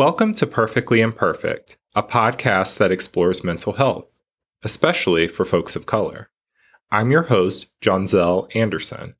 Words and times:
Welcome 0.00 0.32
to 0.36 0.46
Perfectly 0.46 1.02
Imperfect, 1.02 1.76
a 1.94 2.02
podcast 2.02 2.78
that 2.78 2.90
explores 2.90 3.44
mental 3.44 3.74
health, 3.74 4.10
especially 4.62 5.28
for 5.28 5.44
folks 5.44 5.76
of 5.76 5.84
color. 5.84 6.30
I'm 6.90 7.10
your 7.10 7.24
host, 7.24 7.66
Zell 7.84 8.48
Anderson. 8.54 9.14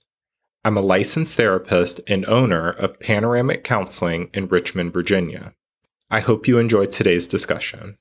I'm 0.65 0.79
a 0.79 0.81
licensed 0.81 1.35
therapist 1.35 2.01
and 2.07 2.25
owner 2.25 2.71
of 2.71 2.99
Panoramic 2.99 3.63
Counseling 3.63 4.31
in 4.33 4.49
Richmond, 4.49 4.95
Virginia. 4.95 5.53
I 6.11 6.21
hope 6.21 6.49
you 6.49 6.57
enjoyed 6.57 6.93
today's 6.93 7.27
discussion. 7.27 7.99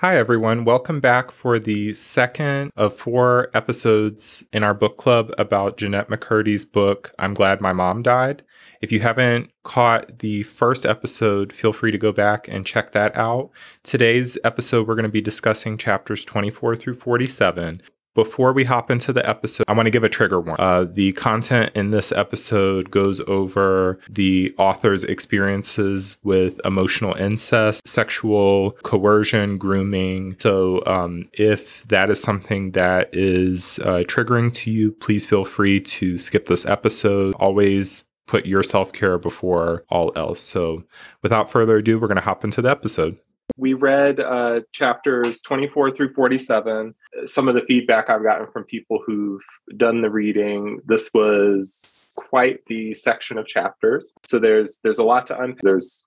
Hi, 0.00 0.16
everyone. 0.16 0.64
Welcome 0.64 1.00
back 1.00 1.30
for 1.30 1.58
the 1.58 1.92
second 1.92 2.72
of 2.74 2.96
four 2.96 3.50
episodes 3.52 4.42
in 4.50 4.62
our 4.62 4.72
book 4.72 4.96
club 4.96 5.30
about 5.36 5.76
Jennette 5.76 6.08
McCurdy's 6.08 6.64
book, 6.64 7.12
I'm 7.18 7.34
Glad 7.34 7.60
My 7.60 7.74
Mom 7.74 8.02
Died. 8.02 8.42
If 8.80 8.92
you 8.92 9.00
haven't 9.00 9.50
caught 9.62 10.20
the 10.20 10.44
first 10.44 10.86
episode, 10.86 11.52
feel 11.52 11.74
free 11.74 11.90
to 11.90 11.98
go 11.98 12.12
back 12.12 12.48
and 12.48 12.64
check 12.64 12.92
that 12.92 13.14
out. 13.14 13.50
Today's 13.82 14.38
episode, 14.42 14.88
we're 14.88 14.94
going 14.94 15.02
to 15.02 15.10
be 15.10 15.20
discussing 15.20 15.76
chapters 15.76 16.24
24 16.24 16.76
through 16.76 16.94
47. 16.94 17.82
Before 18.14 18.52
we 18.52 18.64
hop 18.64 18.90
into 18.90 19.12
the 19.12 19.28
episode, 19.28 19.64
I 19.68 19.72
want 19.72 19.86
to 19.86 19.90
give 19.90 20.02
a 20.02 20.08
trigger 20.08 20.40
warning. 20.40 20.56
Uh, 20.58 20.84
the 20.84 21.12
content 21.12 21.70
in 21.76 21.92
this 21.92 22.10
episode 22.10 22.90
goes 22.90 23.20
over 23.28 24.00
the 24.08 24.52
author's 24.58 25.04
experiences 25.04 26.16
with 26.24 26.60
emotional 26.64 27.14
incest, 27.14 27.86
sexual 27.86 28.72
coercion, 28.82 29.58
grooming. 29.58 30.36
So, 30.40 30.82
um, 30.86 31.26
if 31.34 31.84
that 31.84 32.10
is 32.10 32.20
something 32.20 32.72
that 32.72 33.10
is 33.12 33.78
uh, 33.80 34.02
triggering 34.08 34.52
to 34.54 34.72
you, 34.72 34.90
please 34.90 35.24
feel 35.24 35.44
free 35.44 35.78
to 35.80 36.18
skip 36.18 36.46
this 36.46 36.66
episode. 36.66 37.34
Always 37.38 38.04
put 38.26 38.44
your 38.44 38.64
self 38.64 38.92
care 38.92 39.18
before 39.18 39.84
all 39.88 40.10
else. 40.16 40.40
So, 40.40 40.82
without 41.22 41.48
further 41.48 41.76
ado, 41.76 42.00
we're 42.00 42.08
going 42.08 42.16
to 42.16 42.22
hop 42.22 42.42
into 42.42 42.60
the 42.60 42.70
episode. 42.70 43.18
We 43.56 43.74
read 43.74 44.20
uh, 44.20 44.60
chapters 44.72 45.40
24 45.42 45.96
through 45.96 46.14
47. 46.14 46.94
Some 47.24 47.48
of 47.48 47.54
the 47.54 47.62
feedback 47.62 48.08
I've 48.08 48.22
gotten 48.22 48.46
from 48.52 48.64
people 48.64 49.00
who've 49.04 49.40
done 49.76 50.02
the 50.02 50.10
reading, 50.10 50.80
this 50.86 51.10
was 51.14 52.08
quite 52.16 52.64
the 52.66 52.94
section 52.94 53.38
of 53.38 53.46
chapters. 53.46 54.12
So 54.24 54.38
there's 54.38 54.80
there's 54.82 54.98
a 54.98 55.04
lot 55.04 55.26
to 55.28 55.38
unpack. 55.38 55.62
There's 55.62 56.06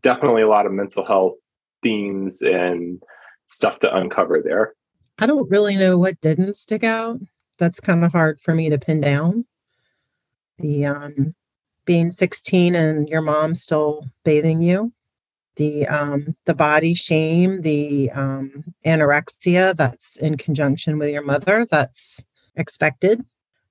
definitely 0.00 0.42
a 0.42 0.48
lot 0.48 0.66
of 0.66 0.72
mental 0.72 1.04
health 1.04 1.34
themes 1.82 2.42
and 2.42 3.02
stuff 3.48 3.78
to 3.80 3.94
uncover 3.94 4.40
there. 4.42 4.74
I 5.18 5.26
don't 5.26 5.50
really 5.50 5.76
know 5.76 5.98
what 5.98 6.20
didn't 6.20 6.56
stick 6.56 6.84
out. 6.84 7.20
That's 7.58 7.80
kind 7.80 8.04
of 8.04 8.12
hard 8.12 8.40
for 8.40 8.54
me 8.54 8.68
to 8.70 8.78
pin 8.78 9.00
down. 9.00 9.46
The 10.58 10.86
um 10.86 11.34
being 11.84 12.10
16 12.10 12.74
and 12.74 13.08
your 13.08 13.22
mom 13.22 13.54
still 13.54 14.04
bathing 14.24 14.60
you 14.60 14.92
the 15.56 15.86
um, 15.88 16.36
the 16.44 16.54
body 16.54 16.94
shame, 16.94 17.58
the 17.58 18.10
um, 18.12 18.64
anorexia 18.84 19.74
that's 19.74 20.16
in 20.16 20.36
conjunction 20.36 20.98
with 20.98 21.10
your 21.10 21.22
mother 21.22 21.66
that's 21.70 22.22
expected, 22.56 23.24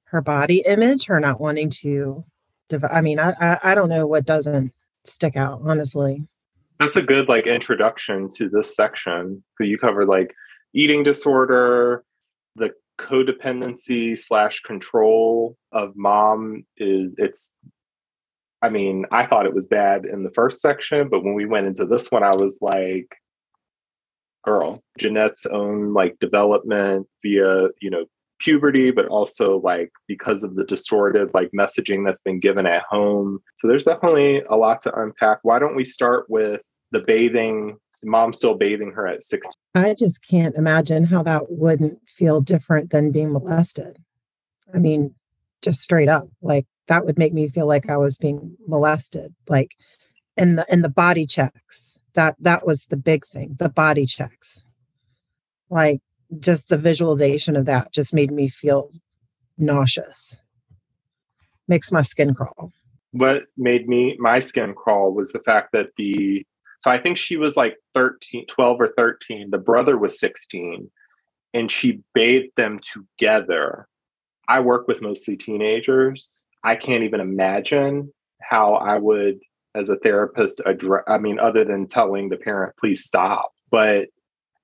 her 0.06 0.22
body 0.22 0.64
image, 0.66 1.06
her 1.06 1.20
not 1.20 1.40
wanting 1.40 1.70
to. 1.70 2.24
I 2.92 3.02
mean, 3.02 3.20
I, 3.20 3.34
I 3.40 3.60
I 3.64 3.76
don't 3.76 3.90
know 3.90 4.08
what 4.08 4.26
doesn't 4.26 4.74
stick 5.04 5.36
out 5.36 5.62
honestly. 5.64 6.28
That's 6.80 6.96
a 6.96 7.04
good 7.04 7.30
like 7.30 7.48
introduction 7.48 8.28
to 8.38 8.50
this 8.50 8.76
section. 8.76 9.44
So 9.58 9.64
you 9.64 9.78
covered 9.78 10.08
like 10.08 10.34
eating 10.74 11.04
disorder, 11.04 12.04
the 12.56 12.72
codependency 12.98 14.18
slash 14.18 14.62
control 14.62 15.58
of 15.72 15.96
mom 15.96 16.66
is 16.78 17.14
it's 17.18 17.52
I 18.66 18.70
mean, 18.70 19.06
I 19.12 19.28
thought 19.28 19.46
it 19.46 19.54
was 19.54 19.68
bad 19.68 20.06
in 20.06 20.24
the 20.24 20.32
first 20.32 20.60
section, 20.60 21.08
but 21.08 21.24
when 21.24 21.36
we 21.36 21.46
went 21.46 21.68
into 21.68 21.86
this 21.86 22.10
one, 22.10 22.24
I 22.24 22.36
was 22.36 22.58
like, 22.62 23.16
girl, 24.44 24.82
Jennette's 24.98 25.46
own 25.46 25.94
like 25.94 26.18
development 26.18 27.08
via, 27.22 27.68
you 27.80 27.92
know, 27.92 28.06
puberty, 28.40 28.90
but 28.90 29.06
also 29.06 29.60
like 29.60 29.92
because 30.08 30.44
of 30.44 30.56
the 30.56 30.64
distorted 30.64 31.30
like 31.36 31.52
messaging 31.52 32.04
that's 32.04 32.24
been 32.24 32.40
given 32.40 32.66
at 32.66 32.82
home. 32.90 33.38
So 33.58 33.68
there's 33.68 33.86
definitely 33.86 34.42
a 34.50 34.56
lot 34.56 34.82
to 34.82 35.00
unpack. 35.00 35.40
Why 35.44 35.60
don't 35.60 35.76
we 35.76 35.84
start 35.84 36.28
with 36.28 36.62
the 36.92 37.02
bathing? 37.02 37.78
Mom 38.04 38.34
still 38.34 38.56
bathing 38.56 38.92
her 38.94 39.08
at 39.08 39.22
16. 39.22 39.52
I 39.76 39.94
just 39.94 40.28
can't 40.28 40.56
imagine 40.56 41.04
how 41.04 41.22
that 41.22 41.52
wouldn't 41.52 42.00
feel 42.10 42.42
different 42.42 42.90
than 42.90 43.12
being 43.12 43.32
molested. 43.32 44.00
I 44.74 44.80
mean, 44.80 45.14
just 45.62 45.82
straight 45.82 46.10
up, 46.10 46.28
like 46.42 46.66
that 46.88 47.06
would 47.06 47.18
make 47.18 47.34
me 47.34 47.50
feel 47.50 47.68
like 47.68 47.90
I 47.90 47.98
was 47.98 48.18
being 48.18 48.56
molested. 48.68 49.34
Like 49.48 49.76
and 50.38 50.58
the 50.58 50.72
and 50.72 50.84
the 50.84 50.90
body 50.90 51.26
checks. 51.26 51.98
That 52.14 52.36
that 52.40 52.66
was 52.66 52.86
the 52.86 52.98
big 52.98 53.26
thing, 53.26 53.56
the 53.60 53.70
body 53.70 54.06
checks. 54.06 54.64
Like 55.70 56.02
just 56.40 56.70
the 56.70 56.78
visualization 56.78 57.56
of 57.56 57.66
that 57.66 57.92
just 57.92 58.14
made 58.14 58.32
me 58.32 58.48
feel 58.48 58.92
nauseous. 59.58 60.40
Makes 61.68 61.92
my 61.92 62.04
skin 62.04 62.34
crawl. 62.34 62.72
What 63.12 63.44
made 63.58 63.88
me 63.88 64.16
my 64.20 64.40
skin 64.40 64.74
crawl 64.74 65.14
was 65.14 65.32
the 65.32 65.40
fact 65.40 65.72
that 65.74 65.88
the 65.98 66.46
so 66.80 66.92
I 66.92 67.00
think 67.00 67.18
she 67.18 67.38
was 67.38 67.56
like 67.56 67.78
13, 67.96 68.46
12 68.48 68.82
or 68.82 68.90
13. 68.90 69.50
The 69.50 69.58
brother 69.58 69.98
was 69.98 70.20
16 70.20 70.92
and 71.54 71.72
she 71.72 72.02
bathed 72.14 72.56
them 72.58 72.80
together. 72.80 73.88
I 74.48 74.60
work 74.60 74.88
with 74.88 75.02
mostly 75.02 75.38
teenagers 75.38 76.46
I 76.66 76.76
can't 76.76 77.04
even 77.04 77.22
imagine 77.22 78.12
how 78.42 78.74
I 78.74 78.98
would, 78.98 79.40
as 79.76 79.90
a 79.90 79.98
therapist, 79.98 80.62
address. 80.66 81.04
I 81.08 81.20
mean, 81.20 81.40
other 81.40 81.64
than 81.64 81.86
telling 81.86 82.30
the 82.30 82.38
parent, 82.38 82.74
please 82.80 83.06
stop. 83.06 83.52
But 83.70 84.08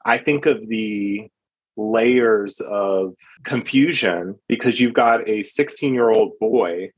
I 0.04 0.18
think 0.18 0.48
of 0.48 0.68
the 0.68 1.30
layers 1.78 2.60
of 2.60 3.14
confusion 3.44 4.36
because 4.48 4.80
you've 4.80 4.96
got 4.96 5.30
a 5.30 5.44
16 5.44 5.94
year 5.94 6.10
old 6.10 6.32
boy 6.40 6.90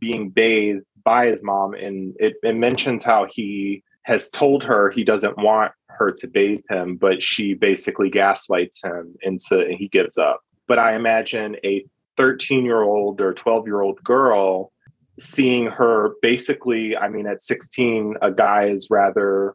being 0.00 0.30
bathed 0.30 0.84
by 1.04 1.26
his 1.26 1.42
mom, 1.44 1.74
and 1.74 2.16
it, 2.18 2.34
it 2.42 2.56
mentions 2.56 3.04
how 3.04 3.28
he 3.30 3.84
has 4.02 4.28
told 4.28 4.64
her 4.64 4.90
he 4.90 5.04
doesn't 5.04 5.38
want 5.38 5.70
her 5.86 6.10
to 6.10 6.26
bathe 6.26 6.64
him, 6.68 6.96
but 6.96 7.22
she 7.22 7.54
basically 7.54 8.10
gaslights 8.10 8.82
him 8.82 9.14
into 9.22 9.60
and 9.60 9.74
he 9.74 9.86
gives 9.86 10.18
up. 10.18 10.40
But 10.66 10.80
I 10.80 10.94
imagine 10.94 11.56
a 11.64 11.84
13 12.18 12.66
year 12.66 12.82
old 12.82 13.22
or 13.22 13.32
12 13.32 13.66
year 13.66 13.80
old 13.80 14.02
girl 14.04 14.72
seeing 15.18 15.66
her 15.66 16.10
basically 16.20 16.96
i 16.96 17.08
mean 17.08 17.26
at 17.26 17.40
16 17.40 18.16
a 18.20 18.30
guy 18.30 18.64
is 18.64 18.88
rather 18.90 19.54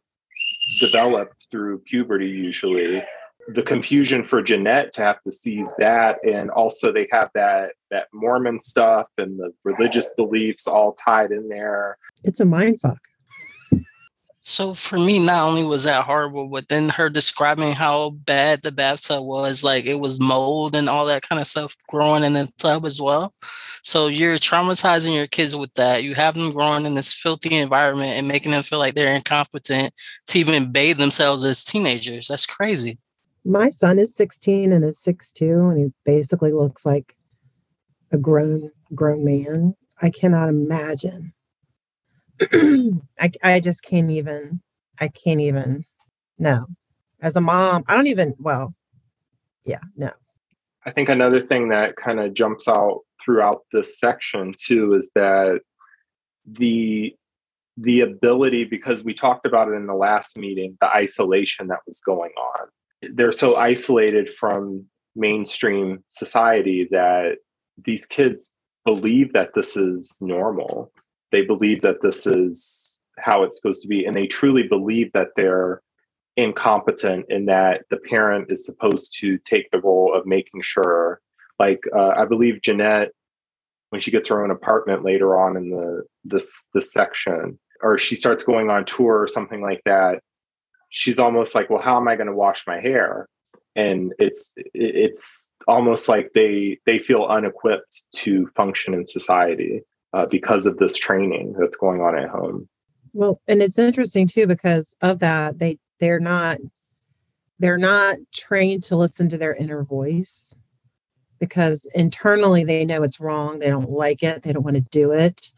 developed 0.79 1.47
through 1.51 1.77
puberty 1.79 2.27
usually 2.27 3.03
the 3.49 3.61
confusion 3.61 4.23
for 4.23 4.41
jennette 4.41 4.91
to 4.93 5.01
have 5.01 5.21
to 5.21 5.31
see 5.31 5.63
that 5.77 6.17
and 6.25 6.49
also 6.49 6.91
they 6.91 7.07
have 7.11 7.29
that 7.35 7.73
that 7.93 8.07
Mormon 8.11 8.59
stuff 8.59 9.07
and 9.19 9.39
the 9.39 9.53
religious 9.63 10.11
beliefs 10.17 10.67
all 10.67 10.93
tied 10.93 11.31
in 11.31 11.47
there. 11.47 11.99
It's 12.23 12.39
a 12.39 12.45
mind 12.45 12.81
fuck. 12.81 12.97
So 14.45 14.73
for 14.73 14.97
me, 14.97 15.19
not 15.19 15.47
only 15.47 15.63
was 15.63 15.85
that 15.85 16.03
horrible, 16.03 16.49
but 16.49 16.67
then 16.67 16.89
her 16.89 17.09
describing 17.09 17.71
how 17.71 18.09
bad 18.09 18.61
the 18.61 18.73
bathtub 18.73 19.23
was, 19.23 19.63
like 19.63 19.85
it 19.85 20.01
was 20.01 20.19
mold 20.19 20.75
and 20.75 20.89
all 20.89 21.05
that 21.05 21.21
kind 21.21 21.39
of 21.39 21.47
stuff 21.47 21.77
growing 21.87 22.25
in 22.25 22.33
the 22.33 22.51
tub 22.57 22.85
as 22.85 23.01
well. 23.01 23.33
So 23.83 24.07
you're 24.07 24.35
traumatizing 24.35 25.15
your 25.15 25.27
kids 25.27 25.55
with 25.55 25.73
that. 25.75 26.03
You 26.03 26.13
have 26.15 26.35
them 26.35 26.51
growing 26.51 26.85
in 26.85 26.93
this 26.93 27.13
filthy 27.13 27.55
environment 27.55 28.11
and 28.11 28.27
making 28.27 28.51
them 28.51 28.63
feel 28.63 28.79
like 28.79 28.95
they're 28.95 29.15
incompetent 29.15 29.93
to 30.27 30.39
even 30.39 30.73
bathe 30.73 30.97
themselves 30.97 31.45
as 31.45 31.63
teenagers. 31.63 32.27
That's 32.27 32.45
crazy. 32.45 32.99
My 33.45 33.69
son 33.69 33.97
is 33.97 34.13
16 34.13 34.73
and 34.73 34.83
is 34.83 34.99
6'2, 34.99 35.71
and 35.71 35.79
he 35.79 35.93
basically 36.03 36.51
looks 36.51 36.85
like 36.85 37.15
a 38.11 38.17
grown 38.17 38.71
grown 38.93 39.23
man. 39.23 39.73
I 40.01 40.09
cannot 40.09 40.49
imagine 40.49 41.33
I, 43.19 43.31
I 43.43 43.59
just 43.59 43.83
can't 43.83 44.11
even 44.11 44.61
i 44.99 45.07
can't 45.07 45.39
even 45.39 45.85
no. 46.39 46.65
As 47.21 47.35
a 47.35 47.41
mom 47.41 47.83
i 47.87 47.95
don't 47.95 48.07
even 48.07 48.35
well 48.39 48.73
yeah 49.65 49.79
no. 49.95 50.11
I 50.85 50.91
think 50.91 51.07
another 51.07 51.41
thing 51.41 51.69
that 51.69 51.95
kind 51.95 52.19
of 52.19 52.33
jumps 52.33 52.67
out 52.67 53.01
throughout 53.23 53.61
this 53.71 53.99
section 53.99 54.53
too 54.57 54.93
is 54.93 55.09
that 55.15 55.61
the 56.45 57.15
the 57.77 58.01
ability 58.01 58.65
because 58.65 59.03
we 59.03 59.13
talked 59.13 59.45
about 59.45 59.67
it 59.69 59.73
in 59.73 59.87
the 59.87 59.95
last 59.95 60.37
meeting 60.37 60.77
the 60.79 60.87
isolation 60.87 61.67
that 61.67 61.79
was 61.87 62.01
going 62.01 62.31
on. 62.31 62.67
They're 63.15 63.31
so 63.31 63.55
isolated 63.55 64.29
from 64.39 64.85
mainstream 65.15 66.03
society 66.07 66.87
that 66.91 67.37
these 67.83 68.05
kids 68.05 68.53
believe 68.85 69.33
that 69.33 69.53
this 69.55 69.75
is 69.75 70.17
normal 70.21 70.91
they 71.33 71.41
believe 71.41 71.81
that 71.81 72.01
this 72.01 72.25
is 72.25 73.01
how 73.19 73.43
it's 73.43 73.57
supposed 73.57 73.81
to 73.81 73.87
be 73.89 74.05
and 74.05 74.15
they 74.15 74.25
truly 74.25 74.63
believe 74.63 75.11
that 75.11 75.29
they're 75.35 75.81
incompetent 76.37 77.25
in 77.29 77.45
that 77.45 77.81
the 77.89 77.97
parent 77.97 78.49
is 78.49 78.65
supposed 78.65 79.13
to 79.19 79.37
take 79.39 79.69
the 79.71 79.81
role 79.81 80.15
of 80.15 80.25
making 80.25 80.61
sure 80.61 81.19
like 81.59 81.81
uh, 81.95 82.13
i 82.15 82.25
believe 82.25 82.61
Jennette, 82.61 83.11
when 83.89 84.01
she 84.01 84.09
gets 84.09 84.29
her 84.29 84.43
own 84.43 84.49
apartment 84.49 85.03
later 85.03 85.37
on 85.37 85.57
in 85.57 85.69
the 85.69 86.03
this 86.23 86.65
this 86.73 86.91
section 86.91 87.59
or 87.83 87.97
she 87.97 88.15
starts 88.15 88.43
going 88.43 88.69
on 88.69 88.85
tour 88.85 89.21
or 89.21 89.27
something 89.27 89.61
like 89.61 89.81
that, 89.85 90.21
she's 90.89 91.19
almost 91.19 91.53
like, 91.53 91.69
well, 91.69 91.81
how 91.81 91.97
am 91.97 92.07
I 92.07 92.15
going 92.15 92.27
to 92.27 92.35
wash 92.35 92.65
my 92.65 92.79
hair? 92.79 93.27
And 93.75 94.13
it's 94.17 94.53
it's 94.55 95.51
almost 95.67 96.07
like 96.07 96.31
they 96.33 96.79
they 96.85 96.97
feel 96.97 97.25
unequipped 97.25 98.05
to 98.13 98.47
function 98.55 98.93
in 98.93 99.05
society 99.05 99.81
uh, 100.13 100.25
because 100.25 100.65
of 100.65 100.77
this 100.77 100.95
training 100.95 101.55
that's 101.57 101.77
going 101.77 102.01
on 102.01 102.17
at 102.17 102.29
home. 102.29 102.67
Well, 103.13 103.41
and 103.47 103.61
it's 103.61 103.79
interesting 103.79 104.27
too 104.27 104.47
because 104.47 104.95
of 105.01 105.19
that 105.19 105.59
they 105.59 105.77
they're 105.99 106.19
not 106.19 106.57
they're 107.59 107.77
not 107.77 108.17
trained 108.33 108.83
to 108.83 108.95
listen 108.95 109.29
to 109.29 109.37
their 109.37 109.53
inner 109.53 109.83
voice 109.83 110.55
because 111.39 111.85
internally 111.93 112.63
they 112.63 112.85
know 112.85 113.03
it's 113.03 113.19
wrong, 113.19 113.59
they 113.59 113.69
don't 113.69 113.89
like 113.89 114.23
it, 114.23 114.43
they 114.43 114.53
don't 114.53 114.63
want 114.63 114.75
to 114.75 114.81
do 114.81 115.11
it, 115.11 115.51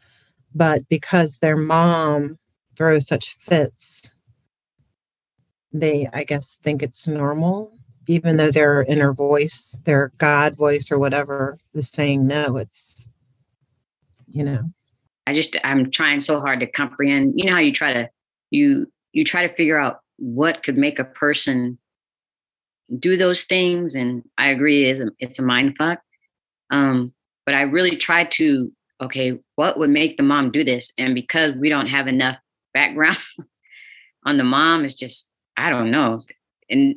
but 0.54 0.88
because 0.88 1.38
their 1.38 1.56
mom 1.56 2.38
throws 2.76 3.06
such 3.06 3.34
fits 3.36 4.10
they 5.72 6.08
i 6.12 6.24
guess 6.24 6.58
think 6.62 6.82
it's 6.82 7.06
normal 7.06 7.72
even 8.06 8.36
though 8.36 8.50
their 8.50 8.82
inner 8.82 9.12
voice 9.12 9.78
their 9.84 10.12
god 10.18 10.56
voice 10.56 10.90
or 10.90 10.98
whatever 10.98 11.58
is 11.74 11.88
saying 11.88 12.26
no 12.26 12.56
it's 12.56 12.95
you 14.36 14.44
know 14.44 14.62
i 15.26 15.32
just 15.32 15.56
i'm 15.64 15.90
trying 15.90 16.20
so 16.20 16.40
hard 16.40 16.60
to 16.60 16.66
comprehend 16.66 17.34
you 17.36 17.46
know 17.46 17.52
how 17.52 17.60
you 17.60 17.72
try 17.72 17.92
to 17.92 18.08
you 18.50 18.90
you 19.12 19.24
try 19.24 19.46
to 19.46 19.54
figure 19.54 19.78
out 19.78 20.00
what 20.16 20.62
could 20.62 20.76
make 20.76 20.98
a 20.98 21.04
person 21.04 21.78
do 22.98 23.16
those 23.16 23.44
things 23.44 23.94
and 23.94 24.22
i 24.38 24.48
agree 24.48 24.84
it 24.84 24.90
is 24.90 25.00
a, 25.00 25.10
it's 25.18 25.38
a 25.38 25.42
mind 25.42 25.74
fuck 25.76 26.00
um 26.70 27.12
but 27.44 27.54
i 27.54 27.62
really 27.62 27.96
try 27.96 28.24
to 28.24 28.70
okay 29.00 29.38
what 29.56 29.78
would 29.78 29.90
make 29.90 30.16
the 30.16 30.22
mom 30.22 30.50
do 30.50 30.62
this 30.62 30.92
and 30.96 31.14
because 31.14 31.52
we 31.52 31.68
don't 31.68 31.88
have 31.88 32.06
enough 32.06 32.36
background 32.72 33.18
on 34.26 34.36
the 34.36 34.44
mom 34.44 34.84
it's 34.84 34.94
just 34.94 35.28
I 35.56 35.70
don't 35.70 35.90
know. 35.90 36.20
And 36.68 36.96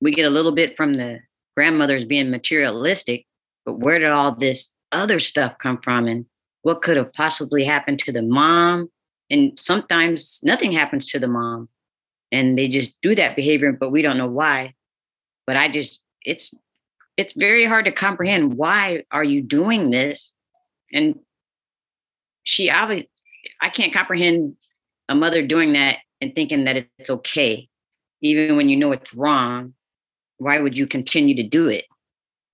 we 0.00 0.10
get 0.10 0.26
a 0.26 0.30
little 0.30 0.52
bit 0.52 0.76
from 0.76 0.94
the 0.94 1.20
grandmothers 1.56 2.04
being 2.04 2.30
materialistic, 2.30 3.26
but 3.64 3.78
where 3.78 3.98
did 3.98 4.10
all 4.10 4.34
this 4.34 4.68
other 4.92 5.20
stuff 5.20 5.58
come 5.58 5.78
from? 5.82 6.06
And 6.06 6.26
what 6.66 6.82
could 6.82 6.96
have 6.96 7.12
possibly 7.12 7.64
happened 7.64 8.00
to 8.00 8.10
the 8.10 8.22
mom? 8.22 8.90
And 9.30 9.56
sometimes 9.56 10.40
nothing 10.42 10.72
happens 10.72 11.06
to 11.06 11.20
the 11.20 11.28
mom 11.28 11.68
and 12.32 12.58
they 12.58 12.66
just 12.66 12.96
do 13.02 13.14
that 13.14 13.36
behavior, 13.36 13.70
but 13.70 13.90
we 13.90 14.02
don't 14.02 14.18
know 14.18 14.26
why. 14.26 14.74
But 15.46 15.56
I 15.56 15.70
just, 15.70 16.02
it's, 16.22 16.52
it's 17.16 17.34
very 17.34 17.66
hard 17.66 17.84
to 17.84 17.92
comprehend 17.92 18.54
why 18.54 19.04
are 19.12 19.22
you 19.22 19.42
doing 19.42 19.90
this? 19.90 20.32
And 20.92 21.20
she 22.42 22.68
obviously, 22.68 23.10
I 23.62 23.68
can't 23.68 23.92
comprehend 23.92 24.56
a 25.08 25.14
mother 25.14 25.46
doing 25.46 25.74
that 25.74 25.98
and 26.20 26.34
thinking 26.34 26.64
that 26.64 26.88
it's 26.98 27.10
okay 27.10 27.68
even 28.22 28.56
when 28.56 28.68
you 28.68 28.76
know 28.76 28.90
it's 28.90 29.14
wrong, 29.14 29.74
why 30.38 30.58
would 30.58 30.76
you 30.76 30.88
continue 30.88 31.36
to 31.36 31.44
do 31.44 31.68
it? 31.68 31.84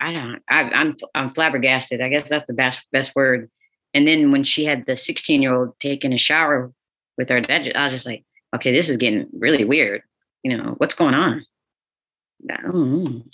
I 0.01 0.13
don't. 0.13 0.43
I, 0.51 0.63
I'm, 0.63 0.97
I'm 1.15 1.31
flabbergasted. 1.31 2.03
I 2.03 2.11
guess 2.11 2.29
that's 2.29 2.45
the 2.45 2.53
best 2.53 2.81
best 2.93 3.15
word. 3.15 3.51
And 3.95 4.07
then 4.07 4.33
when 4.33 4.43
she 4.43 4.65
had 4.65 4.87
the 4.87 4.97
16 4.97 5.43
year 5.43 5.55
old 5.55 5.79
taking 5.81 6.13
a 6.13 6.19
shower 6.19 6.73
with 7.19 7.29
her, 7.29 7.41
that 7.41 7.77
I 7.77 7.85
was 7.85 7.93
just 7.93 8.07
like, 8.07 8.25
okay, 8.55 8.73
this 8.73 8.89
is 8.89 8.97
getting 8.97 9.27
really 9.33 9.65
weird. 9.65 10.03
You 10.43 10.57
know 10.57 10.75
what's 10.79 10.95
going 10.95 11.15
on? 11.15 11.45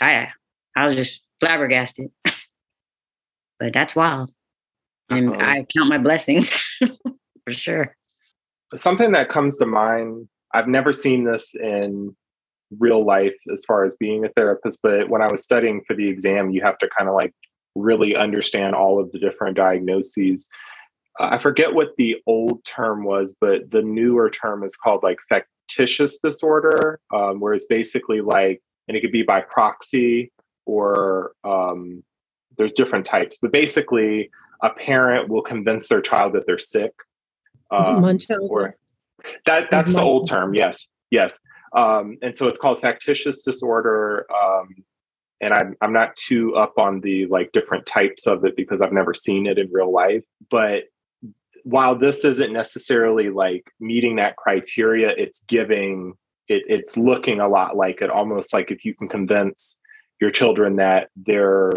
I 0.00 0.28
I 0.76 0.84
was 0.84 0.96
just 0.96 1.22
flabbergasted. 1.40 2.10
but 2.24 3.72
that's 3.72 3.96
wild, 3.96 4.30
and 5.08 5.30
Uh-oh. 5.30 5.40
I 5.40 5.66
count 5.74 5.88
my 5.88 5.98
blessings 5.98 6.54
for 7.44 7.52
sure. 7.52 7.96
Something 8.76 9.12
that 9.12 9.30
comes 9.30 9.56
to 9.56 9.66
mind 9.66 10.28
I've 10.54 10.68
never 10.68 10.92
seen 10.92 11.24
this 11.24 11.54
in 11.54 12.16
real 12.78 13.04
life 13.04 13.34
as 13.52 13.64
far 13.64 13.84
as 13.84 13.96
being 13.96 14.24
a 14.24 14.28
therapist, 14.30 14.80
but 14.82 15.08
when 15.08 15.22
I 15.22 15.28
was 15.30 15.42
studying 15.42 15.82
for 15.86 15.94
the 15.94 16.08
exam, 16.08 16.50
you 16.50 16.62
have 16.62 16.78
to 16.78 16.88
kind 16.96 17.08
of 17.08 17.14
like 17.14 17.34
really 17.78 18.16
understand 18.16 18.74
all 18.74 19.00
of 19.00 19.10
the 19.12 19.18
different 19.18 19.56
diagnoses. 19.56 20.48
I 21.20 21.38
forget 21.38 21.74
what 21.74 21.96
the 21.96 22.16
old 22.26 22.64
term 22.64 23.04
was, 23.04 23.36
but 23.40 23.70
the 23.70 23.82
newer 23.82 24.30
term 24.30 24.62
is 24.62 24.76
called 24.76 25.02
like 25.02 25.18
factitious 25.28 26.18
disorder, 26.18 27.00
um, 27.14 27.40
where 27.40 27.54
it's 27.54 27.66
basically 27.66 28.20
like, 28.20 28.62
and 28.86 28.96
it 28.96 29.00
could 29.00 29.12
be 29.12 29.22
by 29.22 29.40
proxy 29.40 30.32
or 30.64 31.32
um, 31.44 32.04
there's 32.56 32.72
different 32.72 33.06
types, 33.06 33.38
but 33.40 33.52
basically, 33.52 34.30
a 34.62 34.70
parent 34.70 35.28
will 35.28 35.42
convince 35.42 35.88
their 35.88 36.00
child 36.00 36.32
that 36.34 36.44
they're 36.46 36.58
sick. 36.58 36.92
Um, 37.70 38.02
Munchausen? 38.02 38.48
Or, 38.50 38.76
that 39.46 39.70
that's 39.70 39.92
the 39.92 40.02
old 40.02 40.28
term. 40.28 40.54
Yes, 40.54 40.88
yes. 41.10 41.38
Um, 41.74 42.18
and 42.22 42.36
so 42.36 42.48
it's 42.48 42.58
called 42.58 42.80
factitious 42.80 43.42
disorder. 43.42 44.26
Um, 44.32 44.84
and 45.40 45.54
I'm 45.54 45.76
I'm 45.80 45.92
not 45.92 46.16
too 46.16 46.54
up 46.56 46.78
on 46.78 47.00
the 47.00 47.26
like 47.26 47.52
different 47.52 47.86
types 47.86 48.26
of 48.26 48.44
it 48.44 48.56
because 48.56 48.80
I've 48.80 48.92
never 48.92 49.14
seen 49.14 49.46
it 49.46 49.58
in 49.58 49.70
real 49.72 49.92
life. 49.92 50.24
But 50.50 50.84
while 51.64 51.96
this 51.96 52.24
isn't 52.24 52.52
necessarily 52.52 53.30
like 53.30 53.70
meeting 53.80 54.16
that 54.16 54.36
criteria, 54.36 55.10
it's 55.10 55.44
giving 55.44 56.14
it, 56.48 56.62
it's 56.68 56.96
looking 56.96 57.40
a 57.40 57.48
lot 57.48 57.76
like 57.76 58.00
it. 58.00 58.10
Almost 58.10 58.52
like 58.52 58.70
if 58.70 58.84
you 58.84 58.94
can 58.94 59.08
convince 59.08 59.78
your 60.20 60.30
children 60.30 60.76
that 60.76 61.10
they're 61.16 61.72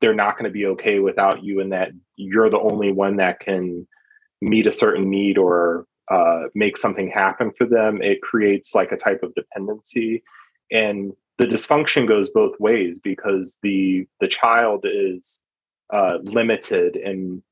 they're 0.00 0.14
not 0.14 0.36
going 0.36 0.44
to 0.44 0.50
be 0.50 0.66
okay 0.66 1.00
without 1.00 1.42
you 1.42 1.60
and 1.60 1.72
that 1.72 1.90
you're 2.16 2.50
the 2.50 2.60
only 2.60 2.92
one 2.92 3.16
that 3.16 3.40
can 3.40 3.86
meet 4.40 4.66
a 4.66 4.72
certain 4.72 5.10
need 5.10 5.38
or 5.38 5.86
uh, 6.10 6.44
make 6.54 6.76
something 6.76 7.10
happen 7.10 7.52
for 7.56 7.66
them, 7.66 8.00
it 8.00 8.22
creates 8.22 8.74
like 8.74 8.92
a 8.92 8.96
type 8.96 9.22
of 9.22 9.34
dependency. 9.34 10.22
And 10.70 11.12
the 11.38 11.46
dysfunction 11.46 12.06
goes 12.06 12.30
both 12.30 12.58
ways 12.58 12.98
because 12.98 13.56
the 13.62 14.06
the 14.20 14.28
child 14.28 14.84
is 14.84 15.40
uh, 15.92 16.18
limited 16.22 16.96
in 16.96 17.42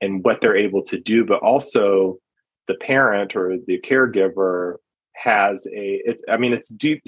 in 0.00 0.22
what 0.22 0.40
they're 0.40 0.56
able 0.56 0.82
to 0.82 0.98
do, 0.98 1.24
but 1.24 1.40
also 1.40 2.18
the 2.66 2.74
parent 2.74 3.36
or 3.36 3.56
the 3.66 3.80
caregiver 3.80 4.76
has 5.14 5.66
a. 5.66 6.02
It, 6.04 6.22
I 6.28 6.36
mean, 6.38 6.52
it's 6.52 6.68
deep 6.68 7.02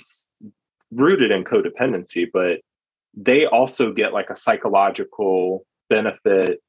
rooted 0.93 1.31
in 1.31 1.45
codependency, 1.45 2.27
but 2.33 2.61
they 3.15 3.47
also 3.47 3.93
get 3.93 4.13
like 4.13 4.31
a 4.31 4.37
psychological 4.37 5.67
benefit 5.89 6.61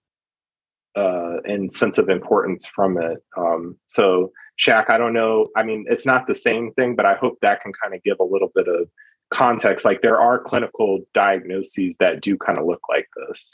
uh, 0.96 1.38
and 1.46 1.74
sense 1.74 1.98
of 1.98 2.10
importance 2.10 2.68
from 2.68 2.98
it. 2.98 3.18
Um, 3.36 3.78
so, 3.88 4.32
Shaq, 4.60 4.90
I 4.90 4.98
don't 4.98 5.14
know. 5.14 5.48
I 5.56 5.64
mean, 5.64 5.86
it's 5.88 6.06
not 6.06 6.26
the 6.26 6.34
same 6.34 6.72
thing, 6.74 6.96
but 6.96 7.06
I 7.06 7.16
hope 7.16 7.38
that 7.42 7.62
can 7.62 7.74
kind 7.74 7.94
of 7.94 8.02
give 8.04 8.18
a 8.20 8.24
little 8.24 8.52
bit 8.56 8.68
of 8.68 8.90
context. 9.30 9.86
Like 9.86 10.02
there 10.02 10.20
are 10.20 10.40
clinical 10.40 11.00
diagnoses 11.14 11.98
that 11.98 12.22
do 12.22 12.38
kind 12.38 12.58
of 12.58 12.66
look 12.66 12.82
like 12.90 13.08
this. 13.30 13.52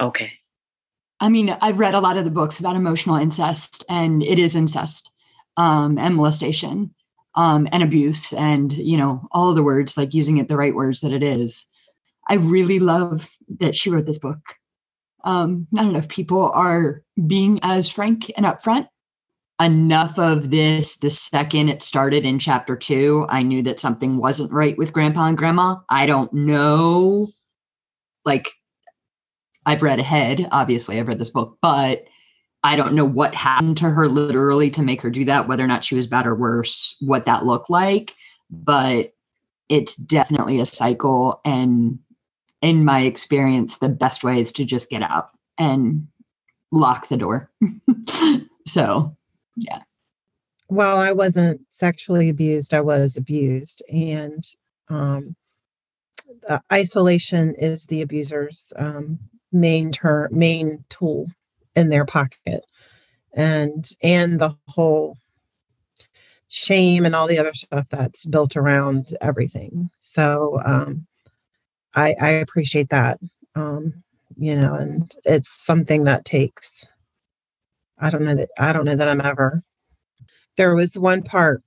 Okay. 0.00 0.32
I 1.20 1.28
mean, 1.28 1.50
I've 1.50 1.78
read 1.78 1.94
a 1.94 2.00
lot 2.00 2.18
of 2.18 2.24
the 2.24 2.30
books 2.30 2.60
about 2.60 2.76
emotional 2.76 3.16
incest, 3.16 3.84
and 3.88 4.22
it 4.22 4.38
is 4.38 4.54
incest 4.54 5.10
um, 5.56 5.96
and 5.96 6.14
molestation 6.14 6.94
um, 7.34 7.66
and 7.72 7.82
abuse, 7.82 8.34
and 8.34 8.70
you 8.72 8.98
know 8.98 9.26
all 9.32 9.48
of 9.48 9.56
the 9.56 9.62
words, 9.62 9.96
like 9.96 10.12
using 10.12 10.36
it 10.36 10.48
the 10.48 10.56
right 10.56 10.74
words 10.74 11.00
that 11.00 11.12
it 11.12 11.22
is. 11.22 11.64
I 12.28 12.34
really 12.34 12.80
love 12.80 13.30
that 13.60 13.76
she 13.76 13.88
wrote 13.88 14.04
this 14.04 14.18
book 14.18 14.38
um, 15.26 15.66
not 15.72 15.86
enough 15.86 16.08
people 16.08 16.50
are 16.54 17.02
being 17.26 17.58
as 17.62 17.90
frank 17.90 18.32
and 18.36 18.46
upfront. 18.46 18.88
Enough 19.60 20.18
of 20.18 20.50
this, 20.50 20.96
the 20.96 21.08
second 21.08 21.70
it 21.70 21.82
started 21.82 22.26
in 22.26 22.38
chapter 22.38 22.76
two, 22.76 23.26
I 23.30 23.42
knew 23.42 23.62
that 23.62 23.80
something 23.80 24.18
wasn't 24.18 24.52
right 24.52 24.76
with 24.76 24.92
grandpa 24.92 25.28
and 25.28 25.38
grandma. 25.38 25.76
I 25.88 26.04
don't 26.04 26.32
know. 26.32 27.28
Like, 28.26 28.48
I've 29.64 29.82
read 29.82 29.98
ahead, 29.98 30.46
obviously, 30.52 30.98
I've 30.98 31.08
read 31.08 31.18
this 31.18 31.30
book, 31.30 31.56
but 31.62 32.04
I 32.62 32.76
don't 32.76 32.94
know 32.94 33.04
what 33.04 33.34
happened 33.34 33.76
to 33.78 33.90
her 33.90 34.08
literally 34.08 34.70
to 34.72 34.82
make 34.82 35.00
her 35.00 35.10
do 35.10 35.24
that, 35.24 35.48
whether 35.48 35.64
or 35.64 35.68
not 35.68 35.84
she 35.84 35.94
was 35.94 36.06
bad 36.06 36.26
or 36.26 36.34
worse, 36.34 36.96
what 37.00 37.24
that 37.26 37.46
looked 37.46 37.70
like. 37.70 38.12
But 38.50 39.12
it's 39.68 39.96
definitely 39.96 40.60
a 40.60 40.66
cycle. 40.66 41.40
And 41.44 41.98
in 42.62 42.84
my 42.84 43.02
experience, 43.02 43.78
the 43.78 43.88
best 43.88 44.22
way 44.24 44.40
is 44.40 44.52
to 44.52 44.64
just 44.64 44.90
get 44.90 45.02
out 45.02 45.30
and 45.58 46.06
lock 46.72 47.08
the 47.08 47.16
door. 47.16 47.50
so, 48.66 49.16
yeah. 49.56 49.82
Well, 50.68 50.98
I 50.98 51.12
wasn't 51.12 51.60
sexually 51.70 52.28
abused, 52.28 52.74
I 52.74 52.80
was 52.80 53.16
abused. 53.16 53.82
And 53.92 54.44
um, 54.88 55.36
the 56.42 56.60
isolation 56.72 57.54
is 57.54 57.86
the 57.86 58.02
abuser's 58.02 58.72
um, 58.76 59.18
main 59.52 59.92
term, 59.92 60.28
main 60.32 60.84
tool 60.88 61.26
in 61.74 61.88
their 61.88 62.04
pocket. 62.04 62.64
And 63.34 63.88
and 64.02 64.38
the 64.40 64.56
whole 64.66 65.16
shame 66.48 67.04
and 67.04 67.14
all 67.14 67.26
the 67.26 67.38
other 67.38 67.54
stuff 67.54 67.86
that's 67.90 68.24
built 68.24 68.56
around 68.56 69.16
everything. 69.20 69.90
So 70.00 70.60
um, 70.64 71.06
I, 71.94 72.14
I 72.20 72.28
appreciate 72.30 72.88
that. 72.90 73.18
Um, 73.54 74.02
you 74.36 74.54
know, 74.54 74.74
and 74.74 75.14
it's 75.24 75.64
something 75.64 76.04
that 76.04 76.24
takes. 76.24 76.84
I 77.98 78.10
don't 78.10 78.24
know 78.24 78.34
that 78.36 78.50
I 78.58 78.72
don't 78.72 78.84
know 78.84 78.96
that 78.96 79.08
I'm 79.08 79.20
ever 79.20 79.62
there 80.56 80.74
was 80.74 80.98
one 80.98 81.22
part 81.22 81.62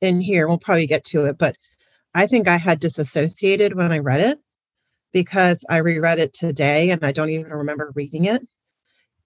in 0.00 0.20
here, 0.20 0.48
we'll 0.48 0.58
probably 0.58 0.86
get 0.86 1.04
to 1.06 1.26
it, 1.26 1.38
but 1.38 1.56
I 2.14 2.26
think 2.26 2.48
I 2.48 2.56
had 2.56 2.80
disassociated 2.80 3.74
when 3.74 3.92
I 3.92 3.98
read 3.98 4.20
it 4.20 4.40
because 5.12 5.64
I 5.70 5.78
reread 5.78 6.18
it 6.18 6.34
today 6.34 6.90
and 6.90 7.04
I 7.04 7.12
don't 7.12 7.30
even 7.30 7.52
remember 7.52 7.92
reading 7.94 8.26
it. 8.26 8.46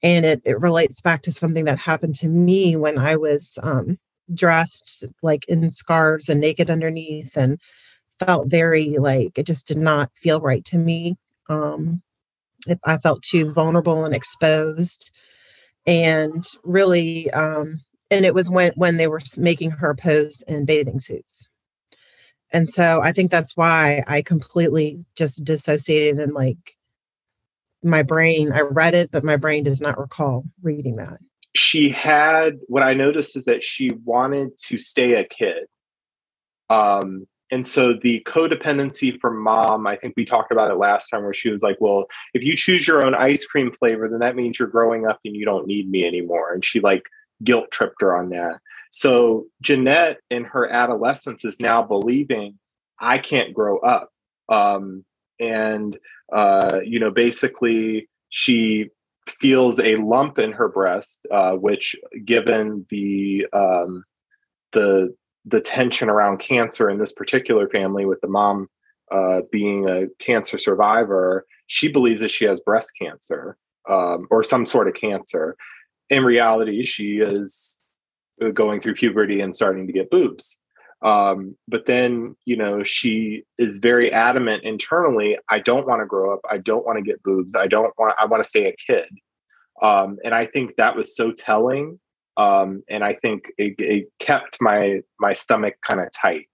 And 0.03 0.27
it, 0.27 0.43
it 0.45 0.61
relates 0.61 1.01
back 1.01 1.23
to 1.23 1.33
something 1.33 1.65
that 1.67 1.79
happened 1.79 2.17
to 2.17 2.29
me 2.29 2.77
when 2.77 2.99
I 2.99 3.17
was 3.17 3.59
um, 3.63 3.99
dressed 4.35 5.05
like 5.23 5.47
in 5.49 5.71
scarves 5.71 6.29
and 6.29 6.41
naked 6.41 6.71
underneath 6.71 7.37
and 7.37 7.59
felt 8.21 8.49
very 8.49 8.97
like 8.99 9.39
it 9.39 9.47
just 9.47 9.69
did 9.69 9.79
not 9.79 10.11
feel 10.23 10.41
right 10.41 10.65
to 10.67 10.79
me. 10.79 11.17
Um, 11.49 12.03
if 12.67 12.79
I 12.85 12.99
felt 12.99 13.23
too 13.23 13.53
vulnerable 13.53 14.05
and 14.05 14.15
exposed. 14.15 15.11
And 15.87 16.45
really, 16.65 17.31
um, 17.31 17.81
and 18.11 18.25
it 18.25 18.35
was 18.35 18.49
when 18.49 18.73
when 18.77 18.97
they 18.97 19.07
were 19.07 19.21
making 19.37 19.71
her 19.73 19.95
pose 19.95 20.43
in 20.47 20.65
bathing 20.65 21.01
suits. 21.01 21.49
And 22.53 22.71
so 22.71 23.01
i 23.03 23.13
think 23.13 23.31
that's 23.31 23.57
why 23.57 24.05
i 24.07 24.23
completely 24.23 25.05
just 25.17 25.45
dissociated 25.45 26.21
and 26.21 26.33
like 26.33 26.77
my 27.83 28.03
brain 28.03 28.53
i 28.53 28.61
read 28.61 28.95
it 28.95 29.11
but 29.11 29.25
my 29.25 29.37
brain 29.37 29.65
does 29.65 29.81
not 29.81 29.99
recall 29.99 30.45
reading 30.63 30.97
that. 30.97 31.19
She 31.55 31.89
had 31.89 32.59
what 32.69 32.83
i 32.83 32.95
noticed 32.95 33.37
is 33.37 33.45
that 33.47 33.65
she 33.65 33.91
wanted 34.05 34.57
to 34.69 34.79
stay 34.79 35.15
a 35.15 35.25
kid. 35.25 35.67
Um 36.71 37.27
and 37.51 37.67
so 37.67 37.93
the 37.93 38.23
codependency 38.27 39.19
from 39.21 39.43
mom 39.43 39.87
i 39.87 39.97
think 39.97 40.15
we 40.17 40.25
talked 40.25 40.53
about 40.53 40.71
it 40.71 40.75
last 40.75 41.09
time 41.09 41.23
where 41.23 41.35
she 41.35 41.51
was 41.51 41.63
like 41.63 41.77
well 41.81 42.07
if 42.35 42.43
you 42.43 42.57
choose 42.57 42.87
your 42.87 43.05
own 43.05 43.15
ice 43.15 43.45
cream 43.45 43.73
flavor 43.73 44.09
then 44.09 44.21
that 44.21 44.37
means 44.37 44.59
you're 44.59 44.69
growing 44.69 45.07
up 45.07 45.21
and 45.25 45.37
you 45.37 45.45
don't 45.45 45.67
need 45.67 45.91
me 45.91 46.07
anymore 46.07 46.53
and 46.53 46.65
she 46.65 46.81
like 46.81 47.09
guilt 47.43 47.71
tripped 47.71 48.01
her 48.01 48.17
on 48.17 48.31
that. 48.31 48.61
So 48.91 49.47
Jennette 49.61 50.19
in 50.31 50.45
her 50.45 50.69
adolescence 50.69 51.45
is 51.45 51.61
now 51.61 51.83
believing 51.83 52.59
I 52.99 53.19
can't 53.19 53.53
grow 53.53 53.79
up. 53.79 54.11
Um, 54.49 55.05
and, 55.39 55.97
uh, 56.33 56.81
you 56.85 56.99
know, 56.99 57.11
basically 57.11 58.09
she 58.31 58.91
feels 59.41 59.79
a 59.81 59.97
lump 59.97 60.39
in 60.39 60.53
her 60.53 60.69
breast, 60.69 61.27
uh, 61.31 61.53
which 61.53 61.97
given 62.25 62.87
the, 62.89 63.47
um, 63.53 64.05
the, 64.73 65.15
the 65.47 65.61
tension 65.61 66.09
around 66.09 66.39
cancer 66.39 66.91
in 66.91 66.99
this 66.99 67.13
particular 67.13 67.69
family 67.69 68.05
with 68.05 68.21
the 68.21 68.29
mom 68.29 68.69
uh, 69.13 69.41
being 69.51 69.89
a 69.89 70.07
cancer 70.19 70.59
survivor, 70.59 71.47
she 71.69 71.89
believes 71.89 72.21
that 72.21 72.31
she 72.31 72.45
has 72.45 72.61
breast 72.61 72.93
cancer 73.01 73.57
um, 73.89 74.27
or 74.31 74.43
some 74.43 74.67
sort 74.67 74.89
of 74.89 74.95
cancer 74.95 75.57
in 76.11 76.25
reality, 76.25 76.83
she 76.83 77.19
is 77.19 77.81
uh, 78.43 78.51
going 78.51 78.81
through 78.81 78.95
puberty 78.95 79.41
and 79.41 79.55
starting 79.55 79.87
to 79.87 79.93
get 79.93 80.11
boobs. 80.11 80.61
Um, 81.03 81.57
but 81.69 81.87
then, 81.87 82.37
you 82.45 82.57
know, 82.57 82.83
she 82.83 83.45
is 83.59 83.79
very 83.79 84.13
adamant 84.13 84.65
internally 84.65 85.37
I 85.49 85.59
don't 85.59 85.87
want 85.87 86.01
to 86.01 86.07
grow 86.07 86.33
up. 86.33 86.41
I 86.51 86.59
don't 86.59 86.87
want 86.87 86.97
to 86.99 87.03
get 87.03 87.23
boobs. 87.23 87.55
I 87.55 87.67
don't 87.67 87.93
want, 87.99 88.15
I 88.19 88.25
want 88.25 88.43
to 88.43 88.49
stay 88.49 88.67
a 88.67 88.75
kid. 88.75 89.09
Um, 89.83 90.19
and 90.25 90.35
I 90.35 90.47
think 90.47 90.77
that 90.77 90.97
was 90.97 91.15
so 91.15 91.33
telling. 91.33 92.01
Um, 92.37 92.83
and 92.89 93.03
I 93.03 93.15
think 93.15 93.51
it, 93.59 93.75
it 93.79 94.09
kept 94.19 94.59
my 94.61 95.01
my 95.19 95.33
stomach 95.33 95.75
kind 95.87 96.01
of 96.01 96.09
tight 96.13 96.49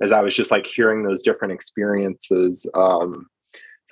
as 0.00 0.12
I 0.12 0.22
was 0.22 0.34
just 0.34 0.50
like 0.50 0.66
hearing 0.66 1.02
those 1.02 1.22
different 1.22 1.54
experiences. 1.54 2.66
Um, 2.74 3.26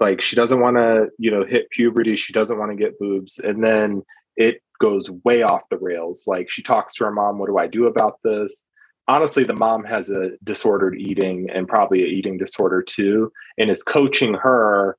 like 0.00 0.20
she 0.20 0.36
doesn't 0.36 0.60
want 0.60 0.76
to, 0.76 1.08
you 1.18 1.30
know, 1.30 1.44
hit 1.44 1.70
puberty. 1.70 2.16
She 2.16 2.32
doesn't 2.32 2.58
want 2.58 2.70
to 2.70 2.76
get 2.76 2.98
boobs, 2.98 3.38
and 3.38 3.62
then 3.62 4.02
it 4.36 4.62
goes 4.80 5.08
way 5.24 5.42
off 5.42 5.62
the 5.70 5.78
rails. 5.78 6.24
Like 6.26 6.50
she 6.50 6.62
talks 6.62 6.94
to 6.94 7.04
her 7.04 7.12
mom, 7.12 7.38
what 7.38 7.46
do 7.46 7.58
I 7.58 7.66
do 7.66 7.86
about 7.86 8.18
this? 8.24 8.64
Honestly, 9.08 9.44
the 9.44 9.54
mom 9.54 9.84
has 9.84 10.10
a 10.10 10.30
disordered 10.44 10.96
eating 10.98 11.48
and 11.50 11.68
probably 11.68 12.02
an 12.02 12.08
eating 12.08 12.38
disorder 12.38 12.82
too, 12.82 13.32
and 13.58 13.70
is 13.70 13.82
coaching 13.82 14.34
her 14.34 14.96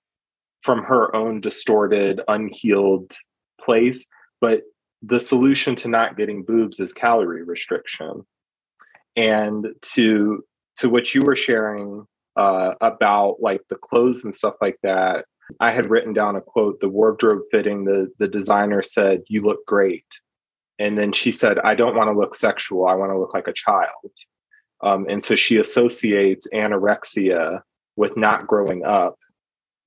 from 0.62 0.84
her 0.84 1.14
own 1.16 1.42
distorted, 1.42 2.22
unhealed 2.28 3.14
place. 3.64 4.06
But 4.40 4.62
the 5.06 5.20
solution 5.20 5.76
to 5.76 5.88
not 5.88 6.18
getting 6.18 6.44
boobs 6.44 6.80
is 6.80 6.94
calorie 6.94 7.44
restriction. 7.44 8.26
And 9.16 9.68
to 9.94 10.44
to 10.78 10.90
what 10.90 11.14
you 11.14 11.22
were 11.22 11.36
sharing 11.36 12.08
uh, 12.36 12.74
about 12.82 13.38
like 13.40 13.62
the 13.70 13.76
clothes 13.76 14.24
and 14.24 14.34
stuff 14.34 14.56
like 14.60 14.80
that, 14.82 15.26
I 15.60 15.72
had 15.72 15.90
written 15.90 16.14
down 16.14 16.36
a 16.36 16.42
quote, 16.42 16.80
the 16.80 16.90
wardrobe 16.90 17.42
fitting, 17.52 17.86
the, 17.86 18.12
the 18.20 18.28
designer 18.28 18.82
said, 18.82 19.22
You 19.28 19.42
look 19.42 19.66
great. 19.66 20.06
And 20.80 20.98
then 20.98 21.12
she 21.12 21.32
said, 21.32 21.60
I 21.60 21.76
don't 21.76 21.96
want 21.96 22.10
to 22.10 22.18
look 22.18 22.34
sexual. 22.34 22.88
I 22.88 22.96
want 22.96 23.12
to 23.12 23.20
look 23.20 23.34
like 23.34 23.48
a 23.48 23.54
child. 23.54 24.12
Um, 24.82 25.06
and 25.08 25.24
so 25.24 25.36
she 25.36 25.58
associates 25.58 26.48
anorexia 26.54 27.62
with 27.96 28.18
not 28.18 28.48
growing 28.48 28.84
up, 28.84 29.16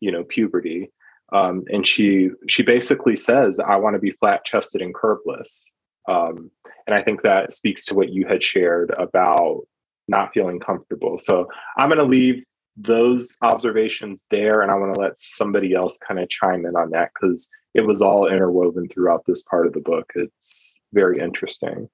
you 0.01 0.13
know, 0.13 0.25
puberty. 0.25 0.91
Um, 1.33 1.65
and 1.73 1.87
she 1.87 2.31
she 2.49 2.63
basically 2.63 3.17
says, 3.17 3.59
I 3.59 3.77
want 3.77 3.95
to 3.95 4.01
be 4.01 4.11
flat 4.11 4.45
chested 4.45 4.83
and 4.83 4.95
curveless. 4.95 5.67
Um, 6.09 6.51
and 6.87 6.95
I 6.95 7.03
think 7.03 7.23
that 7.23 7.53
speaks 7.53 7.85
to 7.87 7.95
what 7.95 8.11
you 8.11 8.27
had 8.27 8.43
shared 8.43 8.95
about 8.97 9.63
not 10.07 10.33
feeling 10.33 10.61
comfortable. 10.61 11.19
So 11.19 11.49
I'm 11.77 11.89
going 11.89 11.99
to 11.99 12.05
leave 12.05 12.45
those 12.77 13.39
observations 13.41 14.27
there 14.31 14.61
and 14.61 14.71
i 14.71 14.75
want 14.75 14.93
to 14.93 15.01
let 15.01 15.17
somebody 15.17 15.75
else 15.75 15.99
kind 15.99 16.21
of 16.21 16.29
chime 16.29 16.67
in 16.67 16.77
on 16.77 16.91
that 16.91 17.11
because 17.15 17.49
it 17.75 17.81
was 17.81 18.03
all 18.03 18.29
interwoven 18.29 18.87
throughout 18.89 19.25
this 19.27 19.43
part 19.45 19.67
of 19.67 19.73
the 19.73 19.81
book 19.81 20.13
it's 20.15 20.79
very 20.93 21.19
interesting 21.19 21.89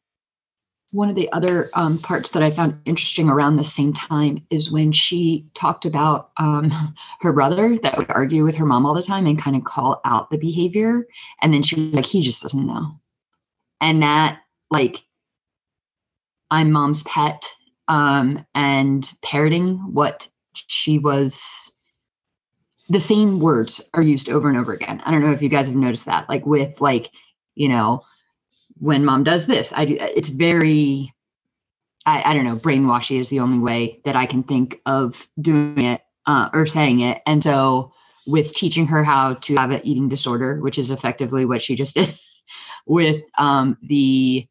one 0.93 1.09
of 1.09 1.17
the 1.17 1.31
other 1.33 1.71
um, 1.75 1.99
parts 1.99 2.31
that 2.31 2.43
i 2.43 2.51
found 2.51 2.79
interesting 2.85 3.29
around 3.29 3.57
the 3.57 3.65
same 3.65 3.93
time 3.93 4.45
is 4.51 4.71
when 4.71 4.93
she 4.93 5.47
talked 5.55 5.85
about 5.85 6.31
um, 6.39 6.95
her 7.21 7.33
brother 7.33 7.79
that 7.79 7.97
would 7.97 8.11
argue 8.11 8.45
with 8.45 8.55
her 8.55 8.67
mom 8.67 8.87
all 8.87 8.95
the 8.95 9.03
time 9.03 9.27
and 9.27 9.41
kind 9.41 9.57
of 9.57 9.65
call 9.65 10.01
out 10.05 10.31
the 10.31 10.39
behavior 10.39 11.07
and 11.41 11.53
then 11.53 11.63
she 11.63 11.77
was 11.77 11.95
like 11.95 12.07
he 12.07 12.23
just 12.23 12.43
doesn't 12.43 12.67
know 12.67 12.99
and 13.81 14.03
that 14.03 14.41
like 14.71 15.03
i'm 16.51 16.71
mom's 16.71 17.03
pet 17.05 17.45
um, 17.89 18.47
and 18.55 19.13
parroting 19.23 19.77
what 19.93 20.31
she 20.55 20.99
was 20.99 21.73
the 22.89 23.01
same 23.01 23.41
words 23.41 23.81
are 23.95 24.03
used 24.03 24.29
over 24.29 24.49
and 24.49 24.59
over 24.59 24.73
again. 24.73 25.03
I 25.05 25.11
don't 25.11 25.23
know 25.23 25.33
if 25.33 25.43
you 25.43 25.49
guys 25.49 25.67
have 25.67 25.77
noticed 25.77 26.05
that, 26.07 26.29
like 26.29 26.45
with 26.45 26.81
like, 26.81 27.11
you 27.55 27.69
know, 27.69 28.03
when 28.83 29.05
mom 29.05 29.23
does 29.23 29.47
this, 29.47 29.73
I 29.77 29.85
do, 29.85 29.97
it's 30.01 30.29
very, 30.29 31.15
I, 32.05 32.31
I 32.33 32.35
don't 32.35 32.45
know, 32.45 32.57
brainwashy 32.57 33.21
is 33.21 33.29
the 33.29 33.39
only 33.39 33.61
way 33.61 34.01
that 34.05 34.17
I 34.17 34.27
can 34.27 34.43
think 34.43 34.81
of 34.87 35.29
doing 35.41 35.81
it 35.83 36.01
uh, 36.27 36.49
or 36.53 36.67
saying 36.67 36.99
it. 36.99 37.23
And 37.25 37.45
so 37.45 37.93
with 38.27 38.53
teaching 38.55 38.89
her 38.89 39.05
how 39.05 39.35
to 39.35 39.55
have 39.55 39.71
an 39.71 39.83
eating 39.85 40.09
disorder, 40.09 40.61
which 40.61 40.79
is 40.79 40.91
effectively 40.91 41.45
what 41.45 41.63
she 41.63 41.77
just 41.77 41.95
did 41.95 42.13
with 42.85 43.23
um, 43.39 43.79
the 43.85 44.49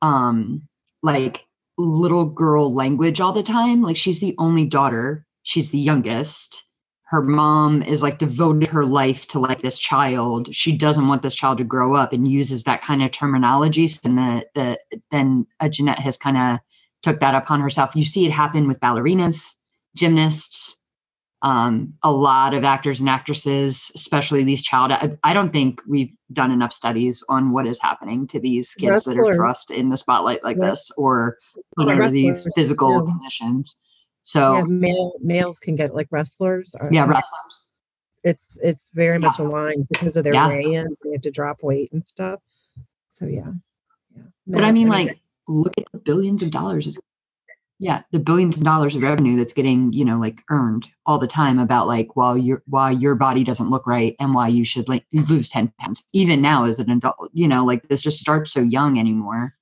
um, 0.00 0.66
like 1.02 1.44
little 1.76 2.30
girl 2.30 2.74
language 2.74 3.20
all 3.20 3.34
the 3.34 3.42
time. 3.42 3.82
Like 3.82 3.98
she's 3.98 4.20
the 4.20 4.34
only 4.38 4.64
daughter 4.64 5.26
she's 5.42 5.70
the 5.70 5.78
youngest 5.78 6.64
her 7.06 7.22
mom 7.22 7.82
is 7.82 8.02
like 8.02 8.18
devoted 8.18 8.68
her 8.68 8.84
life 8.84 9.26
to 9.28 9.38
like 9.38 9.62
this 9.62 9.78
child. 9.78 10.54
She 10.54 10.76
doesn't 10.76 11.06
want 11.06 11.22
this 11.22 11.34
child 11.34 11.58
to 11.58 11.64
grow 11.64 11.94
up 11.94 12.12
and 12.12 12.26
uses 12.26 12.64
that 12.64 12.82
kind 12.82 13.02
of 13.02 13.12
terminology. 13.12 13.86
And 14.04 14.18
the, 14.18 14.46
the 14.54 14.78
then 15.10 15.46
uh, 15.60 15.68
jennette 15.68 15.98
has 15.98 16.16
kind 16.16 16.36
of 16.36 16.58
took 17.02 17.20
that 17.20 17.34
upon 17.34 17.60
herself. 17.60 17.94
You 17.94 18.04
see 18.04 18.26
it 18.26 18.32
happen 18.32 18.66
with 18.66 18.80
ballerinas 18.80 19.54
gymnasts 19.94 20.76
um, 21.42 21.92
a 22.02 22.10
lot 22.10 22.54
of 22.54 22.64
actors 22.64 23.00
and 23.00 23.08
actresses 23.08 23.92
especially 23.94 24.42
these 24.44 24.62
child 24.62 24.92
I, 24.92 25.10
I, 25.22 25.34
don't 25.34 25.52
think 25.52 25.80
we've 25.86 26.10
done 26.32 26.50
enough 26.50 26.72
studies 26.72 27.22
on 27.28 27.52
what 27.52 27.66
is 27.66 27.78
happening 27.80 28.26
to 28.28 28.40
these 28.40 28.72
kids 28.72 29.04
that 29.04 29.18
are 29.18 29.34
thrust 29.34 29.70
in 29.70 29.90
the 29.90 29.96
spotlight 29.98 30.42
like 30.42 30.58
this 30.58 30.90
or 30.96 31.36
under 31.76 32.08
these 32.08 32.48
physical 32.56 32.92
yeah. 32.92 33.12
conditions 33.12 33.76
so 34.24 34.54
yeah, 34.54 34.62
male, 34.62 35.12
males 35.22 35.58
can 35.60 35.76
get 35.76 35.94
like 35.94 36.08
wrestlers. 36.10 36.74
Or, 36.80 36.88
yeah, 36.90 37.06
wrestlers. 37.06 37.66
It's 38.24 38.58
it's 38.62 38.88
very 38.94 39.16
yeah. 39.20 39.28
much 39.28 39.38
aligned 39.38 39.86
because 39.88 40.16
of 40.16 40.24
their 40.24 40.32
yeah. 40.32 40.48
weigh-ins. 40.48 41.00
They 41.04 41.12
have 41.12 41.22
to 41.22 41.30
drop 41.30 41.62
weight 41.62 41.92
and 41.92 42.04
stuff. 42.04 42.40
So 43.10 43.26
yeah, 43.26 43.52
yeah. 44.16 44.22
but 44.46 44.64
I 44.64 44.72
mean, 44.72 44.88
like, 44.88 45.20
look 45.46 45.74
at 45.76 45.84
the 45.92 45.98
billions 45.98 46.42
of 46.42 46.50
dollars. 46.50 46.98
yeah, 47.78 48.02
the 48.12 48.18
billions 48.18 48.56
of 48.56 48.64
dollars 48.64 48.96
of 48.96 49.02
revenue 49.02 49.36
that's 49.36 49.52
getting 49.52 49.92
you 49.92 50.06
know 50.06 50.18
like 50.18 50.40
earned 50.48 50.86
all 51.04 51.18
the 51.18 51.26
time 51.26 51.58
about 51.58 51.86
like 51.86 52.16
while 52.16 52.36
your 52.36 52.62
why 52.66 52.90
your 52.92 53.14
body 53.14 53.44
doesn't 53.44 53.70
look 53.70 53.86
right 53.86 54.16
and 54.20 54.32
why 54.32 54.48
you 54.48 54.64
should 54.64 54.88
like 54.88 55.04
lose 55.12 55.50
ten 55.50 55.70
pounds. 55.78 56.02
Even 56.14 56.40
now 56.40 56.64
as 56.64 56.78
an 56.78 56.90
adult, 56.90 57.30
you 57.34 57.46
know, 57.46 57.62
like 57.66 57.86
this 57.88 58.02
just 58.02 58.20
starts 58.20 58.52
so 58.52 58.62
young 58.62 58.98
anymore. 58.98 59.54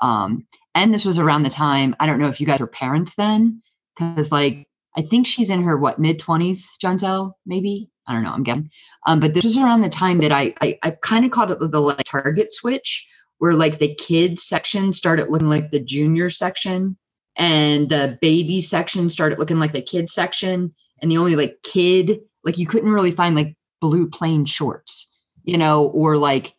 Um, 0.00 0.46
and 0.74 0.94
this 0.94 1.04
was 1.04 1.18
around 1.18 1.42
the 1.42 1.50
time 1.50 1.94
I 2.00 2.06
don't 2.06 2.20
know 2.20 2.28
if 2.28 2.40
you 2.40 2.46
guys 2.46 2.60
were 2.60 2.66
parents 2.66 3.14
then 3.16 3.60
because 3.98 4.30
like 4.32 4.66
I 4.96 5.02
think 5.02 5.26
she's 5.26 5.50
in 5.50 5.62
her 5.62 5.76
what 5.76 5.98
mid 5.98 6.18
twenties, 6.18 6.76
Jonzel, 6.82 7.32
maybe. 7.46 7.90
I 8.06 8.14
don't 8.14 8.22
know. 8.22 8.30
I'm 8.30 8.42
getting. 8.42 8.70
Um, 9.06 9.20
but 9.20 9.34
this 9.34 9.44
was 9.44 9.58
around 9.58 9.82
the 9.82 9.90
time 9.90 10.18
that 10.18 10.32
I 10.32 10.54
I, 10.60 10.78
I 10.82 10.90
kind 11.02 11.24
of 11.24 11.30
called 11.30 11.50
it 11.50 11.58
the, 11.58 11.68
the 11.68 11.80
like 11.80 12.04
target 12.04 12.52
switch, 12.52 13.06
where 13.38 13.54
like 13.54 13.78
the 13.78 13.94
kids 13.94 14.42
section 14.42 14.92
started 14.92 15.28
looking 15.28 15.48
like 15.48 15.70
the 15.70 15.80
junior 15.80 16.30
section 16.30 16.96
and 17.36 17.88
the 17.88 18.18
baby 18.20 18.60
section 18.60 19.08
started 19.08 19.38
looking 19.38 19.58
like 19.58 19.72
the 19.72 19.82
kid 19.82 20.10
section 20.10 20.74
and 21.00 21.10
the 21.10 21.18
only 21.18 21.36
like 21.36 21.56
kid 21.62 22.20
like 22.44 22.58
you 22.58 22.66
couldn't 22.66 22.90
really 22.90 23.12
find 23.12 23.36
like 23.36 23.54
blue 23.80 24.08
plain 24.08 24.44
shorts 24.44 25.08
you 25.44 25.56
know 25.56 25.86
or 25.88 26.16
like 26.16 26.54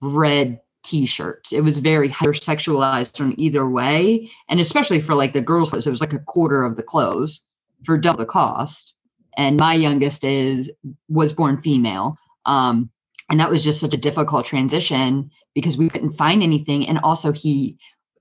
red 0.00 0.60
t-shirts. 0.90 1.52
It 1.52 1.62
was 1.62 1.78
very 1.78 2.08
hypersexualized 2.08 3.20
on 3.20 3.38
either 3.38 3.68
way 3.68 4.30
and 4.48 4.60
especially 4.60 5.00
for 5.00 5.14
like 5.14 5.32
the 5.32 5.40
girls 5.40 5.70
clothes 5.70 5.86
it 5.86 5.90
was 5.90 6.00
like 6.00 6.12
a 6.12 6.18
quarter 6.18 6.64
of 6.64 6.76
the 6.76 6.82
clothes 6.82 7.42
for 7.84 7.96
double 7.98 8.18
the 8.18 8.26
cost. 8.26 8.94
And 9.36 9.58
my 9.58 9.74
youngest 9.74 10.24
is 10.24 10.70
was 11.08 11.32
born 11.32 11.60
female 11.62 12.16
um 12.46 12.90
and 13.30 13.38
that 13.38 13.50
was 13.50 13.62
just 13.62 13.80
such 13.80 13.94
a 13.94 13.98
difficult 14.08 14.44
transition 14.44 15.30
because 15.54 15.78
we 15.78 15.88
couldn't 15.88 16.10
find 16.10 16.42
anything 16.42 16.86
and 16.88 16.98
also 16.98 17.32
he 17.32 17.78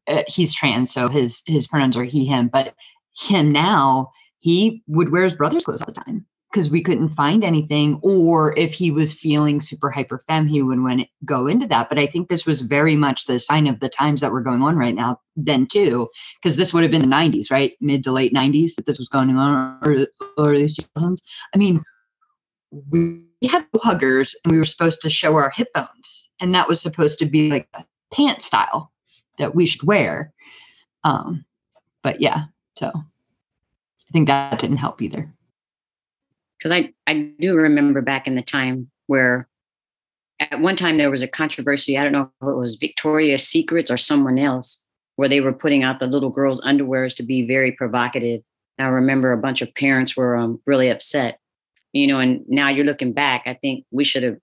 uh, 0.07 0.23
he's 0.27 0.53
trans 0.53 0.91
so 0.91 1.07
his 1.07 1.43
his 1.47 1.67
pronouns 1.67 1.97
are 1.97 2.03
he 2.03 2.25
him 2.25 2.47
but 2.47 2.75
him 3.19 3.51
now 3.51 4.11
he 4.39 4.83
would 4.87 5.11
wear 5.11 5.23
his 5.23 5.35
brother's 5.35 5.65
clothes 5.65 5.81
all 5.81 5.93
the 5.93 6.01
time 6.01 6.25
because 6.51 6.71
we 6.71 6.81
couldn't 6.83 7.09
find 7.09 7.43
anything 7.43 7.99
or 8.01 8.57
if 8.57 8.73
he 8.73 8.89
was 8.91 9.13
feeling 9.13 9.61
super 9.61 9.89
hyper 9.91 10.23
fem 10.27 10.47
he 10.47 10.61
would 10.61 10.81
want 10.81 11.07
go 11.25 11.47
into 11.47 11.67
that. 11.67 11.89
But 11.89 11.99
i 11.99 12.07
think 12.07 12.29
this 12.29 12.45
was 12.45 12.61
very 12.61 12.95
much 12.95 13.25
the 13.25 13.39
sign 13.39 13.67
of 13.67 13.79
the 13.79 13.89
times 13.89 14.21
that 14.21 14.31
were 14.31 14.41
going 14.41 14.61
on 14.61 14.75
right 14.75 14.95
now 14.95 15.19
then 15.35 15.67
too 15.67 16.09
because 16.41 16.57
this 16.57 16.73
would 16.73 16.83
have 16.83 16.91
been 16.91 17.01
the 17.01 17.07
90s 17.07 17.51
right? 17.51 17.73
Mid 17.81 18.03
to 18.03 18.11
late 18.11 18.33
90s 18.33 18.75
that 18.75 18.85
this 18.85 18.99
was 18.99 19.09
going 19.09 19.29
on 19.35 19.79
or 19.83 20.07
early 20.37 20.65
2000s 20.65 21.21
i 21.53 21.57
mean 21.57 21.83
we 22.91 23.23
had 23.47 23.65
huggers 23.77 24.35
and 24.43 24.51
we 24.51 24.57
were 24.57 24.65
supposed 24.65 25.01
to 25.01 25.09
show 25.09 25.35
our 25.35 25.51
hip 25.51 25.71
bones 25.73 26.29
and 26.39 26.53
that 26.53 26.67
was 26.67 26.81
supposed 26.81 27.19
to 27.19 27.25
be 27.25 27.49
like 27.49 27.67
a 27.73 27.85
pant 28.13 28.41
style 28.41 28.91
that 29.37 29.55
we 29.55 29.65
should 29.65 29.83
wear. 29.83 30.33
Um 31.03 31.45
but 32.03 32.19
yeah 32.21 32.45
so 32.75 32.87
i 32.87 34.11
think 34.11 34.27
that 34.27 34.59
didn't 34.59 34.77
help 34.77 35.01
either 35.01 35.31
because 36.59 36.71
I, 36.71 36.93
I 37.07 37.31
do 37.39 37.55
remember 37.55 38.01
back 38.01 38.27
in 38.27 38.35
the 38.35 38.41
time 38.41 38.91
where 39.07 39.47
at 40.39 40.59
one 40.59 40.75
time 40.75 40.97
there 40.97 41.11
was 41.11 41.23
a 41.23 41.27
controversy. 41.27 41.97
I 41.97 42.03
don't 42.03 42.11
know 42.11 42.31
if 42.41 42.47
it 42.47 42.57
was 42.57 42.75
Victoria's 42.75 43.47
Secrets 43.47 43.89
or 43.89 43.97
someone 43.97 44.37
else, 44.37 44.83
where 45.15 45.29
they 45.29 45.41
were 45.41 45.53
putting 45.53 45.83
out 45.83 45.99
the 45.99 46.07
little 46.07 46.29
girls' 46.29 46.61
underwears 46.61 47.15
to 47.17 47.23
be 47.23 47.45
very 47.45 47.71
provocative. 47.71 48.41
I 48.77 48.87
remember 48.87 49.33
a 49.33 49.37
bunch 49.37 49.61
of 49.61 49.73
parents 49.75 50.15
were 50.15 50.37
um, 50.37 50.61
really 50.65 50.89
upset, 50.89 51.39
you 51.91 52.07
know. 52.07 52.19
And 52.19 52.47
now 52.47 52.69
you're 52.69 52.85
looking 52.85 53.11
back, 53.11 53.43
I 53.45 53.53
think 53.53 53.85
we 53.91 54.03
should 54.03 54.23
have. 54.23 54.37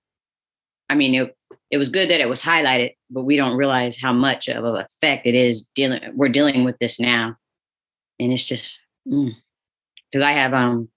I 0.89 0.95
mean, 0.95 1.15
it 1.15 1.37
it 1.71 1.79
was 1.79 1.89
good 1.89 2.11
that 2.11 2.21
it 2.21 2.29
was 2.29 2.43
highlighted, 2.43 2.95
but 3.11 3.23
we 3.23 3.37
don't 3.37 3.57
realize 3.57 3.99
how 3.99 4.13
much 4.13 4.49
of 4.49 4.65
an 4.65 4.77
effect 4.77 5.27
it 5.27 5.35
is 5.35 5.63
dealing. 5.75 6.01
We're 6.15 6.29
dealing 6.29 6.65
with 6.65 6.79
this 6.79 7.01
now, 7.01 7.37
and 8.21 8.33
it's 8.33 8.45
just 8.45 8.81
because 9.07 9.33
mm. 10.15 10.23
I 10.23 10.33
have 10.33 10.53
um 10.53 10.91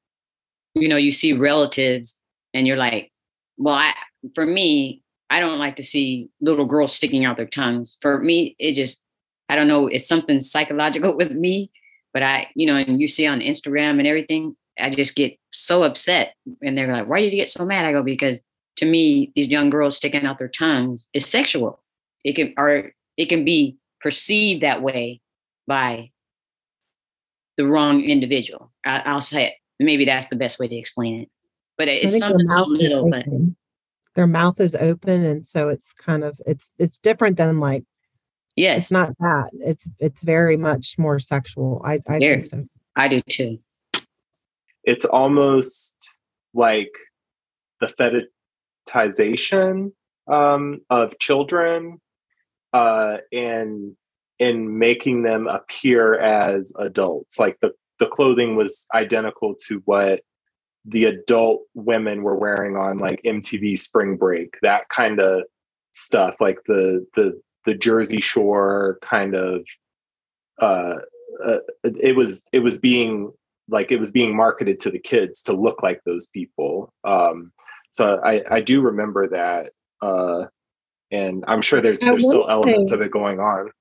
you 0.73 0.87
know, 0.87 0.97
you 0.97 1.11
see 1.11 1.33
relatives 1.33 2.19
and 2.53 2.67
you're 2.67 2.77
like, 2.77 3.11
well, 3.57 3.75
I, 3.75 3.93
for 4.35 4.45
me, 4.45 5.01
I 5.29 5.39
don't 5.39 5.59
like 5.59 5.75
to 5.77 5.83
see 5.83 6.29
little 6.41 6.65
girls 6.65 6.93
sticking 6.93 7.25
out 7.25 7.37
their 7.37 7.45
tongues. 7.45 7.97
For 8.01 8.19
me, 8.19 8.55
it 8.59 8.73
just, 8.73 9.03
I 9.47 9.55
don't 9.55 9.67
know, 9.67 9.87
it's 9.87 10.07
something 10.07 10.41
psychological 10.41 11.15
with 11.17 11.31
me. 11.31 11.71
But 12.13 12.23
I, 12.23 12.47
you 12.55 12.65
know, 12.65 12.75
and 12.75 12.99
you 12.99 13.07
see 13.07 13.27
on 13.27 13.39
Instagram 13.39 13.99
and 13.99 14.07
everything, 14.07 14.55
I 14.79 14.89
just 14.89 15.15
get 15.15 15.37
so 15.51 15.83
upset. 15.83 16.33
And 16.61 16.77
they're 16.77 16.91
like, 16.91 17.07
why 17.07 17.21
did 17.21 17.31
you 17.31 17.39
get 17.39 17.49
so 17.49 17.65
mad? 17.65 17.85
I 17.85 17.91
go, 17.91 18.01
because 18.01 18.39
to 18.77 18.85
me, 18.85 19.31
these 19.35 19.47
young 19.47 19.69
girls 19.69 19.97
sticking 19.97 20.25
out 20.25 20.39
their 20.39 20.47
tongues 20.47 21.07
is 21.13 21.29
sexual. 21.29 21.83
It 22.23 22.35
can, 22.35 22.53
or 22.57 22.91
it 23.17 23.27
can 23.27 23.45
be 23.45 23.77
perceived 24.01 24.63
that 24.63 24.81
way 24.81 25.21
by 25.67 26.09
the 27.57 27.67
wrong 27.67 28.01
individual. 28.01 28.71
I, 28.85 29.13
will 29.13 29.21
say 29.21 29.47
it 29.47 29.53
maybe 29.79 30.05
that's 30.05 30.27
the 30.27 30.35
best 30.35 30.59
way 30.59 30.67
to 30.67 30.75
explain 30.75 31.21
it. 31.21 31.29
But 31.77 31.87
it's 31.87 32.17
something 32.19 32.49
so 32.49 32.65
little, 32.65 33.09
but 33.09 33.25
their 34.15 34.27
mouth 34.27 34.59
is 34.59 34.75
open, 34.75 35.25
and 35.25 35.45
so 35.45 35.69
it's 35.69 35.93
kind 35.93 36.23
of 36.23 36.39
it's 36.45 36.71
it's 36.77 36.97
different 36.97 37.37
than 37.37 37.59
like 37.59 37.85
yes, 38.55 38.77
it's 38.79 38.91
not 38.91 39.17
that. 39.19 39.49
It's 39.53 39.89
it's 39.99 40.23
very 40.23 40.57
much 40.57 40.95
more 40.97 41.19
sexual. 41.19 41.81
I 41.85 41.99
I 42.07 42.19
think 42.19 42.45
so. 42.45 42.65
I 42.95 43.07
do 43.07 43.21
too. 43.21 43.59
It's 44.83 45.05
almost 45.05 45.95
like 46.53 46.91
the 47.79 48.27
fetishization 48.89 49.91
um, 50.27 50.81
of 50.89 51.17
children 51.19 52.01
uh, 52.73 53.17
and 53.31 53.95
in 54.37 54.77
making 54.77 55.23
them 55.23 55.47
appear 55.47 56.15
as 56.15 56.73
adults. 56.77 57.39
Like 57.39 57.57
the 57.61 57.71
the 57.99 58.07
clothing 58.07 58.55
was 58.55 58.87
identical 58.93 59.55
to 59.67 59.81
what 59.85 60.21
the 60.85 61.05
adult 61.05 61.61
women 61.73 62.23
were 62.23 62.35
wearing 62.35 62.75
on 62.75 62.97
like 62.97 63.21
MTV 63.23 63.77
Spring 63.77 64.15
Break, 64.17 64.57
that 64.61 64.89
kind 64.89 65.19
of 65.19 65.43
stuff, 65.91 66.35
like 66.39 66.59
the 66.65 67.05
the 67.15 67.39
the 67.65 67.73
Jersey 67.75 68.21
Shore 68.21 68.97
kind 69.01 69.35
of. 69.35 69.65
Uh, 70.59 70.95
uh, 71.45 71.59
it 71.83 72.15
was 72.15 72.43
it 72.51 72.59
was 72.59 72.79
being 72.79 73.31
like 73.69 73.91
it 73.91 73.99
was 73.99 74.11
being 74.11 74.35
marketed 74.35 74.79
to 74.79 74.91
the 74.91 74.99
kids 74.99 75.41
to 75.43 75.53
look 75.53 75.83
like 75.83 76.01
those 76.05 76.27
people. 76.27 76.91
Um, 77.03 77.51
so 77.91 78.19
I 78.23 78.41
I 78.49 78.61
do 78.61 78.81
remember 78.81 79.29
that, 79.29 79.71
uh, 80.01 80.45
and 81.11 81.43
I'm 81.47 81.61
sure 81.61 81.81
there's 81.81 81.99
there's 81.99 82.25
still 82.25 82.49
elements 82.49 82.91
of 82.91 83.01
it 83.01 83.11
going 83.11 83.39
on. 83.39 83.71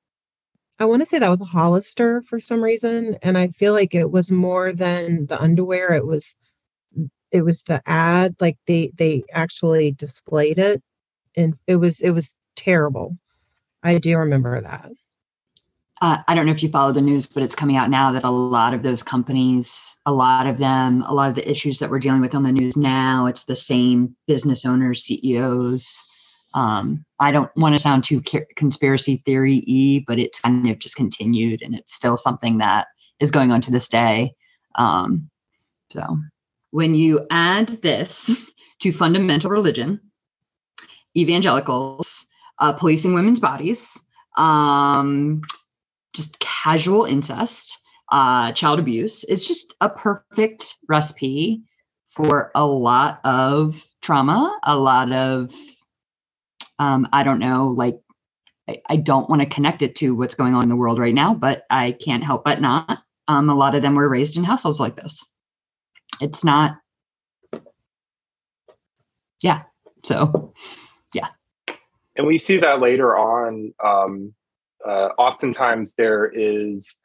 I 0.79 0.85
want 0.85 1.03
to 1.03 1.07
say 1.07 1.19
that 1.19 1.29
was 1.29 1.41
a 1.41 1.45
Hollister 1.45 2.23
for 2.23 2.38
some 2.38 2.62
reason, 2.62 3.19
and 3.23 3.37
I 3.37 3.49
feel 3.49 3.73
like 3.73 3.95
it 3.95 4.11
was 4.11 4.31
more 4.31 4.73
than 4.73 5.27
the 5.27 5.41
underwear. 5.41 5.93
It 5.95 6.07
was 6.07 6.37
it 7.31 7.43
was 7.43 7.62
the 7.62 7.83
ad, 7.87 8.37
like 8.41 8.59
they 8.67 8.93
they 8.97 9.25
actually 9.33 9.91
displayed 9.93 10.59
it, 10.59 10.83
and 11.37 11.55
it 11.67 11.77
was 11.77 12.01
it 12.01 12.11
was 12.11 12.37
terrible. 12.55 13.17
I 13.83 13.99
do 13.99 14.17
remember 14.19 14.61
that. 14.61 14.93
Uh, 16.01 16.19
I 16.29 16.35
don't 16.37 16.47
know 16.47 16.53
if 16.53 16.62
you 16.62 16.71
follow 16.71 16.93
the 16.93 17.01
news, 17.01 17.27
but 17.27 17.43
it's 17.43 17.57
coming 17.57 17.77
out 17.77 17.91
now 17.91 18.12
that 18.12 18.23
a 18.23 18.31
lot 18.31 18.73
of 18.73 18.85
those 18.85 19.03
companies, 19.03 19.97
a 20.07 20.12
lot 20.12 20.47
of 20.47 20.59
them, 20.59 21.03
a 21.03 21.12
lot 21.12 21.29
of 21.29 21.35
the 21.35 21.51
issues 21.51 21.81
that 21.81 21.91
we're 21.91 21.99
dealing 21.99 22.21
with 22.21 22.37
on 22.37 22.45
the 22.45 22.53
news 22.53 22.77
now, 22.77 23.27
it's 23.27 23.45
the 23.45 23.57
same 23.57 24.14
business 24.29 24.64
owners, 24.64 25.03
CEOs, 25.03 26.08
um, 26.55 27.05
I 27.21 27.31
don't 27.31 27.55
want 27.57 27.75
to 27.75 27.79
sound 27.79 28.05
too 28.05 28.23
conspiracy 28.57 29.23
theory 29.27 29.65
y, 29.67 30.05
but 30.07 30.19
it's 30.19 30.41
kind 30.41 30.69
of 30.69 30.79
just 30.79 30.97
continued 30.97 31.63
and 31.63 31.75
it's 31.75 31.95
still 31.95 32.17
something 32.17 32.59
that 32.59 32.87
is 33.21 33.31
going 33.31 33.51
on 33.51 33.61
to 33.63 33.71
this 33.71 33.89
day. 33.89 34.35
Um, 34.77 35.29
so 35.91 36.19
when 36.71 36.95
you 36.95 37.27
add 37.31 37.69
this 37.83 38.51
to 38.81 38.93
fundamental 38.93 39.51
religion, 39.51 40.01
evangelicals, 41.17 42.27
uh, 42.59 42.73
policing 42.73 43.15
women's 43.15 43.41
bodies, 43.41 44.01
um, 44.37 45.43
just 46.15 46.39
casual 46.39 47.05
incest, 47.05 47.79
uh, 48.11 48.53
child 48.53 48.79
abuse, 48.79 49.25
it's 49.25 49.47
just 49.47 49.75
a 49.81 49.91
perfect 49.91 50.77
recipe 50.89 51.63
for 52.11 52.51
a 52.55 52.67
lot 52.67 53.21
of 53.25 53.85
trauma, 54.01 54.59
a 54.65 54.77
lot 54.77 55.13
of 55.13 55.53
um, 56.79 57.09
I 57.12 57.23
don't 57.25 57.38
know, 57.38 57.69
like 57.69 57.97
I, 58.69 58.81
I 58.88 58.97
don't 58.97 59.29
want 59.29 59.43
to 59.43 59.49
connect 59.49 59.83
it 59.83 59.97
to 59.97 60.14
what's 60.14 60.35
going 60.35 60.55
on 60.55 60.62
in 60.62 60.69
the 60.69 60.77
world 60.77 60.99
right 60.99 61.14
now, 61.14 61.35
but 61.35 61.62
I 61.71 61.93
can't 61.93 62.25
help 62.25 62.45
but 62.45 62.61
not. 62.61 63.01
Um, 63.27 63.51
a 63.51 63.55
lot 63.55 63.75
of 63.75 63.83
them 63.83 63.95
were 63.95 64.09
raised 64.09 64.37
in 64.37 64.45
households 64.45 64.81
like 64.81 64.97
this. 64.97 65.25
It's 66.21 66.45
not, 66.45 66.79
yeah. 69.43 69.62
So, 70.05 70.55
yeah. 71.12 71.29
And 72.17 72.27
we 72.27 72.38
see 72.38 72.59
that 72.59 72.81
later 72.81 73.17
on. 73.17 73.75
Um, 73.85 74.35
uh, 74.87 75.11
oftentimes 75.19 75.95
there 75.95 76.27
is 76.27 76.97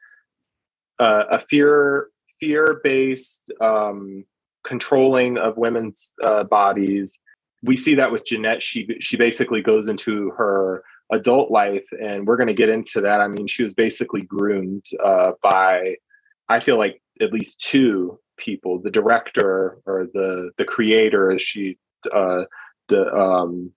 uh, 0.98 1.24
a 1.30 1.40
fear 1.40 2.08
fear 2.40 2.80
based 2.82 3.50
um, 3.60 4.24
controlling 4.64 5.38
of 5.38 5.56
women's 5.56 6.14
uh, 6.24 6.44
bodies 6.44 7.18
we 7.64 7.76
see 7.76 7.94
that 7.96 8.12
with 8.12 8.26
Jennette. 8.26 8.62
She 8.62 8.86
she 9.00 9.16
basically 9.16 9.62
goes 9.62 9.88
into 9.88 10.30
her 10.36 10.84
adult 11.10 11.50
life, 11.50 11.84
and 12.00 12.26
we're 12.26 12.36
going 12.36 12.48
to 12.48 12.54
get 12.54 12.68
into 12.68 13.00
that. 13.00 13.20
I 13.20 13.28
mean, 13.28 13.46
she 13.46 13.62
was 13.62 13.74
basically 13.74 14.22
groomed 14.22 14.84
uh, 15.04 15.32
by, 15.42 15.96
I 16.48 16.60
feel 16.60 16.78
like 16.78 17.00
at 17.20 17.32
least 17.32 17.60
two 17.60 18.18
people: 18.36 18.80
the 18.80 18.90
director 18.90 19.78
or 19.86 20.06
the 20.12 20.50
the 20.58 20.64
creator, 20.64 21.30
as 21.30 21.40
she 21.40 21.78
uh, 22.12 22.44
the, 22.88 23.12
um, 23.12 23.72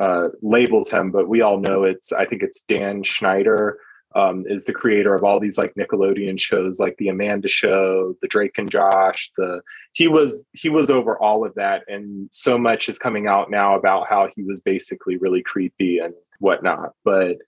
uh, 0.00 0.28
labels 0.40 0.90
him. 0.90 1.10
But 1.10 1.28
we 1.28 1.42
all 1.42 1.58
know 1.58 1.84
it's. 1.84 2.12
I 2.12 2.26
think 2.26 2.42
it's 2.42 2.62
Dan 2.62 3.02
Schneider 3.02 3.78
um, 4.14 4.44
is 4.46 4.64
the 4.64 4.72
creator 4.72 5.14
of 5.14 5.24
all 5.24 5.40
these 5.40 5.58
like 5.58 5.74
Nickelodeon 5.74 6.38
shows, 6.38 6.78
like 6.78 6.96
the 6.98 7.08
Amanda 7.08 7.48
Show, 7.48 8.16
the 8.20 8.28
Drake 8.28 8.58
and 8.58 8.70
Josh. 8.70 9.30
The 9.36 9.62
he 9.92 10.08
was 10.08 10.46
he 10.52 10.68
was 10.68 10.90
over 10.90 11.18
all 11.18 11.44
of 11.44 11.54
that, 11.54 11.82
and 11.88 12.28
so 12.30 12.58
much 12.58 12.88
is 12.88 12.98
coming 12.98 13.26
out 13.26 13.50
now 13.50 13.76
about 13.76 14.08
how 14.08 14.28
he 14.34 14.42
was 14.42 14.60
basically 14.60 15.16
really 15.16 15.42
creepy 15.42 15.98
and 15.98 16.14
whatnot. 16.38 16.92
But 17.04 17.38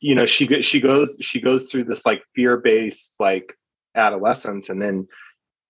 you 0.00 0.14
know, 0.14 0.26
she 0.26 0.62
she 0.62 0.80
goes 0.80 1.16
she 1.20 1.40
goes 1.40 1.70
through 1.70 1.84
this 1.84 2.06
like 2.06 2.22
fear 2.34 2.56
based 2.56 3.14
like 3.18 3.56
adolescence, 3.94 4.68
and 4.68 4.80
then 4.80 5.08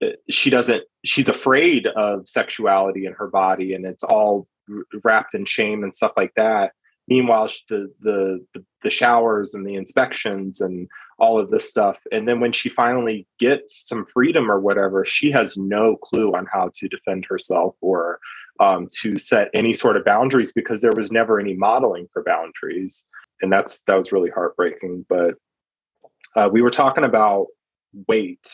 uh, 0.02 0.08
she 0.30 0.50
doesn't 0.50 0.82
she's 1.04 1.28
afraid 1.28 1.87
of 1.87 2.28
sexuality 2.28 3.06
in 3.06 3.12
her 3.14 3.28
body, 3.28 3.74
and 3.74 3.84
it's 3.84 4.04
all 4.04 4.46
wrapped 5.02 5.34
in 5.34 5.44
shame 5.44 5.82
and 5.82 5.94
stuff 5.94 6.12
like 6.16 6.32
that. 6.37 6.72
Meanwhile, 7.09 7.51
the, 7.68 7.92
the 8.01 8.44
the 8.83 8.90
showers 8.90 9.55
and 9.55 9.66
the 9.66 9.75
inspections 9.75 10.61
and 10.61 10.88
all 11.18 11.40
of 11.40 11.51
this 11.51 11.68
stuff, 11.68 11.97
and 12.12 12.29
then 12.29 12.38
when 12.38 12.53
she 12.53 12.68
finally 12.68 13.27
gets 13.38 13.88
some 13.88 14.05
freedom 14.07 14.51
or 14.51 14.61
whatever, 14.61 15.05
she 15.05 15.31
has 15.33 15.57
no 15.57 15.97
clue 15.97 16.33
on 16.35 16.47
how 16.53 16.71
to 16.75 16.88
defend 16.88 17.25
herself 17.29 17.75
or 17.81 18.21
um, 18.61 18.88
to 19.01 19.18
set 19.18 19.49
any 19.55 19.73
sort 19.73 19.97
of 19.97 20.05
boundaries 20.05 20.53
because 20.53 20.81
there 20.81 20.92
was 20.92 21.11
never 21.11 21.40
any 21.40 21.55
modeling 21.55 22.09
for 22.12 22.23
boundaries, 22.23 23.05
and 23.40 23.53
that's 23.53 23.83
that 23.83 23.97
was 23.97 24.12
really 24.12 24.31
heartbreaking. 24.31 25.07
But 25.09 25.35
uh, 26.37 26.49
we 26.53 26.62
were 26.62 26.71
talking 26.71 27.05
about 27.05 27.47
weight 28.07 28.47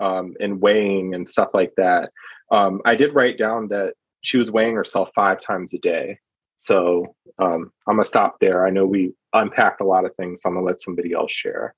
um, 0.00 0.34
and 0.40 0.60
weighing 0.60 1.14
and 1.14 1.28
stuff 1.28 1.50
like 1.54 1.74
that. 1.76 2.10
Um, 2.50 2.80
I 2.84 2.96
did 2.96 3.14
write 3.14 3.38
down 3.38 3.68
that 3.68 3.94
she 4.22 4.36
was 4.36 4.50
weighing 4.50 4.74
herself 4.74 5.10
five 5.14 5.40
times 5.40 5.72
a 5.72 5.78
day. 5.78 6.18
So 6.60 7.14
um, 7.38 7.72
I'm 7.88 7.96
gonna 7.96 8.04
stop 8.04 8.38
there. 8.38 8.66
I 8.66 8.70
know 8.70 8.84
we 8.84 9.14
unpacked 9.32 9.80
a 9.80 9.86
lot 9.86 10.04
of 10.04 10.14
things, 10.16 10.42
so 10.42 10.48
I'm 10.50 10.56
gonna 10.56 10.66
let 10.66 10.82
somebody 10.82 11.14
else 11.14 11.32
share. 11.32 11.74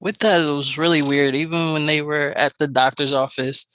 With 0.00 0.16
that, 0.18 0.40
it 0.40 0.46
was 0.46 0.78
really 0.78 1.02
weird. 1.02 1.36
Even 1.36 1.74
when 1.74 1.84
they 1.84 2.00
were 2.00 2.32
at 2.38 2.56
the 2.58 2.68
doctor's 2.68 3.12
office, 3.12 3.66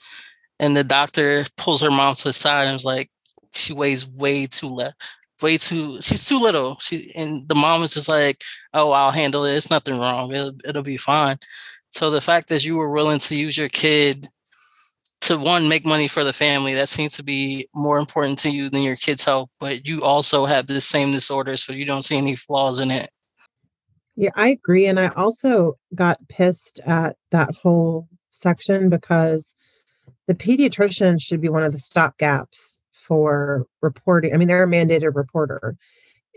and 0.58 0.76
the 0.76 0.82
doctor 0.82 1.44
pulls 1.56 1.82
her 1.82 1.90
mom 1.90 2.16
to 2.16 2.24
the 2.24 2.32
side 2.32 2.64
and 2.64 2.74
was 2.74 2.84
like, 2.84 3.10
"She 3.54 3.72
weighs 3.72 4.04
way 4.08 4.46
too 4.46 4.74
less, 4.74 4.92
way 5.40 5.56
too. 5.56 6.00
She's 6.00 6.26
too 6.26 6.40
little." 6.40 6.78
She 6.80 7.12
and 7.14 7.48
the 7.48 7.54
mom 7.54 7.80
was 7.80 7.94
just 7.94 8.08
like, 8.08 8.42
"Oh, 8.74 8.90
I'll 8.90 9.12
handle 9.12 9.44
it. 9.44 9.54
It's 9.54 9.70
nothing 9.70 10.00
wrong. 10.00 10.32
It'll, 10.32 10.54
it'll 10.64 10.82
be 10.82 10.96
fine." 10.96 11.36
So 11.90 12.10
the 12.10 12.20
fact 12.20 12.48
that 12.48 12.64
you 12.64 12.76
were 12.76 12.90
willing 12.90 13.20
to 13.20 13.38
use 13.38 13.56
your 13.56 13.68
kid 13.68 14.26
to 15.22 15.38
one 15.38 15.68
make 15.68 15.86
money 15.86 16.08
for 16.08 16.24
the 16.24 16.32
family 16.32 16.74
that 16.74 16.88
seems 16.88 17.16
to 17.16 17.22
be 17.22 17.68
more 17.74 17.98
important 17.98 18.38
to 18.40 18.50
you 18.50 18.68
than 18.68 18.82
your 18.82 18.96
kids 18.96 19.24
health 19.24 19.48
but 19.60 19.86
you 19.86 20.02
also 20.02 20.46
have 20.46 20.66
the 20.66 20.80
same 20.80 21.12
disorder 21.12 21.56
so 21.56 21.72
you 21.72 21.84
don't 21.84 22.02
see 22.02 22.16
any 22.16 22.36
flaws 22.36 22.80
in 22.80 22.90
it. 22.90 23.08
Yeah 24.16 24.30
i 24.34 24.48
agree 24.48 24.86
and 24.86 24.98
i 24.98 25.08
also 25.08 25.78
got 25.94 26.18
pissed 26.28 26.80
at 26.86 27.16
that 27.30 27.54
whole 27.54 28.08
section 28.30 28.88
because 28.88 29.54
the 30.26 30.34
pediatrician 30.34 31.20
should 31.20 31.40
be 31.40 31.48
one 31.48 31.64
of 31.64 31.72
the 31.72 31.78
stop 31.78 32.18
gaps 32.18 32.82
for 32.92 33.66
reporting 33.80 34.34
i 34.34 34.36
mean 34.36 34.48
they're 34.48 34.64
a 34.64 34.66
mandated 34.66 35.14
reporter 35.14 35.76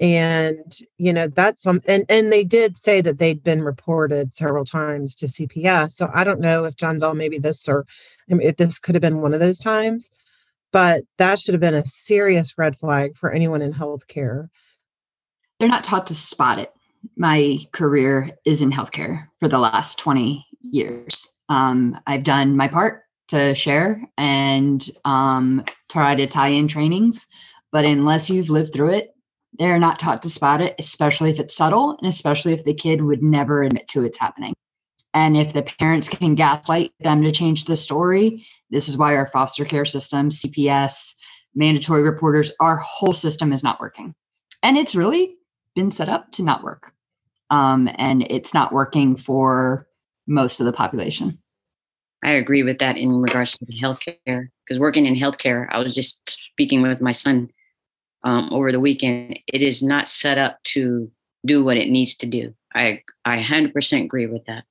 and 0.01 0.79
you 0.97 1.13
know 1.13 1.27
that's 1.27 1.63
some 1.63 1.81
and 1.85 2.05
and 2.09 2.31
they 2.31 2.43
did 2.43 2.77
say 2.77 2.99
that 2.99 3.17
they'd 3.17 3.43
been 3.43 3.61
reported 3.61 4.33
several 4.33 4.65
times 4.65 5.15
to 5.15 5.25
cps 5.25 5.91
so 5.91 6.09
i 6.13 6.23
don't 6.23 6.41
know 6.41 6.65
if 6.65 6.75
Jonzel 6.75 7.15
maybe 7.15 7.37
this 7.37 7.67
or 7.69 7.85
I 8.29 8.33
mean, 8.33 8.47
if 8.47 8.57
this 8.57 8.77
could 8.77 8.95
have 8.95 9.01
been 9.01 9.21
one 9.21 9.33
of 9.33 9.39
those 9.39 9.59
times 9.59 10.11
but 10.75 11.05
that 11.17 11.39
should 11.39 11.53
have 11.53 11.61
been 11.61 11.73
a 11.73 11.85
serious 11.85 12.57
red 12.57 12.77
flag 12.77 13.15
for 13.15 13.31
anyone 13.31 13.61
in 13.61 13.73
healthcare. 13.73 14.49
They're 15.57 15.69
not 15.69 15.85
taught 15.85 16.07
to 16.07 16.15
spot 16.15 16.59
it. 16.59 16.73
My 17.15 17.59
career 17.71 18.31
is 18.43 18.61
in 18.61 18.71
healthcare 18.71 19.27
for 19.39 19.47
the 19.47 19.57
last 19.57 19.99
20 19.99 20.45
years. 20.59 21.31
Um, 21.47 21.97
i've 22.07 22.23
done 22.23 22.57
my 22.57 22.67
part 22.67 23.03
to 23.29 23.55
share 23.55 24.03
and 24.17 24.85
um, 25.05 25.63
try 25.89 26.13
to 26.15 26.27
tie 26.27 26.49
in 26.49 26.67
trainings 26.67 27.27
but 27.71 27.85
unless 27.85 28.29
you've 28.29 28.49
lived 28.49 28.73
through 28.73 28.91
it 28.91 29.14
they're 29.57 29.79
not 29.79 29.99
taught 29.99 30.21
to 30.23 30.29
spot 30.29 30.61
it, 30.61 30.75
especially 30.79 31.29
if 31.29 31.39
it's 31.39 31.55
subtle 31.55 31.97
and 31.97 32.07
especially 32.07 32.53
if 32.53 32.63
the 32.63 32.73
kid 32.73 33.01
would 33.01 33.23
never 33.23 33.63
admit 33.63 33.87
to 33.89 34.03
it's 34.03 34.17
happening. 34.17 34.53
And 35.13 35.37
if 35.37 35.53
the 35.53 35.63
parents 35.79 36.09
can 36.09 36.35
gaslight 36.35 36.91
them 36.99 37.23
to 37.23 37.31
change 37.31 37.65
the 37.65 37.77
story, 37.77 38.45
this 38.69 38.89
is 38.89 38.97
why 38.97 39.15
our 39.15 39.27
foster 39.27 39.63
care 39.63 39.85
system, 39.85 40.29
CPS, 40.29 41.15
mandatory 41.55 42.03
reporters, 42.03 42.51
our 42.59 42.75
whole 42.75 43.13
system 43.13 43.53
is 43.53 43.63
not 43.63 43.79
working. 43.79 44.13
And 44.61 44.77
it's 44.77 44.95
really 44.95 45.37
been 45.73 45.91
set 45.91 46.09
up 46.09 46.31
to 46.33 46.43
not 46.43 46.63
work. 46.63 46.91
Um, 47.49 47.89
and 47.95 48.23
it's 48.23 48.53
not 48.53 48.73
working 48.73 49.15
for 49.15 49.87
most 50.27 50.59
of 50.59 50.65
the 50.65 50.73
population. 50.73 51.37
I 52.23 52.31
agree 52.31 52.63
with 52.63 52.79
that 52.79 52.97
in 52.97 53.11
regards 53.21 53.57
to 53.57 53.65
healthcare. 53.67 54.49
Because 54.65 54.79
working 54.79 55.05
in 55.05 55.15
healthcare, 55.15 55.67
I 55.69 55.77
was 55.77 55.93
just 55.93 56.37
speaking 56.51 56.81
with 56.81 56.99
my 56.99 57.11
son 57.11 57.49
um, 58.25 58.49
over 58.51 58.71
the 58.71 58.79
weekend, 58.79 59.39
it 59.47 59.61
is 59.61 59.81
not 59.81 60.09
set 60.09 60.37
up 60.37 60.61
to 60.63 61.09
do 61.45 61.63
what 61.63 61.77
it 61.77 61.89
needs 61.89 62.15
to 62.17 62.25
do. 62.25 62.53
I 62.73 63.03
I 63.23 63.41
100% 63.41 64.03
agree 64.03 64.25
with 64.25 64.45
that. 64.45 64.65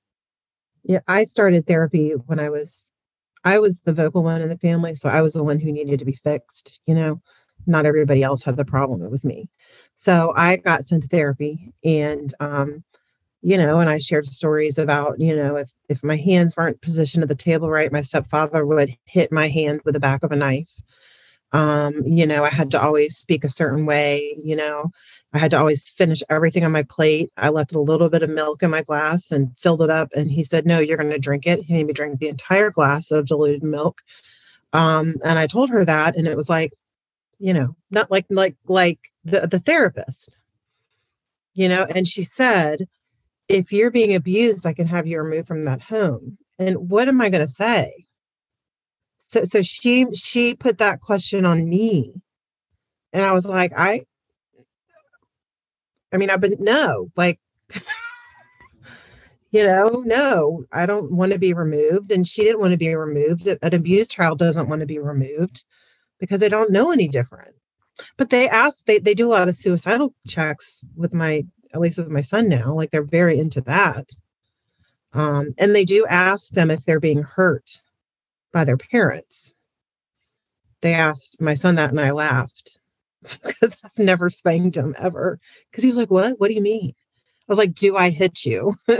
Yeah, 0.82 1.00
I 1.08 1.24
started 1.24 1.66
therapy 1.66 2.10
when 2.26 2.38
I 2.38 2.50
was 2.50 2.90
I 3.44 3.58
was 3.58 3.80
the 3.80 3.92
vocal 3.92 4.22
one 4.22 4.42
in 4.42 4.48
the 4.48 4.58
family, 4.58 4.94
so 4.94 5.08
I 5.08 5.22
was 5.22 5.32
the 5.32 5.44
one 5.44 5.60
who 5.60 5.72
needed 5.72 6.00
to 6.00 6.04
be 6.04 6.12
fixed, 6.12 6.80
you 6.86 6.94
know. 6.94 7.22
Not 7.66 7.86
everybody 7.86 8.22
else 8.22 8.42
had 8.42 8.56
the 8.56 8.64
problem, 8.64 9.02
it 9.02 9.10
was 9.10 9.24
me. 9.24 9.48
So 9.94 10.34
I 10.36 10.56
got 10.56 10.86
sent 10.86 11.02
to 11.04 11.08
therapy 11.08 11.72
and 11.84 12.34
um 12.40 12.84
you 13.40 13.58
know, 13.58 13.78
and 13.78 13.90
I 13.90 13.98
shared 13.98 14.24
stories 14.24 14.78
about, 14.78 15.20
you 15.20 15.36
know, 15.36 15.56
if 15.56 15.70
if 15.88 16.02
my 16.02 16.16
hands 16.16 16.56
weren't 16.56 16.80
positioned 16.82 17.22
at 17.22 17.28
the 17.28 17.34
table 17.34 17.70
right, 17.70 17.92
my 17.92 18.02
stepfather 18.02 18.66
would 18.66 18.96
hit 19.04 19.30
my 19.30 19.48
hand 19.48 19.80
with 19.84 19.94
the 19.94 20.00
back 20.00 20.24
of 20.24 20.32
a 20.32 20.36
knife 20.36 20.82
um, 21.54 22.02
you 22.04 22.26
know, 22.26 22.42
I 22.44 22.50
had 22.50 22.72
to 22.72 22.82
always 22.82 23.16
speak 23.16 23.44
a 23.44 23.48
certain 23.48 23.86
way, 23.86 24.36
you 24.42 24.56
know, 24.56 24.90
I 25.32 25.38
had 25.38 25.52
to 25.52 25.58
always 25.58 25.88
finish 25.88 26.20
everything 26.28 26.64
on 26.64 26.72
my 26.72 26.82
plate. 26.82 27.30
I 27.36 27.50
left 27.50 27.74
a 27.74 27.80
little 27.80 28.10
bit 28.10 28.24
of 28.24 28.30
milk 28.30 28.64
in 28.64 28.70
my 28.70 28.82
glass 28.82 29.30
and 29.30 29.56
filled 29.58 29.82
it 29.82 29.90
up. 29.90 30.10
And 30.16 30.30
he 30.30 30.44
said, 30.44 30.66
No, 30.66 30.80
you're 30.80 30.96
going 30.96 31.10
to 31.10 31.18
drink 31.18 31.46
it. 31.46 31.62
He 31.64 31.74
made 31.74 31.86
me 31.86 31.92
drink 31.92 32.18
the 32.18 32.28
entire 32.28 32.70
glass 32.70 33.12
of 33.12 33.26
diluted 33.26 33.62
milk. 33.62 34.02
Um, 34.72 35.16
and 35.24 35.38
I 35.38 35.46
told 35.46 35.70
her 35.70 35.84
that, 35.84 36.16
and 36.16 36.26
it 36.28 36.36
was 36.36 36.48
like, 36.48 36.72
you 37.38 37.54
know, 37.54 37.76
not 37.90 38.10
like 38.10 38.26
like 38.30 38.56
like 38.66 38.98
the 39.24 39.46
the 39.46 39.60
therapist, 39.60 40.36
you 41.54 41.68
know. 41.68 41.84
And 41.84 42.06
she 42.06 42.22
said, 42.22 42.88
if 43.48 43.72
you're 43.72 43.90
being 43.92 44.14
abused, 44.14 44.66
I 44.66 44.74
can 44.74 44.86
have 44.88 45.06
you 45.06 45.20
removed 45.22 45.48
from 45.48 45.66
that 45.66 45.82
home. 45.82 46.38
And 46.58 46.90
what 46.90 47.08
am 47.08 47.20
I 47.20 47.30
going 47.30 47.46
to 47.46 47.52
say? 47.52 48.03
So 49.28 49.44
so 49.44 49.62
she 49.62 50.06
she 50.14 50.54
put 50.54 50.78
that 50.78 51.00
question 51.00 51.44
on 51.44 51.68
me. 51.68 52.14
And 53.12 53.22
i 53.22 53.32
was 53.32 53.46
like 53.46 53.72
i 53.76 54.02
i 56.12 56.16
mean 56.16 56.30
i've 56.30 56.40
been 56.40 56.56
no 56.58 57.10
like 57.16 57.40
you 59.50 59.64
know 59.64 60.02
no 60.04 60.64
i 60.72 60.86
don't 60.86 61.12
want 61.12 61.32
to 61.32 61.38
be 61.38 61.54
removed. 61.54 62.12
And 62.12 62.26
she 62.26 62.42
didn't 62.44 62.60
want 62.60 62.72
to 62.72 62.78
be 62.78 62.94
removed. 62.94 63.46
An 63.46 63.74
abused 63.74 64.10
child 64.10 64.38
doesn't 64.38 64.68
want 64.68 64.80
to 64.80 64.86
be 64.86 64.98
removed 64.98 65.64
because 66.18 66.40
they 66.40 66.48
don't 66.48 66.70
know 66.70 66.92
any 66.92 67.08
different. 67.08 67.54
But 68.16 68.30
they 68.30 68.48
ask 68.48 68.84
they, 68.84 68.98
they 68.98 69.14
do 69.14 69.28
a 69.28 69.34
lot 69.36 69.48
of 69.48 69.56
suicidal 69.56 70.14
checks 70.26 70.80
with 70.96 71.14
my 71.14 71.44
at 71.72 71.80
least 71.80 71.98
with 71.98 72.08
my 72.08 72.20
son 72.20 72.48
now 72.48 72.74
like 72.74 72.90
they're 72.90 73.02
very 73.02 73.38
into 73.38 73.62
that. 73.62 74.10
Um, 75.12 75.54
and 75.58 75.74
they 75.74 75.84
do 75.84 76.06
ask 76.06 76.50
them 76.50 76.70
if 76.70 76.84
they're 76.84 77.00
being 77.00 77.22
hurt 77.22 77.80
by 78.54 78.64
their 78.64 78.78
parents. 78.78 79.52
They 80.80 80.94
asked 80.94 81.40
my 81.40 81.52
son 81.52 81.74
that 81.74 81.90
and 81.90 82.00
I 82.00 82.12
laughed 82.12 82.78
because 83.44 83.84
I've 83.84 83.98
never 83.98 84.30
spanked 84.30 84.76
him 84.76 84.94
ever. 84.96 85.38
Because 85.70 85.84
he 85.84 85.88
was 85.88 85.98
like, 85.98 86.10
What? 86.10 86.40
What 86.40 86.48
do 86.48 86.54
you 86.54 86.62
mean? 86.62 86.94
I 86.96 87.52
was 87.52 87.58
like, 87.58 87.74
Do 87.74 87.96
I 87.96 88.08
hit 88.08 88.46
you? 88.46 88.74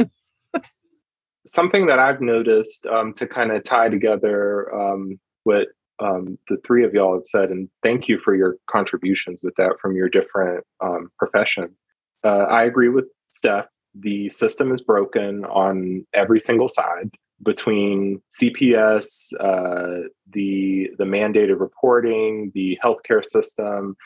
Something 1.46 1.86
that 1.86 1.98
I've 1.98 2.20
noticed 2.20 2.84
um, 2.86 3.12
to 3.14 3.26
kind 3.26 3.52
of 3.52 3.62
tie 3.62 3.88
together 3.88 4.74
um, 4.74 5.18
what 5.44 5.68
um, 6.00 6.38
the 6.48 6.56
three 6.64 6.84
of 6.84 6.92
y'all 6.92 7.14
have 7.14 7.26
said, 7.26 7.50
and 7.50 7.68
thank 7.82 8.08
you 8.08 8.18
for 8.18 8.34
your 8.34 8.56
contributions 8.68 9.42
with 9.42 9.54
that 9.56 9.76
from 9.80 9.94
your 9.94 10.08
different 10.08 10.64
um, 10.80 11.10
professions. 11.18 11.76
Uh, 12.24 12.46
I 12.48 12.64
agree 12.64 12.88
with 12.88 13.04
Steph. 13.28 13.66
The 13.94 14.28
system 14.30 14.72
is 14.72 14.82
broken 14.82 15.44
on 15.44 16.04
every 16.14 16.40
single 16.40 16.66
side 16.66 17.10
between 17.42 18.22
CPS, 18.40 19.32
uh, 19.40 20.08
the 20.32 20.90
the 20.98 21.04
mandated 21.04 21.60
reporting, 21.60 22.52
the 22.54 22.78
healthcare 22.82 23.24
system. 23.24 23.96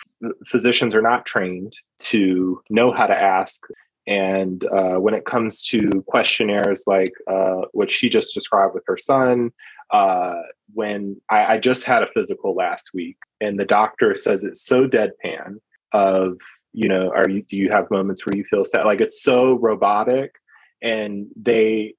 Physicians 0.49 0.95
are 0.95 1.03
not 1.03 1.27
trained 1.27 1.75
to 1.99 2.61
know 2.71 2.93
how 2.93 3.07
to 3.07 3.17
ask. 3.17 3.63
And 4.07 4.65
uh, 4.73 4.95
when 4.95 5.13
it 5.13 5.27
comes 5.27 5.63
to 5.65 6.03
questionnaires 6.07 6.85
like 6.87 7.13
uh, 7.31 7.63
what 7.73 7.91
she 7.91 8.09
just 8.09 8.35
described 8.35 8.73
with 8.75 8.85
her 8.87 8.97
son, 8.97 9.51
uh, 9.91 10.37
when 10.73 11.21
I, 11.31 11.55
I 11.55 11.59
just 11.59 11.85
had 11.85 12.03
a 12.03 12.13
physical 12.15 12.55
last 12.55 12.91
week, 12.95 13.19
and 13.41 13.61
the 13.61 13.67
doctor 13.67 14.15
says 14.15 14.45
it's 14.45 14.65
so 14.65 14.87
deadpan 14.89 15.57
of 15.93 16.39
you 16.73 16.89
know, 16.89 17.11
are 17.15 17.29
you 17.29 17.43
do 17.43 17.57
you 17.57 17.71
have 17.71 17.91
moments 17.91 18.25
where 18.25 18.37
you 18.37 18.45
feel 18.45 18.65
sad? 18.65 18.85
Like 18.85 19.01
it's 19.01 19.23
so 19.23 19.55
robotic, 19.55 20.37
and 20.83 21.27
they 21.35 21.95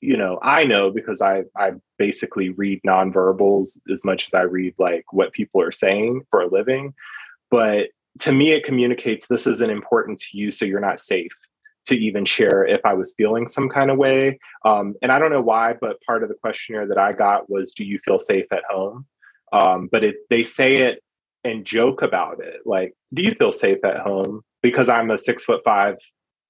you 0.00 0.16
know, 0.16 0.38
I 0.42 0.64
know 0.64 0.90
because 0.90 1.22
I 1.22 1.44
I 1.56 1.72
basically 1.98 2.50
read 2.50 2.80
nonverbals 2.86 3.78
as 3.90 4.04
much 4.04 4.26
as 4.26 4.34
I 4.34 4.42
read 4.42 4.74
like 4.78 5.04
what 5.12 5.32
people 5.32 5.62
are 5.62 5.72
saying 5.72 6.22
for 6.30 6.42
a 6.42 6.48
living. 6.48 6.94
But 7.50 7.88
to 8.20 8.32
me, 8.32 8.52
it 8.52 8.64
communicates 8.64 9.26
this 9.26 9.46
isn't 9.46 9.70
important 9.70 10.18
to 10.18 10.38
you, 10.38 10.50
so 10.50 10.64
you're 10.64 10.80
not 10.80 11.00
safe 11.00 11.32
to 11.86 11.96
even 11.96 12.24
share 12.24 12.66
if 12.66 12.80
I 12.84 12.94
was 12.94 13.14
feeling 13.16 13.46
some 13.46 13.68
kind 13.68 13.90
of 13.90 13.96
way. 13.96 14.38
Um, 14.64 14.94
and 15.02 15.12
I 15.12 15.18
don't 15.18 15.30
know 15.30 15.40
why, 15.40 15.74
but 15.80 16.00
part 16.02 16.22
of 16.22 16.28
the 16.28 16.34
questionnaire 16.34 16.88
that 16.88 16.98
I 16.98 17.12
got 17.12 17.48
was, 17.48 17.72
"Do 17.72 17.84
you 17.84 17.98
feel 18.04 18.18
safe 18.18 18.46
at 18.52 18.64
home?" 18.68 19.06
Um, 19.52 19.88
but 19.90 20.04
it, 20.04 20.16
they 20.28 20.42
say 20.42 20.74
it 20.74 21.02
and 21.44 21.64
joke 21.64 22.02
about 22.02 22.42
it, 22.42 22.60
like, 22.66 22.94
"Do 23.14 23.22
you 23.22 23.32
feel 23.32 23.52
safe 23.52 23.84
at 23.84 23.98
home?" 23.98 24.42
Because 24.62 24.88
I'm 24.88 25.10
a 25.10 25.18
six 25.18 25.44
foot 25.44 25.62
five, 25.64 25.96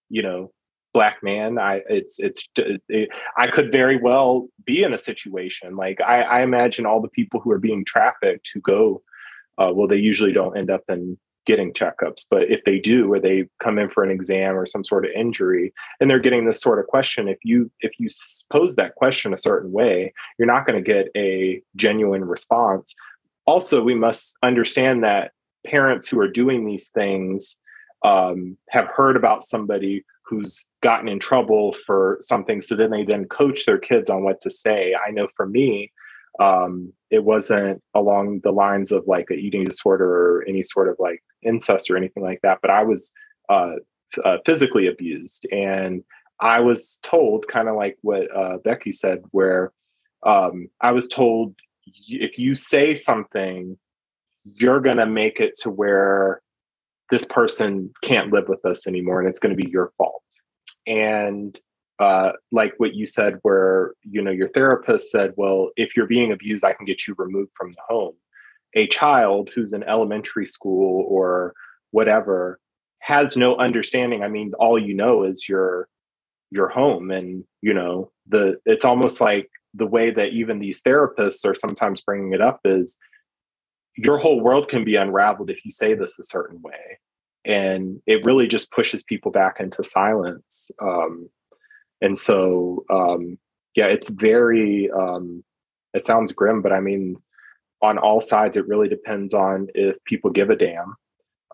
you 0.08 0.22
know, 0.22 0.52
black 0.96 1.22
man. 1.22 1.58
I 1.58 1.82
it's 1.90 2.18
it's 2.18 2.48
it, 2.56 3.10
I 3.36 3.48
could 3.48 3.70
very 3.70 3.98
well 3.98 4.48
be 4.64 4.82
in 4.82 4.94
a 4.94 4.98
situation 4.98 5.76
like 5.76 6.00
I, 6.00 6.22
I 6.22 6.40
imagine 6.40 6.86
all 6.86 7.02
the 7.02 7.16
people 7.20 7.38
who 7.38 7.50
are 7.50 7.58
being 7.58 7.84
trafficked 7.84 8.48
who 8.54 8.60
go. 8.62 9.02
Uh, 9.58 9.72
well, 9.74 9.88
they 9.88 9.96
usually 9.96 10.32
don't 10.32 10.56
end 10.56 10.70
up 10.70 10.84
in 10.88 11.18
getting 11.46 11.72
checkups. 11.72 12.26
But 12.30 12.44
if 12.50 12.64
they 12.64 12.78
do, 12.78 13.12
or 13.12 13.20
they 13.20 13.46
come 13.62 13.78
in 13.78 13.90
for 13.90 14.02
an 14.02 14.10
exam 14.10 14.56
or 14.56 14.66
some 14.66 14.84
sort 14.84 15.04
of 15.04 15.12
injury, 15.12 15.72
and 16.00 16.10
they're 16.10 16.18
getting 16.18 16.46
this 16.46 16.60
sort 16.60 16.78
of 16.78 16.86
question, 16.86 17.28
if 17.28 17.38
you 17.44 17.70
if 17.80 17.92
you 17.98 18.08
pose 18.50 18.76
that 18.76 18.94
question 18.94 19.34
a 19.34 19.38
certain 19.38 19.72
way, 19.72 20.14
you're 20.38 20.52
not 20.54 20.66
going 20.66 20.82
to 20.82 20.92
get 20.94 21.08
a 21.14 21.60
genuine 21.76 22.24
response. 22.24 22.94
Also, 23.46 23.82
we 23.82 23.94
must 23.94 24.36
understand 24.42 25.04
that 25.04 25.32
parents 25.66 26.08
who 26.08 26.18
are 26.20 26.30
doing 26.42 26.64
these 26.64 26.88
things 26.88 27.56
um, 28.02 28.56
have 28.70 28.86
heard 28.86 29.16
about 29.16 29.44
somebody 29.44 30.04
who's 30.26 30.66
gotten 30.82 31.08
in 31.08 31.18
trouble 31.18 31.72
for 31.72 32.18
something. 32.20 32.60
So 32.60 32.74
then 32.74 32.90
they 32.90 33.04
then 33.04 33.26
coach 33.26 33.64
their 33.64 33.78
kids 33.78 34.10
on 34.10 34.24
what 34.24 34.40
to 34.40 34.50
say. 34.50 34.94
I 34.94 35.10
know 35.10 35.28
for 35.36 35.46
me 35.46 35.92
um, 36.40 36.92
it 37.10 37.24
wasn't 37.24 37.82
along 37.94 38.40
the 38.42 38.50
lines 38.50 38.92
of 38.92 39.04
like 39.06 39.26
an 39.30 39.38
eating 39.38 39.64
disorder 39.64 40.38
or 40.38 40.44
any 40.46 40.62
sort 40.62 40.88
of 40.88 40.96
like 40.98 41.22
incest 41.42 41.90
or 41.90 41.96
anything 41.96 42.22
like 42.22 42.40
that 42.42 42.58
but 42.60 42.70
i 42.70 42.82
was 42.82 43.12
uh, 43.48 43.74
uh, 44.24 44.38
physically 44.44 44.86
abused. 44.86 45.46
And 45.52 46.02
i 46.40 46.60
was 46.60 46.98
told 47.02 47.48
kind 47.48 47.68
of 47.68 47.76
like 47.76 47.96
what 48.02 48.34
uh, 48.34 48.58
becky 48.58 48.92
said 48.92 49.22
where 49.30 49.72
um, 50.24 50.68
i 50.80 50.92
was 50.92 51.08
told 51.08 51.54
if 52.08 52.38
you 52.38 52.54
say 52.54 52.94
something 52.94 53.78
you're 54.44 54.80
going 54.80 54.96
to 54.96 55.06
make 55.06 55.40
it 55.40 55.54
to 55.62 55.70
where 55.70 56.40
this 57.10 57.24
person 57.24 57.92
can't 58.02 58.32
live 58.32 58.48
with 58.48 58.64
us 58.64 58.86
anymore 58.86 59.20
and 59.20 59.28
it's 59.28 59.38
going 59.38 59.56
to 59.56 59.62
be 59.62 59.70
your 59.70 59.92
fault. 59.96 60.22
And 60.86 61.58
uh, 61.98 62.32
like 62.52 62.74
what 62.76 62.94
you 62.94 63.06
said 63.06 63.38
where 63.42 63.94
you 64.02 64.20
know 64.20 64.30
your 64.30 64.50
therapist 64.50 65.10
said 65.10 65.32
well 65.36 65.70
if 65.76 65.96
you're 65.96 66.06
being 66.06 66.30
abused 66.30 66.62
i 66.62 66.74
can 66.74 66.84
get 66.84 67.06
you 67.06 67.14
removed 67.16 67.52
from 67.56 67.70
the 67.70 67.80
home. 67.88 68.14
A 68.74 68.86
child 68.88 69.50
who's 69.54 69.72
in 69.72 69.82
elementary 69.82 70.46
school 70.46 71.06
or 71.08 71.54
whatever 71.92 72.60
has 72.98 73.36
no 73.36 73.56
understanding. 73.56 74.22
I 74.22 74.28
mean 74.28 74.52
all 74.58 74.78
you 74.78 74.94
know 74.94 75.24
is 75.24 75.48
your 75.48 75.88
your 76.50 76.68
home 76.68 77.10
and 77.10 77.44
you 77.62 77.72
know 77.74 78.10
the 78.28 78.58
it's 78.66 78.84
almost 78.84 79.20
like 79.20 79.48
the 79.74 79.86
way 79.86 80.10
that 80.10 80.30
even 80.30 80.58
these 80.58 80.82
therapists 80.82 81.46
are 81.48 81.54
sometimes 81.54 82.00
bringing 82.00 82.32
it 82.32 82.40
up 82.40 82.60
is 82.64 82.98
your 83.96 84.18
whole 84.18 84.40
world 84.40 84.68
can 84.68 84.84
be 84.84 84.96
unraveled 84.96 85.50
if 85.50 85.64
you 85.64 85.70
say 85.70 85.94
this 85.94 86.18
a 86.18 86.24
certain 86.24 86.60
way. 86.62 86.98
And 87.44 88.00
it 88.06 88.24
really 88.24 88.46
just 88.46 88.72
pushes 88.72 89.02
people 89.02 89.30
back 89.30 89.60
into 89.60 89.82
silence. 89.84 90.70
Um, 90.82 91.30
and 92.00 92.18
so 92.18 92.84
um, 92.90 93.38
yeah 93.74 93.86
it's 93.86 94.10
very 94.10 94.90
um, 94.90 95.44
it 95.94 96.04
sounds 96.04 96.32
grim 96.32 96.62
but 96.62 96.72
i 96.72 96.80
mean 96.80 97.16
on 97.82 97.98
all 97.98 98.20
sides 98.20 98.56
it 98.56 98.66
really 98.66 98.88
depends 98.88 99.34
on 99.34 99.68
if 99.74 99.96
people 100.04 100.30
give 100.30 100.50
a 100.50 100.56
damn 100.56 100.96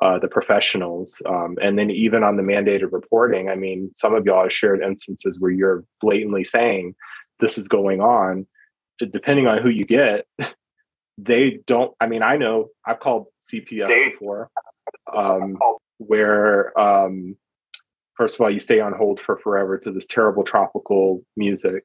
uh, 0.01 0.19
the 0.19 0.29
professionals. 0.29 1.23
Um, 1.27 1.59
and 1.63 1.79
then 1.79 1.91
even 1.91 2.25
on 2.25 2.37
the 2.37 2.43
mandated 2.43 2.93
reporting 2.93 3.49
i 3.51 3.55
mean 3.55 3.91
some 3.97 4.15
of 4.15 4.25
y'all 4.27 4.43
have 4.43 4.53
shared 4.53 4.83
instances 4.83 5.39
where 5.39 5.51
you're 5.51 5.85
blatantly 6.01 6.45
saying 6.45 6.95
this 7.41 7.59
is 7.59 7.69
going 7.69 8.01
on. 8.01 8.47
Depending 8.99 9.49
on 9.49 9.59
who 9.59 9.69
you 9.69 9.85
get 9.85 10.27
they 11.19 11.59
don't 11.67 11.95
i 12.01 12.07
mean 12.07 12.23
i 12.23 12.37
know 12.37 12.69
i've 12.87 13.01
called 13.01 13.27
cps 13.43 14.13
before 14.13 14.51
um, 15.15 15.59
where 15.99 16.79
um, 16.79 17.37
first 18.15 18.35
of 18.35 18.41
all 18.41 18.51
you 18.51 18.59
stay 18.59 18.81
on 18.81 18.93
hold 18.93 19.21
for 19.21 19.39
forever 19.39 19.79
to 19.79 19.93
this 19.93 20.07
terrible 20.07 20.43
tropical 20.43 21.23
music 21.37 21.85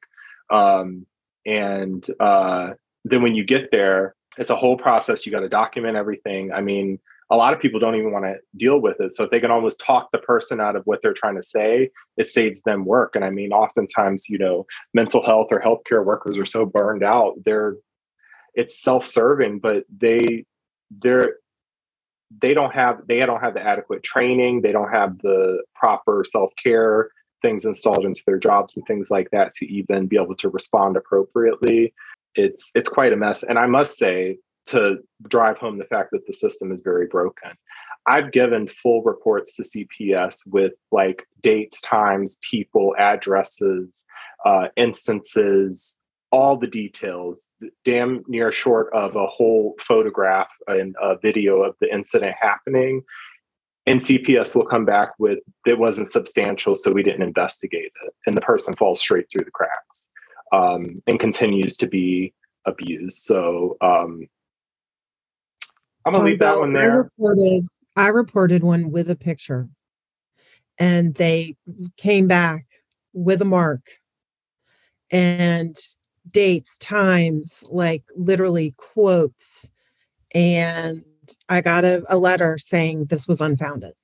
um, 0.50 1.06
and 1.46 2.06
uh, 2.20 2.70
then 3.04 3.22
when 3.22 3.34
you 3.34 3.44
get 3.44 3.70
there 3.70 4.14
it's 4.38 4.50
a 4.50 4.56
whole 4.56 4.76
process 4.76 5.26
you 5.26 5.32
got 5.32 5.40
to 5.40 5.48
document 5.48 5.96
everything. 5.96 6.52
I 6.52 6.60
mean 6.60 6.98
a 7.30 7.36
lot 7.36 7.52
of 7.52 7.60
people 7.60 7.78
don't 7.78 7.96
even 7.96 8.10
want 8.10 8.24
to 8.24 8.36
deal 8.56 8.80
with 8.80 9.00
it 9.00 9.12
so 9.12 9.24
if 9.24 9.30
they 9.30 9.40
can 9.40 9.50
almost 9.50 9.82
talk 9.84 10.10
the 10.12 10.18
person 10.18 10.60
out 10.60 10.76
of 10.76 10.82
what 10.86 11.02
they're 11.02 11.12
trying 11.12 11.36
to 11.36 11.42
say 11.42 11.90
it 12.16 12.26
saves 12.26 12.62
them 12.62 12.86
work 12.86 13.14
and 13.14 13.22
i 13.22 13.28
mean 13.28 13.52
oftentimes 13.52 14.30
you 14.30 14.38
know 14.38 14.64
mental 14.94 15.22
health 15.22 15.48
or 15.50 15.60
healthcare 15.60 16.02
workers 16.02 16.38
are 16.38 16.44
so 16.46 16.64
burned 16.64 17.02
out 17.02 17.34
they're 17.44 17.74
it's 18.58 18.82
self-serving 18.82 19.58
but 19.58 19.84
they 19.94 20.44
they're 21.02 21.36
they 22.42 22.52
don't 22.52 22.74
have 22.74 23.06
they 23.06 23.20
don't 23.20 23.40
have 23.40 23.54
the 23.54 23.62
adequate 23.62 24.02
training 24.02 24.60
they 24.60 24.72
don't 24.72 24.90
have 24.90 25.18
the 25.18 25.62
proper 25.74 26.24
self-care 26.24 27.10
things 27.42 27.64
installed 27.64 28.04
into 28.04 28.22
their 28.26 28.38
jobs 28.38 28.76
and 28.76 28.86
things 28.86 29.10
like 29.10 29.30
that 29.30 29.54
to 29.54 29.66
even 29.66 30.06
be 30.06 30.16
able 30.16 30.34
to 30.36 30.48
respond 30.48 30.96
appropriately. 30.96 31.94
It's 32.34 32.70
it's 32.74 32.88
quite 32.88 33.12
a 33.12 33.16
mess. 33.16 33.42
And 33.42 33.58
i 33.58 33.66
must 33.66 33.96
say 33.96 34.38
to 34.66 34.98
drive 35.28 35.58
home 35.58 35.78
the 35.78 35.84
fact 35.84 36.10
that 36.12 36.26
the 36.26 36.32
system 36.32 36.70
is 36.72 36.82
very 36.82 37.06
broken 37.06 37.52
i've 38.06 38.30
given 38.32 38.68
full 38.68 39.02
reports 39.02 39.56
to 39.56 39.62
cps 39.62 40.46
with 40.46 40.72
like 40.92 41.26
dates 41.40 41.80
times 41.80 42.38
people 42.48 42.94
addresses 42.98 44.04
uh, 44.44 44.68
instances 44.76 45.96
all 46.30 46.56
the 46.56 46.66
details, 46.66 47.48
damn 47.84 48.22
near 48.26 48.52
short 48.52 48.92
of 48.92 49.16
a 49.16 49.26
whole 49.26 49.74
photograph 49.80 50.48
and 50.66 50.94
a 51.00 51.16
video 51.18 51.62
of 51.62 51.74
the 51.80 51.92
incident 51.92 52.36
happening. 52.40 53.02
And 53.86 54.00
CPS 54.00 54.54
will 54.54 54.66
come 54.66 54.84
back 54.84 55.12
with 55.18 55.38
it 55.66 55.78
wasn't 55.78 56.10
substantial, 56.10 56.74
so 56.74 56.92
we 56.92 57.02
didn't 57.02 57.22
investigate 57.22 57.92
it. 58.04 58.14
And 58.26 58.36
the 58.36 58.42
person 58.42 58.76
falls 58.76 59.00
straight 59.00 59.26
through 59.32 59.44
the 59.44 59.50
cracks 59.50 60.08
um, 60.52 61.02
and 61.06 61.18
continues 61.18 61.76
to 61.78 61.86
be 61.86 62.34
abused. 62.66 63.22
So 63.22 63.78
um, 63.80 64.26
I'm 66.04 66.12
gonna 66.12 66.24
leave 66.24 66.40
that 66.40 66.58
one 66.58 66.74
there. 66.74 66.92
I 66.92 66.96
reported, 66.96 67.66
I 67.96 68.08
reported 68.08 68.62
one 68.62 68.90
with 68.90 69.10
a 69.10 69.16
picture, 69.16 69.70
and 70.78 71.14
they 71.14 71.56
came 71.96 72.26
back 72.26 72.66
with 73.14 73.40
a 73.40 73.46
mark 73.46 73.80
and 75.10 75.76
dates, 76.32 76.78
times, 76.78 77.64
like 77.70 78.04
literally 78.16 78.74
quotes. 78.76 79.68
And 80.34 81.04
I 81.48 81.60
got 81.60 81.84
a, 81.84 82.04
a 82.08 82.18
letter 82.18 82.58
saying 82.58 83.06
this 83.06 83.28
was 83.28 83.40
unfounded. 83.40 83.94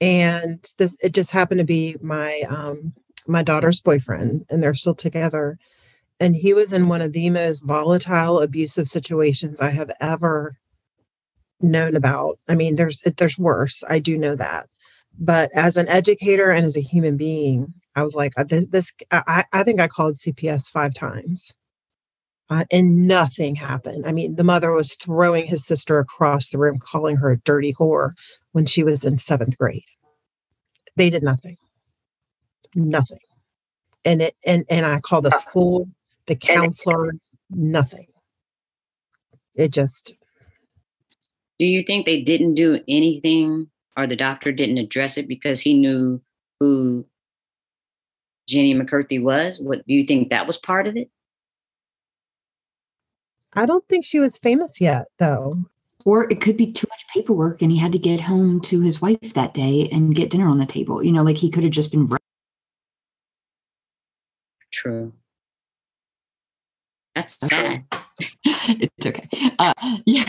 And 0.00 0.64
this 0.78 0.96
it 1.02 1.14
just 1.14 1.30
happened 1.30 1.60
to 1.60 1.64
be 1.64 1.96
my 2.02 2.42
um 2.48 2.92
my 3.26 3.42
daughter's 3.42 3.80
boyfriend, 3.80 4.46
and 4.50 4.62
they're 4.62 4.74
still 4.74 4.94
together. 4.96 5.58
And 6.20 6.36
he 6.36 6.54
was 6.54 6.72
in 6.72 6.88
one 6.88 7.02
of 7.02 7.12
the 7.12 7.30
most 7.30 7.62
volatile, 7.64 8.40
abusive 8.40 8.88
situations 8.88 9.60
I 9.60 9.70
have 9.70 9.90
ever 10.00 10.56
known 11.60 11.96
about. 11.96 12.38
I 12.48 12.54
mean, 12.54 12.76
there's 12.76 13.02
there's 13.16 13.38
worse. 13.38 13.82
I 13.88 14.00
do 14.00 14.18
know 14.18 14.36
that. 14.36 14.68
But 15.18 15.50
as 15.54 15.76
an 15.76 15.88
educator 15.88 16.50
and 16.50 16.66
as 16.66 16.76
a 16.76 16.80
human 16.82 17.16
being, 17.16 17.74
I 17.94 18.02
was 18.04 18.14
like, 18.14 18.32
uh, 18.36 18.44
this, 18.44 18.66
this 18.66 18.92
I, 19.10 19.44
I 19.52 19.64
think 19.64 19.80
I 19.80 19.88
called 19.88 20.14
CPS 20.14 20.70
five 20.70 20.94
times. 20.94 21.52
Uh, 22.50 22.64
and 22.70 23.06
nothing 23.06 23.54
happened. 23.54 24.06
I 24.06 24.12
mean, 24.12 24.36
the 24.36 24.44
mother 24.44 24.72
was 24.72 24.94
throwing 24.94 25.46
his 25.46 25.64
sister 25.64 25.98
across 25.98 26.50
the 26.50 26.58
room, 26.58 26.78
calling 26.78 27.16
her 27.16 27.30
a 27.30 27.38
dirty 27.38 27.72
whore 27.72 28.12
when 28.52 28.66
she 28.66 28.82
was 28.84 29.04
in 29.04 29.16
seventh 29.18 29.56
grade. 29.56 29.84
They 30.96 31.08
did 31.08 31.22
nothing, 31.22 31.56
nothing. 32.74 33.20
And 34.04 34.22
it 34.22 34.36
and 34.44 34.64
and 34.68 34.84
I 34.84 35.00
called 35.00 35.24
the 35.24 35.30
school, 35.30 35.88
the 36.26 36.36
counselor, 36.36 37.12
nothing. 37.50 38.08
It 39.54 39.72
just. 39.72 40.14
Do 41.58 41.66
you 41.66 41.82
think 41.84 42.04
they 42.04 42.22
didn't 42.22 42.54
do 42.54 42.80
anything, 42.88 43.68
or 43.96 44.06
the 44.06 44.16
doctor 44.16 44.52
didn't 44.52 44.78
address 44.78 45.16
it 45.16 45.28
because 45.28 45.60
he 45.60 45.74
knew 45.74 46.20
who 46.60 47.06
Jenny 48.46 48.74
McCarthy 48.74 49.18
was? 49.18 49.60
What 49.60 49.86
do 49.86 49.94
you 49.94 50.06
think 50.06 50.30
that 50.30 50.46
was 50.46 50.58
part 50.58 50.86
of 50.86 50.96
it? 50.96 51.10
I 53.54 53.66
don't 53.66 53.86
think 53.88 54.04
she 54.04 54.18
was 54.18 54.38
famous 54.38 54.80
yet, 54.80 55.06
though. 55.18 55.52
Or 56.04 56.30
it 56.30 56.40
could 56.40 56.56
be 56.56 56.72
too 56.72 56.86
much 56.90 57.06
paperwork 57.12 57.62
and 57.62 57.70
he 57.70 57.78
had 57.78 57.92
to 57.92 57.98
get 57.98 58.20
home 58.20 58.60
to 58.62 58.80
his 58.80 59.00
wife 59.00 59.34
that 59.34 59.54
day 59.54 59.88
and 59.92 60.14
get 60.14 60.30
dinner 60.30 60.48
on 60.48 60.58
the 60.58 60.66
table. 60.66 61.02
You 61.02 61.12
know, 61.12 61.22
like 61.22 61.36
he 61.36 61.50
could 61.50 61.62
have 61.62 61.72
just 61.72 61.92
been. 61.92 62.10
True. 64.72 65.12
That's 67.14 67.36
sad. 67.46 67.84
it's 68.44 69.06
okay. 69.06 69.28
Uh, 69.58 69.74
yeah. 70.06 70.24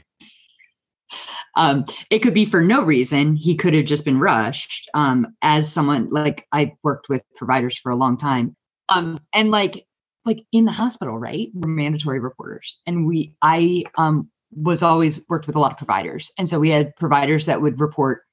Um, 1.56 1.86
it 2.10 2.20
could 2.20 2.34
be 2.34 2.46
for 2.46 2.62
no 2.62 2.84
reason. 2.84 3.36
He 3.36 3.56
could 3.56 3.74
have 3.74 3.86
just 3.86 4.06
been 4.06 4.20
rushed. 4.20 4.89
Um, 4.94 5.36
as 5.42 5.72
someone 5.72 6.10
like 6.10 6.48
I've 6.52 6.72
worked 6.84 7.10
with 7.10 7.24
providers 7.36 7.78
for 7.78 7.92
a 7.92 7.96
long 7.96 8.18
time, 8.18 8.56
um, 8.89 9.20
and 9.34 9.52
like 9.52 9.86
like 10.26 10.46
in 10.52 10.66
the 10.66 10.72
hospital, 10.72 11.20
right? 11.20 11.50
We're 11.54 11.70
mandatory 11.70 12.20
reporters, 12.20 12.82
and 12.88 13.06
we 13.08 13.36
I 13.42 13.84
um 13.98 14.30
was 14.52 14.84
always 14.84 15.28
worked 15.30 15.48
with 15.48 15.56
a 15.56 15.60
lot 15.60 15.72
of 15.72 15.78
providers, 15.78 16.32
and 16.38 16.50
so 16.50 16.60
we 16.60 16.70
had 16.70 16.96
providers 16.96 17.46
that 17.46 17.62
would 17.62 17.80
report 17.80 18.24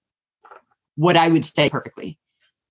what 0.96 1.16
I 1.16 1.28
would 1.28 1.44
say 1.44 1.70
perfectly. 1.70 2.18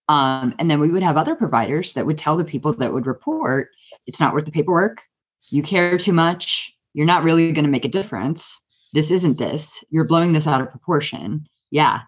Um, 0.08 0.56
and 0.58 0.70
then 0.70 0.80
we 0.80 0.90
would 0.90 1.04
have 1.04 1.18
other 1.18 1.36
providers 1.36 1.94
that 1.94 2.06
would 2.06 2.18
tell 2.18 2.36
the 2.36 2.44
people 2.44 2.74
that 2.74 2.92
would 2.92 3.06
report, 3.06 3.70
it's 4.08 4.20
not 4.20 4.34
worth 4.34 4.46
the 4.46 4.52
paperwork. 4.52 5.02
You 5.50 5.62
care 5.62 5.98
too 6.00 6.14
much. 6.14 6.74
You're 6.94 7.06
not 7.06 7.24
really 7.24 7.52
going 7.54 7.66
to 7.66 7.72
make 7.72 7.86
a 7.86 7.90
difference. 7.90 8.60
This 8.93 9.12
isn't 9.12 9.38
this. 9.38 9.84
You're 9.89 10.08
blowing 10.08 10.34
this 10.34 10.47
out 10.47 10.62
of 10.62 10.71
proportion. 10.71 11.47
Yeah. 11.71 12.02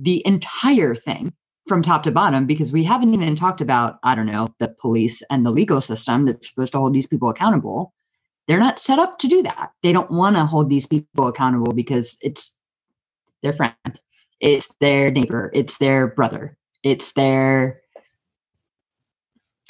The 0.00 0.24
entire 0.26 0.94
thing 0.94 1.32
from 1.68 1.82
top 1.82 2.02
to 2.04 2.10
bottom, 2.10 2.46
because 2.46 2.72
we 2.72 2.84
haven't 2.84 3.14
even 3.14 3.36
talked 3.36 3.60
about, 3.60 3.98
I 4.02 4.14
don't 4.14 4.26
know, 4.26 4.48
the 4.58 4.74
police 4.80 5.22
and 5.30 5.44
the 5.44 5.50
legal 5.50 5.80
system 5.80 6.24
that's 6.26 6.50
supposed 6.50 6.72
to 6.72 6.78
hold 6.78 6.94
these 6.94 7.06
people 7.06 7.28
accountable. 7.28 7.94
They're 8.46 8.58
not 8.58 8.78
set 8.78 8.98
up 8.98 9.18
to 9.18 9.28
do 9.28 9.42
that. 9.42 9.72
They 9.82 9.92
don't 9.92 10.10
want 10.10 10.36
to 10.36 10.46
hold 10.46 10.70
these 10.70 10.86
people 10.86 11.26
accountable 11.28 11.72
because 11.72 12.16
it's 12.22 12.54
their 13.42 13.52
friend, 13.52 13.74
it's 14.40 14.72
their 14.80 15.10
neighbor, 15.10 15.50
it's 15.54 15.78
their 15.78 16.08
brother, 16.08 16.56
it's 16.82 17.12
their 17.12 17.82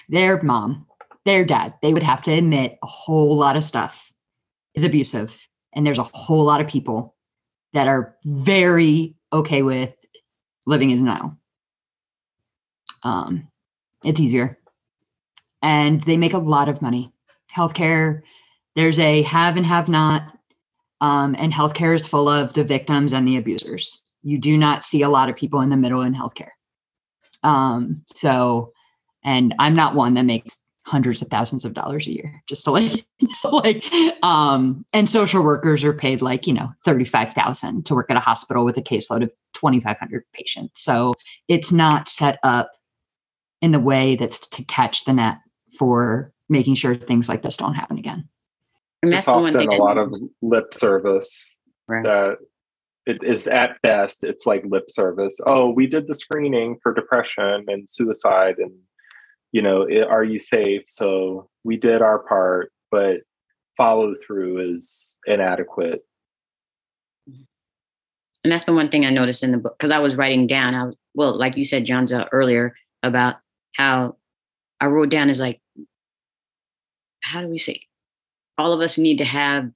their 0.08 0.40
mom, 0.42 0.86
their 1.24 1.44
dad. 1.44 1.74
They 1.82 1.92
would 1.92 2.02
have 2.02 2.22
to 2.22 2.32
admit 2.32 2.78
a 2.82 2.86
whole 2.86 3.36
lot 3.36 3.56
of 3.56 3.64
stuff 3.64 4.12
is 4.74 4.84
abusive. 4.84 5.36
And 5.74 5.86
there's 5.86 5.98
a 5.98 6.10
whole 6.12 6.44
lot 6.44 6.60
of 6.60 6.66
people 6.66 7.14
that 7.72 7.88
are 7.88 8.16
very 8.24 9.14
okay 9.32 9.62
with 9.62 9.94
living 10.66 10.90
in 10.90 10.98
denial. 10.98 11.36
Um, 13.02 13.48
it's 14.04 14.20
easier. 14.20 14.58
And 15.62 16.02
they 16.04 16.16
make 16.16 16.34
a 16.34 16.38
lot 16.38 16.68
of 16.68 16.82
money. 16.82 17.12
Healthcare, 17.54 18.22
there's 18.76 18.98
a 18.98 19.22
have 19.22 19.56
and 19.56 19.66
have 19.66 19.88
not. 19.88 20.34
Um, 21.00 21.36
and 21.38 21.52
healthcare 21.52 21.94
is 21.94 22.06
full 22.06 22.28
of 22.28 22.52
the 22.54 22.64
victims 22.64 23.12
and 23.12 23.26
the 23.26 23.36
abusers. 23.36 24.02
You 24.22 24.38
do 24.38 24.56
not 24.56 24.84
see 24.84 25.02
a 25.02 25.08
lot 25.08 25.28
of 25.28 25.36
people 25.36 25.60
in 25.60 25.70
the 25.70 25.76
middle 25.76 26.02
in 26.02 26.14
healthcare. 26.14 26.50
Um, 27.44 28.02
so, 28.08 28.72
and 29.24 29.54
I'm 29.58 29.76
not 29.76 29.94
one 29.94 30.14
that 30.14 30.24
makes 30.24 30.56
hundreds 30.88 31.20
of 31.20 31.28
thousands 31.28 31.64
of 31.64 31.74
dollars 31.74 32.06
a 32.06 32.12
year 32.12 32.42
just 32.48 32.64
to 32.64 32.70
like 32.70 33.04
like 33.44 33.84
um 34.22 34.84
and 34.94 35.08
social 35.08 35.44
workers 35.44 35.84
are 35.84 35.92
paid 35.92 36.22
like 36.22 36.46
you 36.46 36.54
know 36.54 36.70
35,000 36.86 37.84
to 37.84 37.94
work 37.94 38.10
at 38.10 38.16
a 38.16 38.20
hospital 38.20 38.64
with 38.64 38.76
a 38.78 38.82
caseload 38.82 39.22
of 39.22 39.30
2500 39.54 40.24
patients. 40.32 40.82
So 40.82 41.12
it's 41.48 41.72
not 41.72 42.08
set 42.08 42.38
up 42.42 42.70
in 43.60 43.72
the 43.72 43.80
way 43.80 44.16
that's 44.16 44.40
to 44.48 44.64
catch 44.64 45.04
the 45.04 45.12
net 45.12 45.38
for 45.78 46.32
making 46.48 46.76
sure 46.76 46.96
things 46.96 47.28
like 47.28 47.42
this 47.42 47.56
don't 47.56 47.74
happen 47.74 47.98
again. 47.98 48.26
And 49.02 49.12
that's 49.12 49.26
it's 49.28 49.34
the 49.34 49.40
one 49.40 49.46
often 49.46 49.58
thing 49.58 49.68
a 49.68 49.74
I 49.74 49.78
lot 49.78 49.98
of 49.98 50.14
lip 50.42 50.72
service 50.72 51.56
Right. 51.86 52.04
that 52.04 52.36
it 53.06 53.24
is 53.24 53.46
at 53.46 53.80
best 53.82 54.22
it's 54.22 54.46
like 54.46 54.62
lip 54.66 54.84
service. 54.88 55.38
Oh 55.46 55.70
we 55.70 55.86
did 55.86 56.06
the 56.06 56.14
screening 56.14 56.78
for 56.82 56.94
depression 56.94 57.64
and 57.68 57.88
suicide 57.88 58.56
and 58.58 58.72
you 59.52 59.62
know 59.62 59.82
it, 59.82 60.06
are 60.06 60.24
you 60.24 60.38
safe 60.38 60.82
so 60.86 61.48
we 61.64 61.76
did 61.76 62.02
our 62.02 62.18
part 62.18 62.72
but 62.90 63.20
follow 63.76 64.14
through 64.26 64.74
is 64.74 65.18
inadequate 65.26 66.02
and 68.44 68.52
that's 68.52 68.64
the 68.64 68.72
one 68.72 68.88
thing 68.88 69.04
I 69.04 69.10
noticed 69.10 69.42
in 69.42 69.52
the 69.52 69.58
book 69.58 69.76
because 69.78 69.90
I 69.90 69.98
was 69.98 70.16
writing 70.16 70.46
down. 70.46 70.74
I 70.74 70.90
well, 71.14 71.36
like 71.36 71.56
you 71.56 71.64
said, 71.64 71.86
Jonzel 71.86 72.28
earlier 72.32 72.74
about 73.02 73.36
how 73.74 74.16
I 74.80 74.86
wrote 74.86 75.10
down 75.10 75.30
is 75.30 75.40
like, 75.40 75.60
how 77.20 77.40
do 77.40 77.48
we 77.48 77.58
say? 77.58 77.82
All 78.56 78.72
of 78.72 78.80
us 78.80 78.98
need 78.98 79.18
to 79.18 79.24
have. 79.24 79.70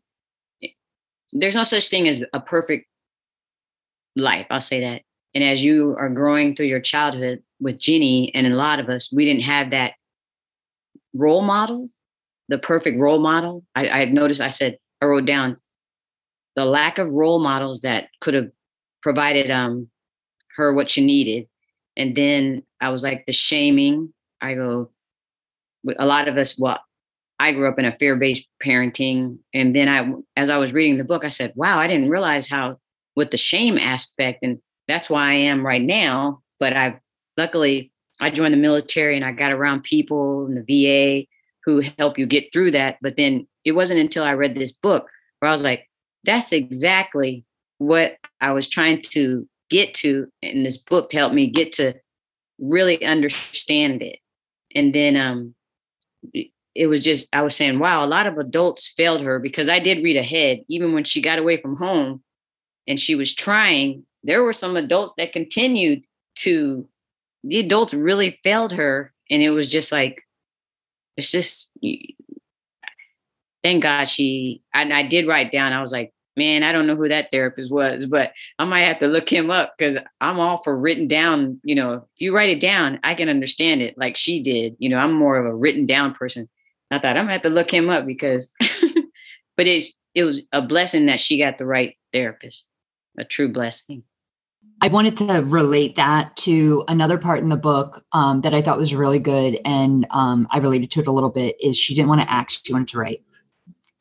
There's 1.32 1.54
no 1.54 1.64
such 1.64 1.88
thing 1.88 2.08
as 2.08 2.22
a 2.32 2.40
perfect 2.40 2.86
life. 4.16 4.46
I'll 4.50 4.60
say 4.60 4.80
that. 4.80 5.02
And 5.34 5.42
as 5.42 5.64
you 5.64 5.96
are 5.98 6.10
growing 6.10 6.54
through 6.54 6.66
your 6.66 6.80
childhood 6.80 7.42
with 7.60 7.80
Ginny 7.80 8.34
and 8.34 8.46
a 8.46 8.56
lot 8.56 8.80
of 8.80 8.88
us, 8.88 9.10
we 9.12 9.24
didn't 9.24 9.42
have 9.42 9.70
that 9.70 9.94
role 11.14 11.42
model, 11.42 11.88
the 12.48 12.58
perfect 12.58 12.98
role 12.98 13.18
model. 13.18 13.64
I, 13.74 13.88
I 13.88 14.04
noticed. 14.06 14.40
I 14.40 14.48
said 14.48 14.78
I 15.00 15.06
wrote 15.06 15.26
down 15.26 15.56
the 16.54 16.64
lack 16.64 16.98
of 16.98 17.10
role 17.10 17.38
models 17.38 17.80
that 17.80 18.08
could 18.20 18.34
have 18.34 18.50
provided 19.02 19.50
um 19.50 19.88
her 20.56 20.72
what 20.72 20.90
she 20.90 21.04
needed 21.04 21.46
and 21.96 22.14
then 22.14 22.62
i 22.80 22.88
was 22.88 23.02
like 23.02 23.24
the 23.26 23.32
shaming 23.32 24.12
i 24.40 24.54
go 24.54 24.90
a 25.98 26.06
lot 26.06 26.28
of 26.28 26.36
us 26.36 26.58
well 26.58 26.80
i 27.38 27.52
grew 27.52 27.68
up 27.68 27.78
in 27.78 27.84
a 27.84 27.96
fear-based 27.98 28.46
parenting 28.64 29.38
and 29.52 29.74
then 29.74 29.88
i 29.88 30.12
as 30.40 30.50
i 30.50 30.56
was 30.56 30.72
reading 30.72 30.98
the 30.98 31.04
book 31.04 31.24
i 31.24 31.28
said 31.28 31.52
wow 31.56 31.78
i 31.78 31.86
didn't 31.86 32.10
realize 32.10 32.48
how 32.48 32.76
with 33.16 33.30
the 33.30 33.36
shame 33.36 33.76
aspect 33.76 34.42
and 34.42 34.58
that's 34.92 35.10
why 35.10 35.30
i 35.30 35.34
am 35.34 35.64
right 35.64 35.82
now 35.82 36.40
but 36.60 36.76
i 36.76 36.98
luckily 37.36 37.90
i 38.20 38.30
joined 38.30 38.54
the 38.54 38.58
military 38.58 39.16
and 39.16 39.24
i 39.24 39.32
got 39.32 39.52
around 39.52 39.82
people 39.82 40.46
in 40.46 40.54
the 40.54 40.62
va 40.62 41.26
who 41.64 41.82
help 41.98 42.18
you 42.18 42.26
get 42.26 42.52
through 42.52 42.70
that 42.70 42.98
but 43.00 43.16
then 43.16 43.46
it 43.64 43.72
wasn't 43.72 43.98
until 43.98 44.24
i 44.24 44.32
read 44.32 44.54
this 44.54 44.72
book 44.72 45.08
where 45.38 45.48
i 45.48 45.52
was 45.52 45.64
like 45.64 45.88
that's 46.24 46.52
exactly 46.52 47.44
what 47.78 48.16
I 48.40 48.52
was 48.52 48.68
trying 48.68 49.02
to 49.02 49.48
get 49.70 49.94
to 49.94 50.28
in 50.42 50.62
this 50.62 50.76
book 50.76 51.10
to 51.10 51.16
help 51.16 51.32
me 51.32 51.48
get 51.48 51.72
to 51.74 51.94
really 52.58 53.04
understand 53.04 54.02
it. 54.02 54.18
And 54.74 54.94
then 54.94 55.16
um 55.16 55.54
it 56.74 56.86
was 56.86 57.02
just 57.02 57.26
I 57.32 57.42
was 57.42 57.56
saying, 57.56 57.78
wow, 57.78 58.04
a 58.04 58.06
lot 58.06 58.26
of 58.26 58.38
adults 58.38 58.92
failed 58.96 59.22
her 59.22 59.38
because 59.38 59.68
I 59.68 59.78
did 59.78 60.02
read 60.02 60.16
ahead, 60.16 60.60
even 60.68 60.92
when 60.92 61.04
she 61.04 61.20
got 61.20 61.38
away 61.38 61.60
from 61.60 61.76
home 61.76 62.22
and 62.86 62.98
she 62.98 63.14
was 63.14 63.34
trying, 63.34 64.04
there 64.24 64.42
were 64.42 64.52
some 64.52 64.76
adults 64.76 65.14
that 65.18 65.32
continued 65.32 66.04
to 66.36 66.86
the 67.44 67.58
adults 67.58 67.94
really 67.94 68.38
failed 68.44 68.72
her. 68.72 69.12
And 69.30 69.42
it 69.42 69.50
was 69.50 69.68
just 69.68 69.92
like, 69.92 70.22
it's 71.16 71.30
just 71.30 71.70
thank 73.62 73.82
God 73.82 74.04
she 74.04 74.62
and 74.74 74.92
I 74.92 75.02
did 75.02 75.26
write 75.26 75.52
down, 75.52 75.72
I 75.72 75.80
was 75.80 75.92
like, 75.92 76.12
man, 76.36 76.62
I 76.62 76.72
don't 76.72 76.86
know 76.86 76.96
who 76.96 77.08
that 77.08 77.30
therapist 77.30 77.70
was, 77.70 78.06
but 78.06 78.32
I 78.58 78.64
might 78.64 78.86
have 78.86 79.00
to 79.00 79.06
look 79.06 79.28
him 79.28 79.50
up 79.50 79.74
because 79.76 79.98
I'm 80.20 80.40
all 80.40 80.62
for 80.62 80.78
written 80.78 81.06
down. 81.06 81.60
You 81.62 81.74
know, 81.74 81.92
if 81.92 82.20
you 82.20 82.34
write 82.34 82.50
it 82.50 82.60
down, 82.60 82.98
I 83.04 83.14
can 83.14 83.28
understand 83.28 83.82
it 83.82 83.98
like 83.98 84.16
she 84.16 84.42
did. 84.42 84.76
You 84.78 84.88
know, 84.88 84.98
I'm 84.98 85.12
more 85.12 85.36
of 85.36 85.44
a 85.44 85.54
written 85.54 85.86
down 85.86 86.14
person. 86.14 86.48
I 86.90 86.98
thought 86.98 87.16
I'm 87.16 87.24
gonna 87.24 87.32
have 87.32 87.42
to 87.42 87.50
look 87.50 87.70
him 87.70 87.88
up 87.88 88.06
because, 88.06 88.54
but 89.56 89.66
it's 89.66 89.96
it 90.14 90.24
was 90.24 90.42
a 90.52 90.62
blessing 90.62 91.06
that 91.06 91.20
she 91.20 91.38
got 91.38 91.58
the 91.58 91.66
right 91.66 91.96
therapist, 92.12 92.66
a 93.18 93.24
true 93.24 93.50
blessing. 93.50 94.04
I 94.82 94.88
wanted 94.88 95.16
to 95.18 95.44
relate 95.46 95.94
that 95.94 96.34
to 96.38 96.82
another 96.88 97.16
part 97.16 97.38
in 97.38 97.50
the 97.50 97.56
book 97.56 98.04
um, 98.10 98.40
that 98.40 98.52
I 98.52 98.60
thought 98.60 98.78
was 98.78 98.92
really 98.92 99.20
good, 99.20 99.60
and 99.64 100.08
um, 100.10 100.48
I 100.50 100.58
related 100.58 100.90
to 100.90 101.00
it 101.02 101.06
a 101.06 101.12
little 101.12 101.30
bit. 101.30 101.54
Is 101.60 101.78
she 101.78 101.94
didn't 101.94 102.08
want 102.08 102.20
to 102.20 102.28
act; 102.28 102.62
she 102.64 102.72
wanted 102.72 102.88
to 102.88 102.98
write, 102.98 103.22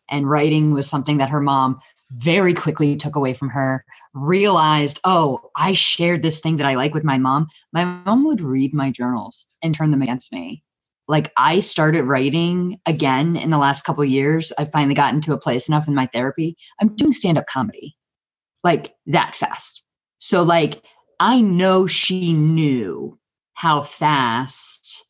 and 0.10 0.28
writing 0.28 0.74
was 0.74 0.90
something 0.90 1.20
that 1.20 1.30
her 1.30 1.40
mom 1.40 1.80
very 2.10 2.56
quickly 2.56 2.96
took 2.96 3.16
away 3.16 3.36
from 3.36 3.50
her. 3.50 3.86
Realized, 4.16 5.00
oh, 5.04 5.52
I 5.56 5.74
shared 5.74 6.24
this 6.24 6.40
thing 6.40 6.58
that 6.58 6.66
I 6.66 6.74
like 6.74 6.96
with 6.96 7.04
my 7.04 7.20
mom. 7.20 7.48
My 7.72 7.86
mom 7.86 8.26
would 8.26 8.42
read 8.42 8.74
my 8.74 8.90
journals 8.90 9.46
and 9.62 9.76
turn 9.76 9.92
them 9.92 10.02
against 10.02 10.32
me. 10.32 10.64
Like 11.08 11.32
I 11.38 11.60
started 11.60 12.06
writing 12.06 12.80
again 12.88 13.36
in 13.36 13.52
the 13.52 13.60
last 13.60 13.84
couple 13.84 14.04
years. 14.04 14.52
I 14.58 14.66
finally 14.66 14.96
gotten 14.96 15.22
to 15.22 15.34
a 15.34 15.40
place 15.40 15.68
enough 15.68 15.88
in 15.88 15.94
my 15.94 16.10
therapy. 16.12 16.58
I'm 16.82 16.96
doing 16.96 17.14
stand 17.14 17.38
up 17.38 17.46
comedy, 17.46 17.96
like 18.64 18.96
that 19.06 19.36
fast. 19.36 19.81
So, 20.22 20.44
like, 20.44 20.84
I 21.20 21.42
know 21.42 21.88
she 21.88 22.32
knew 22.32 23.18
how 23.54 23.82
fast 23.82 25.06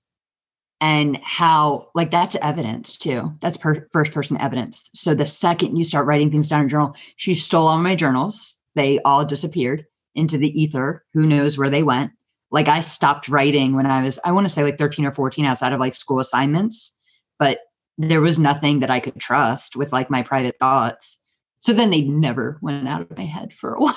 and 0.80 1.20
how, 1.22 1.89
like, 1.93 2.12
that's 2.12 2.38
evidence 2.38 2.97
too. 2.97 3.32
That's 3.41 3.57
per- 3.57 3.88
first 3.91 4.14
person 4.14 4.39
evidence. 4.39 4.89
So, 4.93 5.14
the 5.14 5.28
second 5.28 5.76
you 5.76 5.84
start 5.84 6.05
writing 6.07 6.32
things 6.32 6.47
down 6.47 6.62
in 6.64 6.70
journal, 6.70 6.95
she 7.18 7.34
stole 7.34 7.68
all 7.68 7.78
my 7.78 7.93
journals. 7.93 8.57
They 8.76 8.99
all 9.01 9.26
disappeared 9.26 9.86
into 10.16 10.38
the 10.38 10.49
ether. 10.59 11.03
Who 11.14 11.26
knows 11.26 11.57
where 11.57 11.70
they 11.70 11.84
went? 11.84 12.12
Like, 12.49 12.70
I 12.70 12.80
stopped 12.80 13.28
writing 13.28 13.76
when 13.76 13.86
I 13.86 14.03
was, 14.03 14.18
I 14.24 14.32
want 14.32 14.47
to 14.47 14.53
say 14.53 14.64
like 14.64 14.78
13 14.78 15.05
or 15.05 15.12
14 15.12 15.43
outside 15.43 15.74
of 15.74 15.82
like 15.82 15.93
school 15.93 16.20
assignments, 16.20 16.97
but 17.38 17.59
there 17.97 18.22
was 18.22 18.39
nothing 18.39 18.80
that 18.80 18.89
I 18.89 19.01
could 19.01 19.20
trust 19.20 19.76
with 19.76 19.91
like 19.91 20.09
my 20.09 20.22
private 20.22 20.55
thoughts. 20.57 21.18
So 21.62 21.74
then 21.74 21.89
they 21.89 22.01
never 22.01 22.59
went 22.62 22.88
out 22.88 23.01
of 23.01 23.18
my 23.18 23.26
head 23.26 23.53
for 23.53 23.74
a 23.74 23.80
while, 23.82 23.95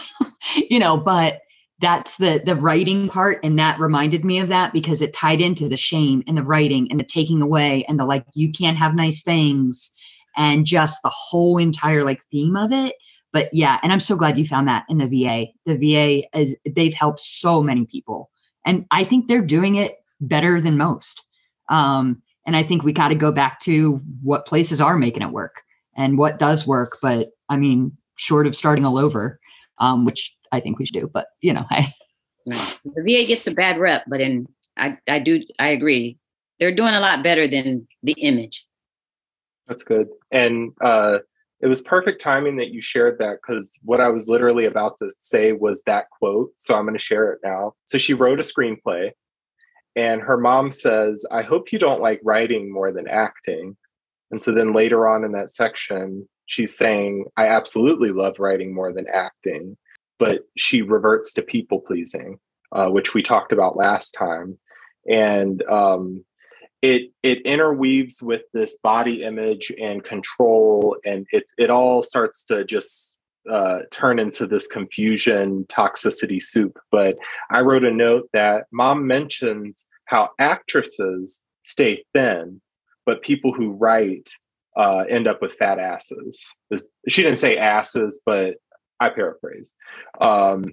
you 0.57 0.79
know, 0.79 0.97
but 0.97 1.41
that's 1.81 2.17
the 2.17 2.41
the 2.47 2.55
writing 2.55 3.09
part 3.09 3.41
and 3.43 3.59
that 3.59 3.81
reminded 3.81 4.25
me 4.25 4.39
of 4.39 4.49
that 4.49 4.73
because 4.73 5.03
it 5.03 5.13
tied 5.13 5.41
into 5.41 5.69
the 5.69 5.77
shame 5.77 6.23
and 6.29 6.39
the 6.39 6.43
writing 6.43 6.87
and 6.89 7.01
the 7.01 7.05
taking 7.05 7.43
away 7.43 7.85
and 7.89 7.99
the 7.99 8.05
like 8.05 8.25
you 8.35 8.53
can't 8.53 8.79
have 8.79 8.95
nice 8.95 9.23
things 9.23 9.93
and 10.37 10.65
just 10.65 11.03
the 11.03 11.11
whole 11.13 11.59
entire 11.59 12.05
like 12.05 12.23
theme 12.31 12.57
of 12.57 12.71
it 12.71 12.95
but 13.35 13.53
yeah, 13.53 13.81
and 13.83 13.93
I'm 13.93 14.01
so 14.01 14.15
glad 14.15 14.39
you 14.39 14.47
found 14.47 14.69
that 14.69 14.85
in 14.89 14.99
the 14.99 15.09
VA. 15.09 15.47
The 15.67 15.77
VA 15.77 16.39
is 16.39 16.57
they've 16.65 16.95
helped 16.95 17.21
so 17.21 17.61
many 17.61 17.85
people, 17.85 18.31
and 18.65 18.87
I 18.93 19.03
think 19.03 19.27
they're 19.27 19.43
doing 19.43 19.75
it 19.75 19.97
better 20.21 20.61
than 20.61 20.79
most. 20.79 21.21
Um, 21.69 22.23
and 22.47 22.57
I 22.57 22.63
think 22.63 22.85
we 22.85 22.93
got 22.93 23.09
to 23.09 23.17
go 23.17 23.33
back 23.33 23.59
to 23.63 24.01
what 24.23 24.47
places 24.47 24.81
are 24.81 24.97
making 24.97 25.23
it 25.23 25.33
work 25.33 25.63
and 25.97 26.19
what 26.19 26.39
does 26.39 26.67
work. 26.67 26.99
But 27.03 27.29
I 27.49 27.57
mean, 27.57 27.97
short 28.17 28.47
of 28.47 28.57
starting 28.57 28.85
all 28.85 28.99
over, 28.99 29.39
um, 29.79 30.05
which 30.05 30.35
I 30.53 30.61
think 30.61 30.79
we 30.79 30.87
should 30.87 30.95
do. 30.95 31.11
But 31.13 31.29
you 31.41 31.53
know, 31.53 31.65
hey, 31.71 31.87
the 32.47 33.03
VA 33.07 33.27
gets 33.27 33.47
a 33.47 33.53
bad 33.53 33.79
rep, 33.79 34.05
but 34.09 34.21
in 34.21 34.47
I 34.77 34.99
I 35.09 35.19
do 35.19 35.43
I 35.59 35.69
agree 35.69 36.19
they're 36.59 36.75
doing 36.75 36.95
a 36.95 37.01
lot 37.01 37.23
better 37.23 37.47
than 37.49 37.87
the 38.03 38.15
image. 38.19 38.65
That's 39.67 39.83
good. 39.83 40.09
And 40.31 40.73
uh, 40.83 41.19
it 41.61 41.67
was 41.67 41.81
perfect 41.81 42.21
timing 42.21 42.57
that 42.57 42.71
you 42.71 42.83
shared 42.83 43.19
that 43.19 43.39
because 43.43 43.79
what 43.83 44.01
I 44.01 44.09
was 44.09 44.29
literally 44.29 44.67
about 44.67 44.99
to 44.99 45.11
say 45.21 45.53
was 45.53 45.83
that 45.87 46.11
quote. 46.11 46.51
So 46.57 46.75
I'm 46.75 46.85
going 46.85 46.95
to 46.95 46.99
share 46.99 47.33
it 47.33 47.41
now. 47.43 47.75
So 47.87 47.99
she 47.99 48.15
wrote 48.15 48.41
a 48.41 48.43
screenplay, 48.43 49.11
and 49.97 50.21
her 50.21 50.37
mom 50.37 50.71
says, 50.71 51.25
I 51.31 51.43
hope 51.43 51.73
you 51.73 51.79
don't 51.79 52.03
like 52.03 52.21
writing 52.23 52.73
more 52.73 52.93
than 52.93 53.09
acting. 53.09 53.77
And 54.35 54.43
so 54.43 54.51
then 54.51 54.73
later 54.73 55.07
on 55.07 55.23
in 55.23 55.31
that 55.31 55.53
section, 55.53 56.29
she's 56.47 56.77
saying, 56.77 57.27
I 57.37 57.47
absolutely 57.47 58.11
love 58.11 58.41
writing 58.41 58.75
more 58.75 58.93
than 58.93 59.07
acting. 59.07 59.77
But 60.19 60.41
she 60.57 60.83
reverts 60.83 61.33
to 61.35 61.43
people 61.43 61.81
pleasing, 61.81 62.41
uh, 62.73 62.89
which 62.89 63.15
we 63.15 63.23
talked 63.23 63.53
about 63.53 63.77
last 63.77 64.11
time. 64.11 64.59
And 65.09 65.63
um, 65.71 66.25
it 66.83 67.13
it 67.23 67.43
interweaves 67.43 68.25
with 68.25 68.43
this 68.53 68.77
body 68.79 69.23
image 69.23 69.71
and 69.81 70.03
control 70.03 70.97
and 71.05 71.29
it 71.31 71.45
it 71.57 71.71
all 71.71 72.03
starts 72.03 72.45
to 72.47 72.65
just 72.65 73.21
uh, 73.49 73.81
turn 73.93 74.19
into 74.19 74.49
this 74.49 74.67
confusion 74.67 75.65
toxicity 75.69 76.43
soup 76.43 76.79
but 76.91 77.17
i 77.51 77.61
wrote 77.61 77.85
a 77.85 77.91
note 77.91 78.29
that 78.33 78.65
mom 78.73 79.07
mentions 79.07 79.87
how 80.07 80.31
actresses 80.39 81.43
stay 81.63 82.03
thin 82.15 82.61
but 83.07 83.23
people 83.23 83.53
who 83.53 83.77
write 83.77 84.29
uh, 84.77 85.05
end 85.09 85.27
up 85.27 85.41
with 85.41 85.53
fat 85.55 85.79
asses 85.79 86.45
she 87.09 87.23
didn't 87.23 87.39
say 87.39 87.57
asses 87.57 88.21
but 88.27 88.57
i 89.01 89.09
paraphrase 89.09 89.75
um, 90.21 90.65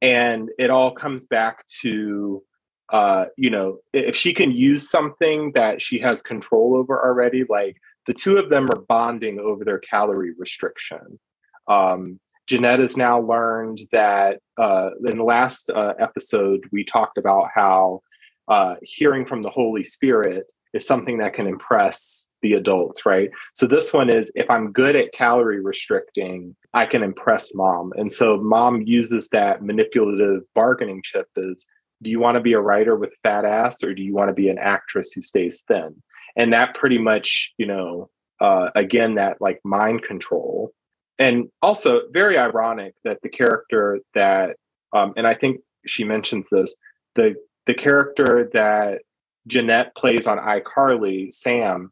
and 0.00 0.50
it 0.58 0.70
all 0.70 0.92
comes 0.92 1.26
back 1.26 1.64
to 1.80 2.42
uh, 2.90 3.26
you 3.36 3.50
know, 3.50 3.78
if 3.92 4.16
she 4.16 4.32
can 4.32 4.50
use 4.50 4.88
something 4.88 5.52
that 5.52 5.82
she 5.82 5.98
has 5.98 6.22
control 6.22 6.74
over 6.74 7.06
already, 7.06 7.44
like 7.48 7.76
the 8.06 8.14
two 8.14 8.38
of 8.38 8.48
them 8.48 8.68
are 8.70 8.80
bonding 8.88 9.38
over 9.38 9.64
their 9.64 9.78
calorie 9.78 10.34
restriction. 10.38 11.18
Um, 11.66 12.18
Jennette 12.46 12.80
has 12.80 12.96
now 12.96 13.20
learned 13.20 13.82
that 13.92 14.40
uh, 14.56 14.90
in 15.06 15.18
the 15.18 15.24
last 15.24 15.68
uh, 15.68 15.92
episode, 15.98 16.66
we 16.72 16.82
talked 16.82 17.18
about 17.18 17.48
how 17.54 18.00
uh, 18.48 18.76
hearing 18.82 19.26
from 19.26 19.42
the 19.42 19.50
Holy 19.50 19.84
Spirit 19.84 20.46
is 20.74 20.86
something 20.86 21.18
that 21.18 21.34
can 21.34 21.46
impress 21.46 22.26
the 22.42 22.52
adults, 22.52 23.04
right? 23.04 23.30
So 23.54 23.66
this 23.66 23.92
one 23.92 24.08
is 24.14 24.30
if 24.34 24.48
I'm 24.48 24.72
good 24.72 24.94
at 24.94 25.12
calorie 25.12 25.60
restricting, 25.60 26.54
I 26.72 26.86
can 26.86 27.02
impress 27.02 27.54
mom. 27.54 27.92
And 27.96 28.12
so 28.12 28.36
mom 28.36 28.82
uses 28.82 29.28
that 29.30 29.62
manipulative 29.62 30.42
bargaining 30.54 31.02
chip 31.04 31.28
is 31.36 31.66
do 32.02 32.10
you 32.10 32.20
want 32.20 32.36
to 32.36 32.40
be 32.40 32.52
a 32.52 32.60
writer 32.60 32.96
with 32.96 33.10
fat 33.22 33.44
ass 33.44 33.82
or 33.82 33.94
do 33.94 34.02
you 34.02 34.14
want 34.14 34.28
to 34.28 34.34
be 34.34 34.48
an 34.48 34.58
actress 34.58 35.12
who 35.12 35.20
stays 35.20 35.62
thin 35.66 36.02
and 36.36 36.52
that 36.52 36.74
pretty 36.74 36.98
much 36.98 37.52
you 37.58 37.66
know 37.66 38.08
uh, 38.40 38.70
again 38.74 39.16
that 39.16 39.40
like 39.40 39.60
mind 39.64 40.02
control 40.02 40.72
and 41.18 41.48
also 41.60 42.02
very 42.12 42.38
ironic 42.38 42.94
that 43.04 43.18
the 43.22 43.28
character 43.28 43.98
that 44.14 44.56
um, 44.92 45.12
and 45.16 45.26
i 45.26 45.34
think 45.34 45.60
she 45.86 46.04
mentions 46.04 46.46
this 46.50 46.76
the 47.14 47.34
the 47.66 47.74
character 47.74 48.48
that 48.52 49.02
jennette 49.48 49.94
plays 49.96 50.26
on 50.26 50.38
icarly 50.38 51.32
sam 51.32 51.90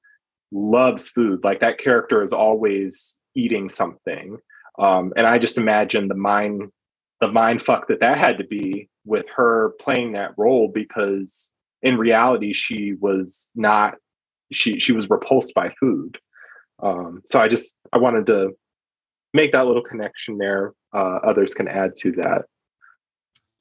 loves 0.53 1.11
food. 1.11 1.43
Like 1.45 1.61
that 1.61 1.79
character 1.79 2.23
is 2.23 2.33
always 2.33 3.19
eating 3.35 3.69
something. 3.69 4.39
Um, 4.79 5.13
and 5.17 5.27
i 5.27 5.39
just 5.39 5.57
imagine 5.57 6.09
the 6.09 6.15
mind 6.15 6.71
the 7.21 7.33
mind 7.33 7.63
fuck 7.63 7.89
that 7.89 8.01
that 8.01 8.19
had 8.19 8.37
to 8.39 8.45
be 8.45 8.91
with 9.07 9.25
her 9.35 9.73
playing 9.81 10.13
that 10.13 10.33
role 10.37 10.69
because 10.69 11.51
in 11.83 11.97
reality 11.97 12.53
she 12.53 12.93
was 13.01 13.51
not 13.55 13.95
she 14.53 14.79
she 14.79 14.93
was 14.93 15.09
repulsed 15.09 15.55
by 15.55 15.73
food. 15.81 16.19
Um, 16.83 17.23
so 17.27 17.41
i 17.41 17.49
just 17.49 17.79
i 17.93 17.99
wanted 17.99 18.27
to 18.27 18.51
make 19.33 19.53
that 19.53 19.67
little 19.67 19.83
connection 19.83 20.37
there. 20.39 20.75
Uh, 20.95 21.19
others 21.25 21.55
can 21.55 21.69
add 21.69 21.97
to 21.97 22.13
that 22.13 22.43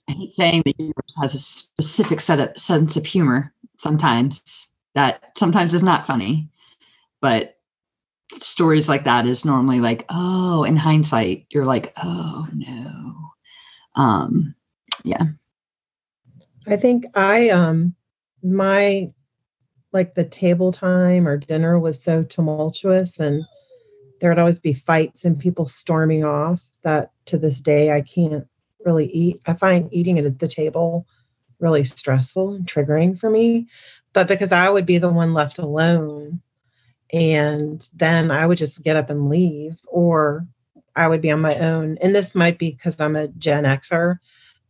i 0.07 0.11
hate 0.11 0.33
saying 0.33 0.61
that 0.65 0.79
universe 0.79 1.15
has 1.19 1.33
a 1.33 1.39
specific 1.39 2.21
set 2.21 2.39
of 2.39 2.57
sense 2.57 2.95
of 2.95 3.05
humor 3.05 3.53
sometimes 3.77 4.69
that 4.93 5.31
sometimes 5.37 5.73
is 5.73 5.83
not 5.83 6.07
funny 6.07 6.49
but 7.21 7.55
stories 8.37 8.89
like 8.89 9.03
that 9.05 9.25
is 9.25 9.45
normally 9.45 9.79
like 9.79 10.05
oh 10.09 10.63
in 10.63 10.75
hindsight 10.75 11.45
you're 11.49 11.65
like 11.65 11.93
oh 12.01 12.47
no. 12.53 13.15
Um 13.95 14.55
yeah. 15.03 15.23
I 16.67 16.77
think 16.77 17.05
i 17.15 17.49
um 17.49 17.95
my 18.43 19.09
like 19.91 20.13
the 20.15 20.25
table 20.25 20.71
time 20.71 21.27
or 21.27 21.37
dinner 21.37 21.79
was 21.79 22.03
so 22.03 22.23
tumultuous 22.23 23.19
and 23.19 23.43
there 24.19 24.29
would 24.29 24.39
always 24.39 24.59
be 24.59 24.73
fights 24.73 25.25
and 25.25 25.39
people 25.39 25.65
storming 25.65 26.25
off 26.25 26.61
that 26.83 27.11
to 27.25 27.37
this 27.37 27.61
day 27.61 27.91
i 27.91 28.01
can't 28.01 28.47
really 28.85 29.07
eat 29.07 29.41
i 29.47 29.53
find 29.53 29.89
eating 29.91 30.17
at 30.19 30.39
the 30.39 30.47
table 30.47 31.05
really 31.59 31.83
stressful 31.83 32.53
and 32.53 32.65
triggering 32.65 33.17
for 33.19 33.29
me 33.29 33.67
but 34.13 34.27
because 34.27 34.51
i 34.51 34.69
would 34.69 34.85
be 34.85 34.97
the 34.97 35.11
one 35.11 35.33
left 35.33 35.57
alone 35.57 36.41
and 37.11 37.89
then 37.93 38.31
i 38.31 38.45
would 38.45 38.57
just 38.57 38.83
get 38.83 38.95
up 38.95 39.09
and 39.09 39.29
leave 39.29 39.79
or 39.87 40.47
I 40.95 41.07
would 41.07 41.21
be 41.21 41.31
on 41.31 41.41
my 41.41 41.57
own. 41.57 41.97
And 41.99 42.15
this 42.15 42.33
might 42.33 42.57
be 42.57 42.71
because 42.71 42.99
I'm 42.99 43.15
a 43.15 43.27
Gen 43.27 43.65
Xer, 43.65 44.19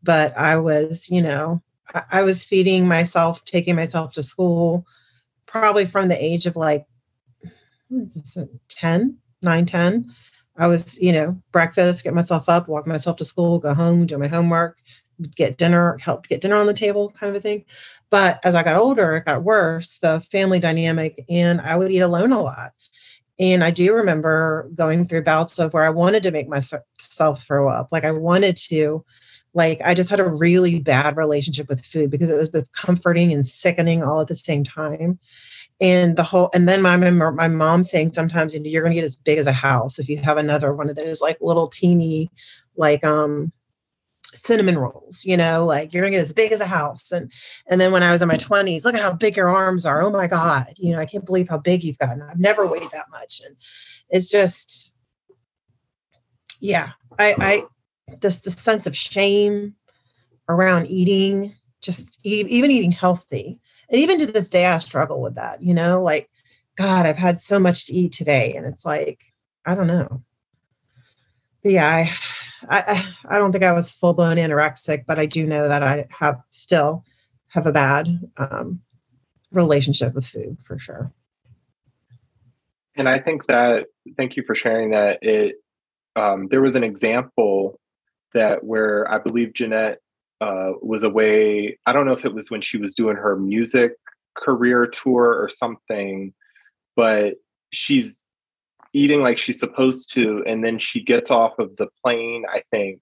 but 0.01 0.35
I 0.37 0.57
was, 0.57 1.09
you 1.09 1.21
know, 1.21 1.61
I, 1.93 2.03
I 2.11 2.21
was 2.23 2.43
feeding 2.43 2.87
myself, 2.87 3.43
taking 3.45 3.75
myself 3.75 4.13
to 4.13 4.23
school 4.23 4.85
probably 5.45 5.85
from 5.85 6.07
the 6.07 6.23
age 6.23 6.47
of 6.47 6.55
like 6.55 6.85
10, 8.69 9.17
9, 9.41 9.65
10. 9.65 10.13
I 10.57 10.67
was, 10.67 10.97
you 10.99 11.11
know, 11.11 11.41
breakfast, 11.51 12.03
get 12.03 12.13
myself 12.13 12.47
up, 12.49 12.67
walk 12.67 12.87
myself 12.87 13.17
to 13.17 13.25
school, 13.25 13.59
go 13.59 13.73
home, 13.73 14.05
do 14.05 14.17
my 14.17 14.27
homework, 14.27 14.77
get 15.35 15.57
dinner, 15.57 15.97
help 15.99 16.27
get 16.27 16.41
dinner 16.41 16.55
on 16.55 16.67
the 16.67 16.73
table, 16.73 17.13
kind 17.19 17.29
of 17.29 17.35
a 17.35 17.41
thing. 17.41 17.65
But 18.09 18.39
as 18.43 18.55
I 18.55 18.63
got 18.63 18.77
older, 18.79 19.15
it 19.15 19.25
got 19.25 19.43
worse, 19.43 19.99
the 19.99 20.21
family 20.31 20.59
dynamic, 20.59 21.25
and 21.29 21.59
I 21.61 21.75
would 21.75 21.91
eat 21.91 21.99
alone 21.99 22.31
a 22.31 22.41
lot. 22.41 22.71
And 23.37 23.63
I 23.63 23.71
do 23.71 23.93
remember 23.93 24.69
going 24.75 25.07
through 25.07 25.23
bouts 25.23 25.59
of 25.59 25.73
where 25.73 25.83
I 25.83 25.89
wanted 25.89 26.23
to 26.23 26.31
make 26.31 26.47
myself 26.47 27.43
throw 27.43 27.67
up. 27.69 27.89
Like 27.91 28.05
I 28.05 28.11
wanted 28.11 28.55
to, 28.69 29.03
like, 29.53 29.81
I 29.83 29.93
just 29.93 30.09
had 30.09 30.19
a 30.21 30.29
really 30.29 30.79
bad 30.79 31.17
relationship 31.17 31.67
with 31.67 31.85
food 31.85 32.09
because 32.09 32.29
it 32.29 32.37
was 32.37 32.49
both 32.49 32.71
comforting 32.71 33.33
and 33.33 33.45
sickening 33.45 34.03
all 34.03 34.21
at 34.21 34.27
the 34.27 34.35
same 34.35 34.63
time. 34.63 35.19
And 35.81 36.15
the 36.15 36.23
whole, 36.23 36.49
and 36.53 36.69
then 36.69 36.81
my, 36.81 36.93
remember 36.93 37.31
my 37.31 37.49
mom 37.49 37.83
saying 37.83 38.09
sometimes, 38.09 38.53
you 38.53 38.61
know, 38.61 38.69
you're 38.69 38.81
going 38.81 38.93
to 38.93 38.95
get 38.95 39.03
as 39.03 39.17
big 39.17 39.37
as 39.37 39.47
a 39.47 39.51
house 39.51 39.99
if 39.99 40.07
you 40.07 40.17
have 40.17 40.37
another 40.37 40.73
one 40.73 40.89
of 40.89 40.95
those 40.95 41.21
like 41.21 41.37
little 41.41 41.67
teeny, 41.67 42.31
like, 42.77 43.03
um, 43.03 43.51
cinnamon 44.33 44.77
rolls 44.77 45.23
you 45.23 45.37
know 45.37 45.65
like 45.65 45.93
you're 45.93 46.01
gonna 46.01 46.11
get 46.11 46.21
as 46.21 46.33
big 46.33 46.51
as 46.51 46.59
a 46.59 46.65
house. 46.65 47.11
And 47.11 47.31
and 47.67 47.79
then 47.79 47.91
when 47.91 48.03
i 48.03 48.11
was 48.11 48.21
in 48.21 48.27
my 48.27 48.37
20s 48.37 48.83
look 48.83 48.95
at 48.95 49.01
how 49.01 49.13
big 49.13 49.37
your 49.37 49.49
arms 49.49 49.85
are. 49.85 50.01
Oh 50.01 50.09
my 50.09 50.27
god 50.27 50.73
you 50.77 50.91
know 50.91 50.99
i 50.99 51.05
can't 51.05 51.25
believe 51.25 51.49
how 51.49 51.57
big 51.57 51.83
you've 51.83 51.97
gotten. 51.97 52.21
I've 52.21 52.39
never 52.39 52.65
weighed 52.65 52.91
that 52.91 53.09
much. 53.09 53.41
And 53.45 53.55
it's 54.09 54.29
just 54.29 54.91
yeah 56.59 56.91
i 57.17 57.35
i 57.39 58.15
this 58.19 58.41
the 58.41 58.51
sense 58.51 58.87
of 58.87 58.95
shame 58.95 59.75
around 60.49 60.87
eating 60.87 61.55
just 61.81 62.19
even 62.23 62.71
eating 62.71 62.91
healthy 62.91 63.59
and 63.89 63.99
even 64.01 64.19
to 64.19 64.25
this 64.25 64.49
day 64.49 64.65
i 64.65 64.77
struggle 64.77 65.21
with 65.21 65.35
that 65.35 65.61
you 65.61 65.73
know 65.73 66.01
like 66.01 66.29
god 66.75 67.05
i've 67.05 67.17
had 67.17 67.39
so 67.39 67.59
much 67.59 67.85
to 67.85 67.93
eat 67.93 68.11
today 68.11 68.55
and 68.55 68.65
it's 68.65 68.85
like 68.85 69.23
i 69.65 69.75
don't 69.75 69.87
know 69.87 70.21
but 71.63 71.71
yeah 71.71 71.87
i 71.87 72.09
I, 72.69 73.05
I 73.29 73.37
don't 73.37 73.51
think 73.51 73.63
I 73.63 73.71
was 73.71 73.91
full 73.91 74.13
blown 74.13 74.37
anorexic, 74.37 75.05
but 75.05 75.19
I 75.19 75.25
do 75.25 75.45
know 75.45 75.67
that 75.67 75.83
I 75.83 76.07
have 76.09 76.41
still 76.49 77.03
have 77.47 77.65
a 77.65 77.71
bad 77.71 78.07
um, 78.37 78.81
relationship 79.51 80.13
with 80.13 80.25
food 80.25 80.57
for 80.63 80.77
sure. 80.77 81.11
And 82.95 83.09
I 83.09 83.19
think 83.19 83.47
that 83.47 83.87
thank 84.17 84.37
you 84.37 84.43
for 84.43 84.55
sharing 84.55 84.91
that. 84.91 85.19
It 85.21 85.55
um, 86.15 86.47
there 86.47 86.61
was 86.61 86.75
an 86.75 86.83
example 86.83 87.79
that 88.33 88.63
where 88.63 89.09
I 89.11 89.17
believe 89.17 89.53
Jennette 89.53 89.99
uh, 90.45 90.73
was 90.81 91.01
away. 91.01 91.77
I 91.87 91.93
don't 91.93 92.05
know 92.05 92.13
if 92.13 92.23
it 92.23 92.33
was 92.33 92.51
when 92.51 92.61
she 92.61 92.77
was 92.77 92.93
doing 92.93 93.17
her 93.17 93.35
music 93.35 93.93
career 94.37 94.85
tour 94.85 95.33
or 95.41 95.49
something, 95.49 96.33
but 96.95 97.35
she's 97.71 98.27
eating 98.93 99.21
like 99.21 99.37
she's 99.37 99.59
supposed 99.59 100.13
to 100.13 100.43
and 100.45 100.63
then 100.63 100.77
she 100.77 101.01
gets 101.01 101.29
off 101.29 101.59
of 101.59 101.75
the 101.77 101.87
plane 102.03 102.45
i 102.49 102.61
think. 102.71 103.01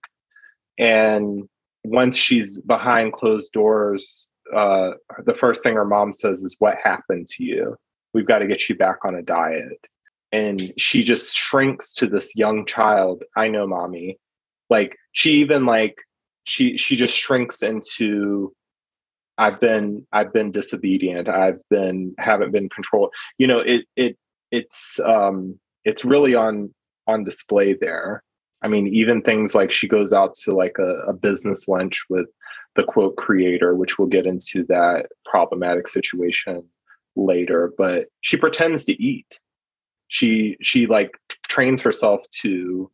And 0.80 1.44
once 1.84 2.16
she's 2.16 2.60
behind 2.62 3.14
closed 3.14 3.52
doors 3.52 4.32
uh, 4.56 4.92
the 5.26 5.34
first 5.34 5.64
thing 5.64 5.76
her 5.76 5.86
mom 5.86 6.14
says 6.14 6.44
is 6.44 6.56
what 6.60 6.78
happened 6.84 7.28
to 7.28 7.44
you? 7.44 7.76
We've 8.14 8.28
got 8.28 8.40
to 8.40 8.48
get 8.48 8.70
you 8.70 8.76
back 8.76 9.00
on 9.06 9.16
a 9.16 9.22
diet. 9.22 9.80
And 10.32 10.74
she 10.78 11.04
just 11.04 11.36
shrinks 11.36 11.94
to 11.94 12.08
this 12.08 12.36
young 12.36 12.66
child. 12.66 13.24
I 13.36 13.48
know 13.48 13.68
mommy. 13.68 14.18
Like 14.70 14.98
she 15.12 15.42
even 15.42 15.66
like 15.66 15.98
she 16.44 16.78
she 16.78 16.96
just 16.96 17.16
shrinks 17.16 17.64
into 17.64 18.54
i've 19.38 19.60
been 19.60 20.06
i've 20.12 20.34
been 20.34 20.52
disobedient. 20.52 21.28
I've 21.28 21.60
been 21.70 22.14
haven't 22.18 22.52
been 22.52 22.70
controlled. 22.70 23.14
You 23.38 23.48
know 23.48 23.60
it 23.60 23.86
it 23.96 24.18
it's 24.52 25.00
um 25.00 25.60
it's 25.86 26.06
really 26.06 26.36
on 26.36 26.74
on 27.08 27.24
display 27.24 27.74
there. 27.74 28.24
I 28.62 28.68
mean 28.68 28.88
even 28.88 29.22
things 29.22 29.56
like 29.56 29.72
she 29.72 29.88
goes 29.88 30.14
out 30.14 30.34
to 30.44 30.52
like 30.52 30.78
a, 30.80 31.00
a 31.08 31.14
business 31.14 31.68
lunch 31.68 32.04
with 32.10 32.28
the 32.76 32.84
quote 32.84 33.18
creator 33.18 33.76
which 33.76 33.98
we'll 33.98 34.08
get 34.08 34.26
into 34.26 34.66
that 34.68 35.08
problematic 35.26 35.88
situation 35.88 36.64
later 37.16 37.72
but 37.78 38.06
she 38.22 38.38
pretends 38.38 38.86
to 38.86 39.02
eat. 39.02 39.40
She 40.08 40.58
she 40.62 40.86
like 40.86 41.12
trains 41.48 41.82
herself 41.82 42.22
to 42.42 42.92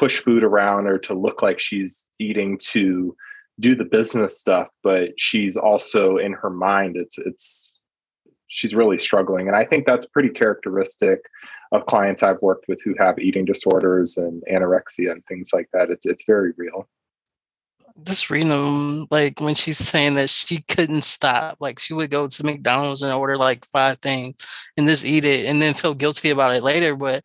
push 0.00 0.18
food 0.18 0.42
around 0.42 0.86
or 0.86 0.98
to 0.98 1.14
look 1.14 1.42
like 1.42 1.60
she's 1.60 2.08
eating 2.18 2.58
to 2.58 3.14
do 3.60 3.74
the 3.74 3.84
business 3.84 4.40
stuff 4.40 4.68
but 4.82 5.10
she's 5.18 5.56
also 5.56 6.16
in 6.16 6.32
her 6.32 6.48
mind 6.48 6.96
it's 6.96 7.18
it's 7.18 7.80
she's 8.50 8.74
really 8.74 8.98
struggling. 8.98 9.48
And 9.48 9.56
i 9.56 9.64
think 9.64 9.86
that's 9.86 10.06
pretty 10.06 10.28
characteristic 10.28 11.20
of 11.72 11.86
clients 11.86 12.22
i've 12.22 12.42
worked 12.42 12.66
with 12.68 12.80
who 12.84 12.94
have 12.98 13.18
eating 13.18 13.44
disorders 13.46 14.18
and 14.18 14.42
anorexia 14.52 15.12
and 15.12 15.24
things 15.26 15.50
like 15.52 15.68
that. 15.72 15.90
It's 15.90 16.04
it's 16.04 16.24
very 16.26 16.52
real. 16.56 16.88
Just 18.04 18.30
reading 18.30 18.48
them 18.48 19.06
like 19.10 19.40
when 19.40 19.54
she's 19.54 19.78
saying 19.78 20.14
that 20.14 20.30
she 20.30 20.62
couldn't 20.62 21.04
stop 21.04 21.56
like 21.60 21.78
she 21.78 21.92
would 21.92 22.10
go 22.10 22.26
to 22.26 22.44
mcdonald's 22.44 23.02
and 23.02 23.12
order 23.12 23.36
like 23.36 23.64
five 23.66 23.98
things 23.98 24.34
and 24.76 24.86
just 24.86 25.04
eat 25.04 25.24
it 25.24 25.44
and 25.46 25.60
then 25.60 25.74
feel 25.74 25.94
guilty 25.94 26.30
about 26.30 26.56
it 26.56 26.62
later 26.62 26.96
but 26.96 27.22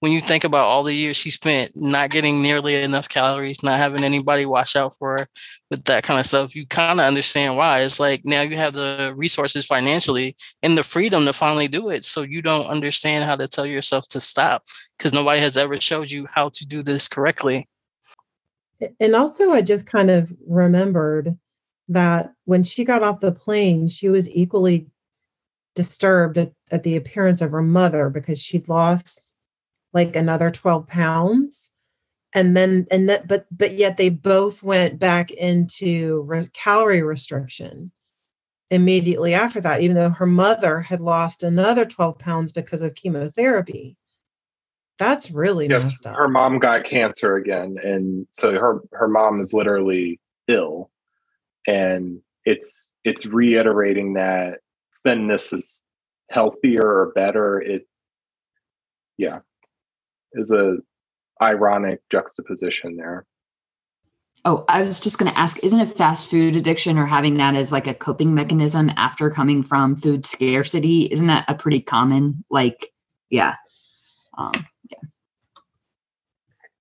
when 0.00 0.12
you 0.12 0.20
think 0.20 0.44
about 0.44 0.66
all 0.66 0.82
the 0.82 0.94
years 0.94 1.16
she 1.16 1.30
spent 1.30 1.70
not 1.74 2.10
getting 2.10 2.42
nearly 2.42 2.74
enough 2.76 3.08
calories 3.08 3.62
not 3.62 3.78
having 3.78 4.04
anybody 4.04 4.46
watch 4.46 4.76
out 4.76 4.94
for 4.96 5.18
her 5.18 5.26
with 5.70 5.84
that 5.84 6.02
kind 6.02 6.18
of 6.18 6.26
stuff 6.26 6.54
you 6.54 6.66
kind 6.66 7.00
of 7.00 7.06
understand 7.06 7.56
why. 7.56 7.80
It's 7.80 8.00
like 8.00 8.22
now 8.24 8.42
you 8.42 8.56
have 8.56 8.72
the 8.72 9.12
resources 9.16 9.66
financially 9.66 10.36
and 10.62 10.76
the 10.76 10.82
freedom 10.82 11.24
to 11.26 11.32
finally 11.32 11.68
do 11.68 11.90
it 11.90 12.04
so 12.04 12.22
you 12.22 12.42
don't 12.42 12.66
understand 12.66 13.24
how 13.24 13.36
to 13.36 13.48
tell 13.48 13.66
yourself 13.66 14.08
to 14.08 14.20
stop 14.20 14.64
because 14.96 15.12
nobody 15.12 15.40
has 15.40 15.56
ever 15.56 15.80
showed 15.80 16.10
you 16.10 16.26
how 16.30 16.48
to 16.50 16.66
do 16.66 16.82
this 16.82 17.08
correctly. 17.08 17.68
And 19.00 19.14
also, 19.16 19.50
I 19.50 19.60
just 19.60 19.86
kind 19.86 20.10
of 20.10 20.32
remembered 20.46 21.36
that 21.88 22.32
when 22.44 22.62
she 22.62 22.84
got 22.84 23.02
off 23.02 23.20
the 23.20 23.32
plane, 23.32 23.88
she 23.88 24.08
was 24.08 24.30
equally 24.30 24.86
disturbed 25.74 26.38
at, 26.38 26.52
at 26.70 26.82
the 26.84 26.96
appearance 26.96 27.40
of 27.40 27.50
her 27.50 27.62
mother 27.62 28.08
because 28.08 28.40
she'd 28.40 28.68
lost 28.68 29.27
like 29.92 30.16
another 30.16 30.50
12 30.50 30.86
pounds. 30.86 31.70
And 32.34 32.56
then 32.56 32.86
and 32.90 33.08
that 33.08 33.26
but 33.26 33.46
but 33.50 33.74
yet 33.74 33.96
they 33.96 34.10
both 34.10 34.62
went 34.62 34.98
back 34.98 35.30
into 35.30 36.22
re- 36.26 36.48
calorie 36.52 37.02
restriction 37.02 37.90
immediately 38.70 39.32
after 39.32 39.62
that 39.62 39.80
even 39.80 39.96
though 39.96 40.10
her 40.10 40.26
mother 40.26 40.80
had 40.80 41.00
lost 41.00 41.42
another 41.42 41.86
12 41.86 42.18
pounds 42.18 42.52
because 42.52 42.82
of 42.82 42.94
chemotherapy. 42.94 43.96
That's 44.98 45.30
really 45.30 45.68
yes 45.68 45.84
messed 45.84 46.06
up. 46.06 46.16
her 46.16 46.28
mom 46.28 46.58
got 46.58 46.84
cancer 46.84 47.36
again 47.36 47.76
and 47.82 48.26
so 48.30 48.52
her 48.52 48.80
her 48.92 49.08
mom 49.08 49.40
is 49.40 49.54
literally 49.54 50.20
ill. 50.48 50.90
And 51.66 52.20
it's 52.44 52.90
it's 53.04 53.26
reiterating 53.26 54.14
that 54.14 54.58
thinness 55.04 55.52
is 55.52 55.82
healthier 56.30 56.82
or 56.82 57.12
better. 57.14 57.58
It 57.60 57.86
yeah 59.16 59.40
is 60.32 60.50
a 60.50 60.76
ironic 61.42 62.00
juxtaposition 62.10 62.96
there 62.96 63.26
Oh, 64.44 64.64
I 64.68 64.80
was 64.80 65.00
just 65.00 65.18
going 65.18 65.30
to 65.30 65.38
ask 65.38 65.62
isn't 65.62 65.80
it 65.80 65.96
fast 65.96 66.30
food 66.30 66.54
addiction 66.54 66.96
or 66.96 67.06
having 67.06 67.36
that 67.38 67.54
as 67.54 67.72
like 67.72 67.86
a 67.86 67.94
coping 67.94 68.34
mechanism 68.34 68.90
after 68.96 69.30
coming 69.30 69.62
from 69.62 69.96
food 69.96 70.24
scarcity? 70.24 71.08
Isn't 71.10 71.26
that 71.26 71.44
a 71.48 71.54
pretty 71.54 71.80
common, 71.80 72.44
like, 72.50 72.92
yeah. 73.30 73.56
Um, 74.36 74.52
yeah. 74.90 75.08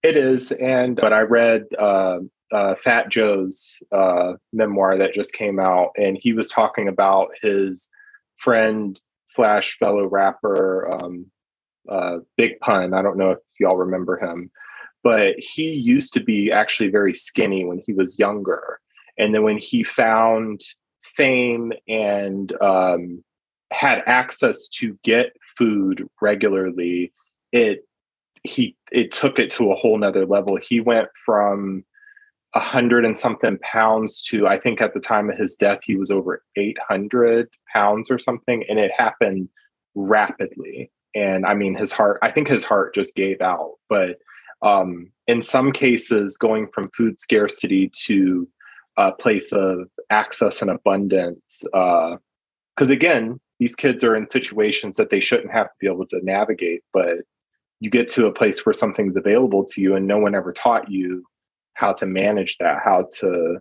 It 0.04 0.16
is, 0.16 0.52
and 0.52 0.96
but 0.96 1.12
I 1.12 1.22
read 1.22 1.64
uh, 1.78 2.20
uh, 2.54 2.76
Fat 2.84 3.10
Joe's 3.10 3.82
uh, 3.92 4.34
memoir 4.54 4.98
that 4.98 5.16
just 5.16 5.34
came 5.34 5.60
out, 5.60 5.90
and 5.98 6.18
he 6.22 6.34
was 6.34 6.50
talking 6.50 6.88
about 6.88 7.32
his 7.42 7.90
friend 8.38 8.98
slash 9.26 9.78
fellow 9.80 10.06
rapper 10.06 10.90
um, 10.94 11.26
uh, 11.90 12.18
Big 12.36 12.60
Pun. 12.60 12.94
I 12.94 13.02
don't 13.02 13.18
know 13.18 13.32
if 13.32 13.40
y'all 13.60 13.78
remember 13.78 14.18
him, 14.18 14.52
but 15.04 15.36
he 15.38 15.72
used 15.72 16.14
to 16.14 16.20
be 16.20 16.52
actually 16.52 16.90
very 16.90 17.14
skinny 17.14 17.66
when 17.66 17.82
he 17.86 17.94
was 17.94 18.20
younger, 18.20 18.80
and 19.18 19.34
then 19.34 19.44
when 19.44 19.58
he 19.58 19.84
found 19.84 20.62
fame 21.16 21.74
and 21.88 22.54
um, 22.62 23.24
had 23.72 24.04
access 24.06 24.68
to 24.68 24.98
get 25.04 25.34
food 25.58 26.08
regularly, 26.22 27.12
it 27.52 27.84
he 28.44 28.76
it 28.92 29.12
took 29.12 29.40
it 29.40 29.52
to 29.52 29.72
a 29.72 29.76
whole 29.76 29.98
nother 29.98 30.26
level. 30.26 30.58
He 30.58 30.80
went 30.80 31.10
from 31.26 31.84
a 32.56 32.60
hundred 32.60 33.06
and 33.06 33.20
something 33.20 33.58
pounds 33.60 34.22
to 34.30 34.48
I 34.48 34.58
think 34.58 34.82
at 34.82 34.94
the 34.94 35.00
time 35.00 35.30
of 35.30 35.38
his 35.38 35.56
death 35.56 35.80
he 35.84 35.96
was 35.96 36.12
over 36.12 36.44
eight 36.56 36.78
hundred 36.88 37.50
pounds 37.74 38.10
or 38.10 38.18
something, 38.18 38.64
and 38.70 38.80
it 38.80 38.92
happened 38.98 39.50
rapidly. 39.96 40.92
And 41.16 41.46
I 41.46 41.54
mean, 41.54 41.76
his 41.76 41.92
heart 41.92 42.20
I 42.22 42.32
think 42.32 42.48
his 42.48 42.66
heart 42.66 42.94
just 42.94 43.16
gave 43.16 43.42
out. 43.42 43.74
But 43.90 44.18
um, 44.62 45.12
in 45.28 45.42
some 45.42 45.72
cases, 45.72 46.38
going 46.38 46.68
from 46.74 46.90
food 46.96 47.20
scarcity 47.20 47.92
to 48.06 48.48
a 48.98 49.12
place 49.12 49.52
of 49.52 49.88
access 50.10 50.62
and 50.62 50.72
abundance, 50.72 51.64
because 51.72 52.90
uh, 52.90 52.94
again, 52.94 53.40
these 53.60 53.76
kids 53.76 54.04
are 54.04 54.16
in 54.16 54.28
situations 54.28 54.98
that 54.98 55.10
they 55.10 55.20
shouldn't 55.20 55.52
have 55.52 55.68
to 55.68 55.74
be 55.80 55.88
able 55.88 56.08
to 56.08 56.20
navigate, 56.24 56.84
but 56.94 57.18
you 57.80 57.90
get 57.90 58.08
to 58.10 58.26
a 58.26 58.34
place 58.34 58.66
where 58.66 58.74
something's 58.74 59.18
available 59.18 59.64
to 59.64 59.82
you 59.82 59.96
and 59.96 60.08
no 60.08 60.18
one 60.18 60.36
ever 60.36 60.52
taught 60.52 60.90
you 60.90 61.24
how 61.74 61.94
to 61.94 62.06
manage 62.06 62.58
that 62.58 62.80
how 62.84 63.08
to 63.12 63.60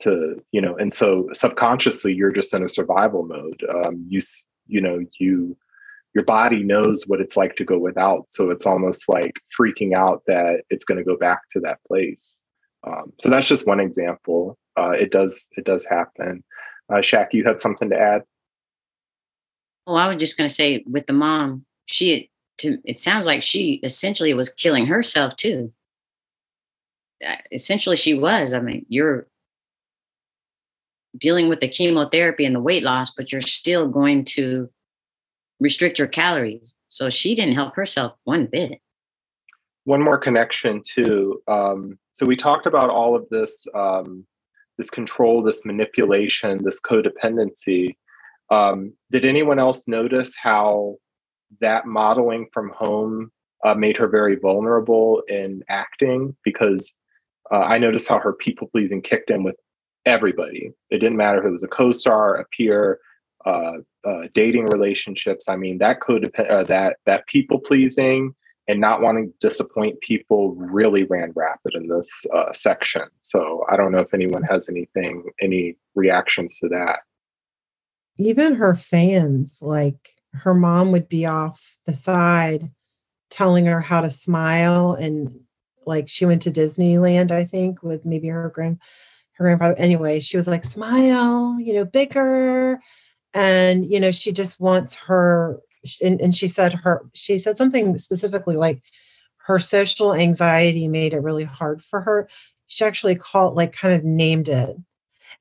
to 0.00 0.42
you 0.52 0.60
know 0.60 0.74
and 0.76 0.92
so 0.92 1.28
subconsciously 1.32 2.14
you're 2.14 2.32
just 2.32 2.54
in 2.54 2.62
a 2.62 2.68
survival 2.68 3.26
mode 3.26 3.62
um, 3.74 4.04
you 4.08 4.20
you 4.66 4.80
know 4.80 5.00
you 5.18 5.56
your 6.18 6.24
body 6.24 6.64
knows 6.64 7.04
what 7.06 7.20
it's 7.20 7.36
like 7.36 7.54
to 7.54 7.64
go 7.64 7.78
without. 7.78 8.24
So 8.30 8.50
it's 8.50 8.66
almost 8.66 9.08
like 9.08 9.34
freaking 9.56 9.94
out 9.94 10.24
that 10.26 10.64
it's 10.68 10.84
going 10.84 10.98
to 10.98 11.04
go 11.04 11.16
back 11.16 11.42
to 11.50 11.60
that 11.60 11.78
place. 11.86 12.42
Um, 12.84 13.12
so 13.20 13.28
that's 13.28 13.46
just 13.46 13.68
one 13.68 13.78
example. 13.78 14.58
Uh, 14.76 14.90
it 14.90 15.12
does 15.12 15.46
it 15.52 15.64
does 15.64 15.86
happen. 15.86 16.42
Uh, 16.92 16.96
Shaq, 16.96 17.28
you 17.34 17.44
had 17.44 17.60
something 17.60 17.88
to 17.90 17.96
add? 17.96 18.22
Oh 19.86 19.94
i 19.94 20.08
was 20.08 20.16
just 20.16 20.36
going 20.36 20.48
to 20.48 20.54
say 20.54 20.82
with 20.86 21.06
the 21.06 21.12
mom 21.12 21.64
she 21.86 22.30
to 22.58 22.78
it 22.84 22.98
sounds 22.98 23.24
like 23.24 23.42
she 23.44 23.80
essentially 23.84 24.34
was 24.34 24.48
killing 24.48 24.86
herself 24.86 25.36
too. 25.36 25.72
Uh, 27.24 27.36
essentially 27.52 27.94
she 27.94 28.14
was. 28.14 28.54
I 28.54 28.58
mean 28.58 28.84
you're 28.88 29.28
dealing 31.16 31.48
with 31.48 31.60
the 31.60 31.68
chemotherapy 31.68 32.44
and 32.44 32.56
the 32.56 32.60
weight 32.60 32.82
loss 32.82 33.12
but 33.16 33.30
you're 33.30 33.40
still 33.40 33.86
going 33.86 34.24
to 34.24 34.68
restrict 35.60 35.98
your 35.98 36.08
calories. 36.08 36.74
So 36.88 37.10
she 37.10 37.34
didn't 37.34 37.54
help 37.54 37.74
herself 37.76 38.12
one 38.24 38.46
bit. 38.46 38.80
One 39.84 40.02
more 40.02 40.18
connection 40.18 40.82
too 40.84 41.42
um, 41.48 41.98
so 42.18 42.26
we 42.26 42.34
talked 42.34 42.66
about 42.66 42.90
all 42.90 43.14
of 43.14 43.28
this 43.28 43.64
um, 43.74 44.26
this 44.76 44.90
control 44.90 45.40
this 45.40 45.64
manipulation 45.64 46.64
this 46.64 46.80
codependency. 46.80 47.96
Um, 48.50 48.94
did 49.12 49.24
anyone 49.24 49.60
else 49.60 49.86
notice 49.86 50.34
how 50.36 50.96
that 51.60 51.86
modeling 51.86 52.48
from 52.52 52.72
home 52.76 53.30
uh, 53.64 53.74
made 53.74 53.96
her 53.98 54.08
very 54.08 54.34
vulnerable 54.34 55.22
in 55.28 55.62
acting? 55.68 56.36
Because 56.42 56.96
uh, 57.52 57.60
I 57.60 57.78
noticed 57.78 58.08
how 58.08 58.18
her 58.18 58.32
people 58.32 58.66
pleasing 58.66 59.00
kicked 59.00 59.30
in 59.30 59.44
with 59.44 59.56
everybody. 60.06 60.72
It 60.90 60.98
didn't 60.98 61.18
matter 61.18 61.38
if 61.38 61.44
it 61.44 61.50
was 61.50 61.62
a 61.62 61.68
co-star, 61.68 62.34
a 62.34 62.44
peer, 62.46 62.98
uh, 63.46 63.74
uh 64.08 64.28
dating 64.32 64.66
relationships. 64.66 65.48
I 65.48 65.56
mean, 65.56 65.78
that 65.78 66.00
codepend- 66.00 66.50
uh, 66.50 66.64
that 66.64 66.96
that 67.06 67.26
people 67.26 67.58
pleasing 67.58 68.34
and 68.68 68.80
not 68.80 69.00
wanting 69.00 69.32
to 69.32 69.48
disappoint 69.48 70.00
people 70.02 70.54
really 70.54 71.04
ran 71.04 71.32
rapid 71.34 71.74
in 71.74 71.88
this 71.88 72.10
uh, 72.34 72.52
section. 72.52 73.04
So 73.22 73.64
I 73.70 73.76
don't 73.78 73.92
know 73.92 74.00
if 74.00 74.12
anyone 74.12 74.42
has 74.42 74.68
anything, 74.68 75.24
any 75.40 75.76
reactions 75.94 76.58
to 76.58 76.68
that. 76.68 77.00
Even 78.18 78.54
her 78.56 78.74
fans, 78.74 79.60
like 79.62 80.10
her 80.34 80.52
mom 80.52 80.92
would 80.92 81.08
be 81.08 81.24
off 81.24 81.78
the 81.86 81.94
side 81.94 82.70
telling 83.30 83.66
her 83.66 83.80
how 83.80 84.02
to 84.02 84.10
smile 84.10 84.92
and 84.92 85.40
like 85.86 86.08
she 86.08 86.26
went 86.26 86.42
to 86.42 86.50
Disneyland, 86.50 87.30
I 87.30 87.46
think, 87.46 87.82
with 87.82 88.04
maybe 88.04 88.28
her 88.28 88.50
grand 88.50 88.78
her 89.32 89.44
grandfather. 89.44 89.76
Anyway, 89.78 90.20
she 90.20 90.36
was 90.36 90.46
like, 90.46 90.64
smile, 90.64 91.58
you 91.58 91.72
know, 91.72 91.84
bigger. 91.86 92.80
And, 93.34 93.84
you 93.84 94.00
know, 94.00 94.10
she 94.10 94.32
just 94.32 94.60
wants 94.60 94.94
her 94.96 95.60
and, 96.02 96.20
and 96.20 96.34
she 96.34 96.48
said 96.48 96.72
her 96.72 97.02
she 97.14 97.38
said 97.38 97.56
something 97.56 97.96
specifically 97.98 98.56
like 98.56 98.82
her 99.36 99.58
social 99.58 100.12
anxiety 100.12 100.88
made 100.88 101.14
it 101.14 101.20
really 101.22 101.44
hard 101.44 101.82
for 101.84 102.00
her. 102.00 102.28
She 102.66 102.84
actually 102.84 103.14
called 103.14 103.54
like 103.54 103.72
kind 103.72 103.94
of 103.94 104.04
named 104.04 104.48
it. 104.48 104.76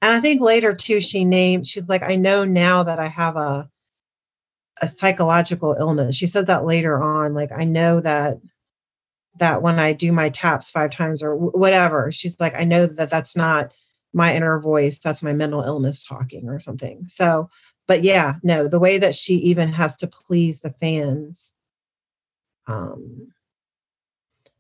And 0.02 0.14
I 0.14 0.22
think 0.22 0.42
later 0.42 0.74
too, 0.74 1.02
she 1.02 1.26
named, 1.26 1.68
she's 1.68 1.90
like, 1.90 2.04
I 2.04 2.16
know 2.16 2.46
now 2.46 2.84
that 2.84 3.00
I 3.00 3.08
have 3.08 3.36
a 3.36 3.70
a 4.82 4.88
psychological 4.88 5.76
illness. 5.78 6.16
She 6.16 6.28
said 6.28 6.48
that 6.48 6.66
later 6.66 7.02
on. 7.02 7.34
Like, 7.34 7.52
I 7.52 7.64
know 7.64 8.00
that 8.02 8.38
that 9.40 9.62
when 9.62 9.78
I 9.78 9.94
do 9.94 10.12
my 10.12 10.30
taps 10.30 10.72
five 10.72 10.90
times 10.92 11.22
or 11.22 11.34
w- 11.36 11.52
whatever, 11.52 12.12
she's 12.12 12.40
like, 12.40 12.56
I 12.56 12.64
know 12.64 12.88
that 12.88 13.10
that's 13.10 13.36
not 13.36 13.72
my 14.14 14.36
inner 14.36 14.60
voice. 14.60 15.00
That's 15.00 15.22
my 15.22 15.34
mental 15.34 15.62
illness 15.62 16.06
talking 16.06 16.50
or 16.50 16.60
something. 16.60 17.06
So, 17.08 17.50
but 17.88 18.04
yeah, 18.04 18.36
no, 18.44 18.68
the 18.68 18.80
way 18.80 18.98
that 18.98 19.16
she 19.16 19.36
even 19.36 19.70
has 19.70 19.98
to 19.98 20.08
please 20.08 20.62
the 20.62 20.72
fans. 20.72 21.54
Um, 22.68 23.32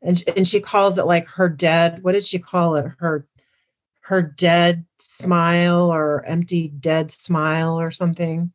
and 0.01 0.23
and 0.35 0.47
she 0.47 0.61
calls 0.61 0.97
it 0.97 1.05
like 1.05 1.27
her 1.27 1.49
dead. 1.49 2.03
What 2.03 2.13
did 2.13 2.23
she 2.23 2.39
call 2.39 2.75
it? 2.77 2.85
Her 2.99 3.27
her 4.01 4.21
dead 4.21 4.85
smile 4.99 5.91
or 5.91 6.23
empty 6.25 6.69
dead 6.69 7.11
smile 7.11 7.77
or 7.77 7.91
something 7.91 8.53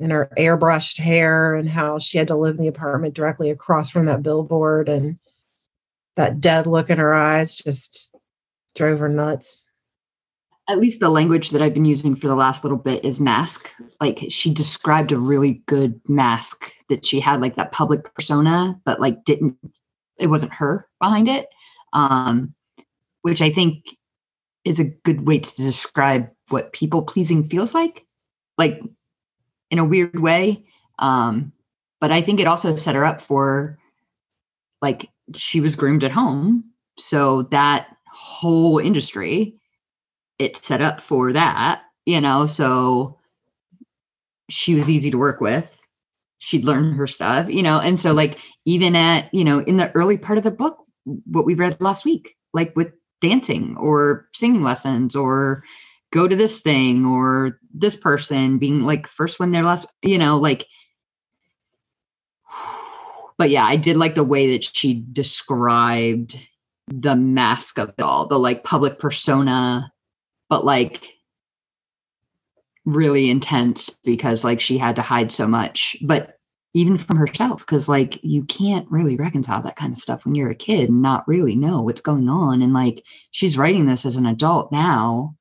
and 0.00 0.10
her 0.10 0.28
airbrushed 0.36 0.98
hair 0.98 1.54
and 1.54 1.68
how 1.68 2.00
she 2.00 2.18
had 2.18 2.28
to 2.28 2.36
live 2.36 2.56
in 2.56 2.62
the 2.62 2.68
apartment 2.68 3.14
directly 3.14 3.50
across 3.50 3.90
from 3.90 4.06
that 4.06 4.22
billboard 4.22 4.88
and 4.88 5.16
that 6.16 6.40
dead 6.40 6.66
look 6.66 6.90
in 6.90 6.98
her 6.98 7.14
eyes 7.14 7.56
just 7.56 8.16
drove 8.74 8.98
her 8.98 9.08
nuts 9.08 9.67
at 10.68 10.78
least 10.78 11.00
the 11.00 11.08
language 11.08 11.50
that 11.50 11.62
I've 11.62 11.74
been 11.74 11.86
using 11.86 12.14
for 12.14 12.28
the 12.28 12.34
last 12.34 12.62
little 12.62 12.78
bit 12.78 13.04
is 13.04 13.18
mask. 13.18 13.70
Like 14.00 14.18
she 14.28 14.52
described 14.52 15.12
a 15.12 15.18
really 15.18 15.62
good 15.66 15.98
mask 16.08 16.70
that 16.90 17.06
she 17.06 17.20
had, 17.20 17.40
like 17.40 17.56
that 17.56 17.72
public 17.72 18.14
persona, 18.14 18.78
but 18.84 19.00
like 19.00 19.24
didn't, 19.24 19.56
it 20.18 20.26
wasn't 20.26 20.52
her 20.52 20.86
behind 21.00 21.28
it. 21.28 21.48
Um, 21.94 22.54
which 23.22 23.40
I 23.40 23.50
think 23.50 23.84
is 24.64 24.78
a 24.78 24.84
good 24.84 25.26
way 25.26 25.38
to 25.38 25.56
describe 25.56 26.28
what 26.50 26.72
people 26.72 27.02
pleasing 27.02 27.44
feels 27.44 27.72
like. 27.72 28.06
Like 28.58 28.80
in 29.70 29.78
a 29.78 29.84
weird 29.84 30.20
way. 30.20 30.64
Um, 30.98 31.52
but 32.00 32.10
I 32.10 32.22
think 32.22 32.40
it 32.40 32.46
also 32.46 32.76
set 32.76 32.94
her 32.94 33.04
up 33.04 33.20
for 33.20 33.78
like 34.82 35.08
she 35.34 35.60
was 35.60 35.76
groomed 35.76 36.04
at 36.04 36.10
home. 36.10 36.64
So 36.98 37.42
that 37.44 37.88
whole 38.06 38.78
industry, 38.78 39.54
it 40.38 40.64
set 40.64 40.80
up 40.80 41.02
for 41.02 41.32
that, 41.32 41.82
you 42.06 42.20
know. 42.20 42.46
So 42.46 43.18
she 44.50 44.74
was 44.74 44.90
easy 44.90 45.10
to 45.10 45.18
work 45.18 45.40
with. 45.40 45.74
She'd 46.38 46.64
learn 46.64 46.94
her 46.94 47.06
stuff, 47.06 47.48
you 47.48 47.62
know. 47.62 47.80
And 47.80 47.98
so, 47.98 48.12
like, 48.12 48.38
even 48.64 48.94
at, 48.94 49.32
you 49.34 49.44
know, 49.44 49.60
in 49.60 49.76
the 49.76 49.90
early 49.92 50.18
part 50.18 50.38
of 50.38 50.44
the 50.44 50.50
book, 50.50 50.78
what 51.24 51.46
we 51.46 51.54
read 51.54 51.76
last 51.80 52.04
week, 52.04 52.36
like 52.54 52.74
with 52.76 52.92
dancing 53.20 53.76
or 53.76 54.28
singing 54.32 54.62
lessons 54.62 55.16
or 55.16 55.64
go 56.12 56.28
to 56.28 56.36
this 56.36 56.62
thing 56.62 57.04
or 57.04 57.58
this 57.74 57.96
person 57.96 58.58
being 58.58 58.82
like 58.82 59.06
first 59.08 59.40
when 59.40 59.50
they're 59.50 59.64
last, 59.64 59.86
you 60.02 60.18
know, 60.18 60.38
like 60.38 60.66
but 63.38 63.50
yeah, 63.50 63.64
I 63.64 63.76
did 63.76 63.96
like 63.96 64.16
the 64.16 64.24
way 64.24 64.52
that 64.52 64.64
she 64.64 65.04
described 65.12 66.36
the 66.88 67.14
mask 67.14 67.78
of 67.78 67.90
it 67.90 68.02
all, 68.02 68.26
the 68.26 68.38
like 68.38 68.64
public 68.64 68.98
persona, 68.98 69.92
but 70.48 70.64
like 70.64 71.14
really 72.84 73.30
intense 73.30 73.90
because 74.04 74.44
like 74.44 74.60
she 74.60 74.78
had 74.78 74.96
to 74.96 75.02
hide 75.02 75.30
so 75.30 75.46
much. 75.46 75.96
But 76.02 76.38
even 76.74 76.96
from 76.96 77.16
herself, 77.16 77.60
because 77.60 77.88
like 77.88 78.22
you 78.22 78.44
can't 78.44 78.90
really 78.90 79.16
reconcile 79.16 79.62
that 79.62 79.76
kind 79.76 79.92
of 79.92 79.98
stuff 79.98 80.24
when 80.24 80.34
you're 80.34 80.50
a 80.50 80.54
kid 80.54 80.90
and 80.90 81.02
not 81.02 81.26
really 81.28 81.56
know 81.56 81.82
what's 81.82 82.00
going 82.00 82.28
on. 82.28 82.62
And 82.62 82.72
like 82.72 83.04
she's 83.30 83.58
writing 83.58 83.86
this 83.86 84.06
as 84.06 84.16
an 84.16 84.26
adult 84.26 84.72
now 84.72 85.34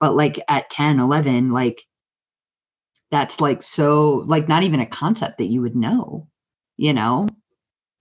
but 0.00 0.14
like 0.14 0.40
at 0.48 0.70
10 0.70 0.98
11 0.98 1.50
like 1.50 1.82
that's 3.10 3.40
like 3.40 3.62
so 3.62 4.24
like 4.26 4.48
not 4.48 4.62
even 4.62 4.80
a 4.80 4.86
concept 4.86 5.38
that 5.38 5.46
you 5.46 5.60
would 5.60 5.76
know 5.76 6.26
you 6.76 6.92
know 6.92 7.26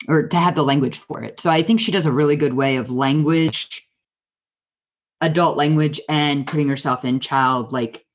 or 0.08 0.28
to 0.28 0.38
have 0.38 0.56
the 0.56 0.64
language 0.64 0.98
for 0.98 1.24
it 1.24 1.40
so 1.40 1.50
i 1.50 1.64
think 1.64 1.80
she 1.80 1.92
does 1.92 2.06
a 2.06 2.12
really 2.12 2.36
good 2.36 2.54
way 2.54 2.78
of 2.78 2.92
language 2.92 3.88
adult 5.24 5.56
language 5.58 6.02
and 6.10 6.46
putting 6.46 6.68
herself 6.68 7.06
in 7.06 7.20
child 7.22 7.72
like 7.72 8.06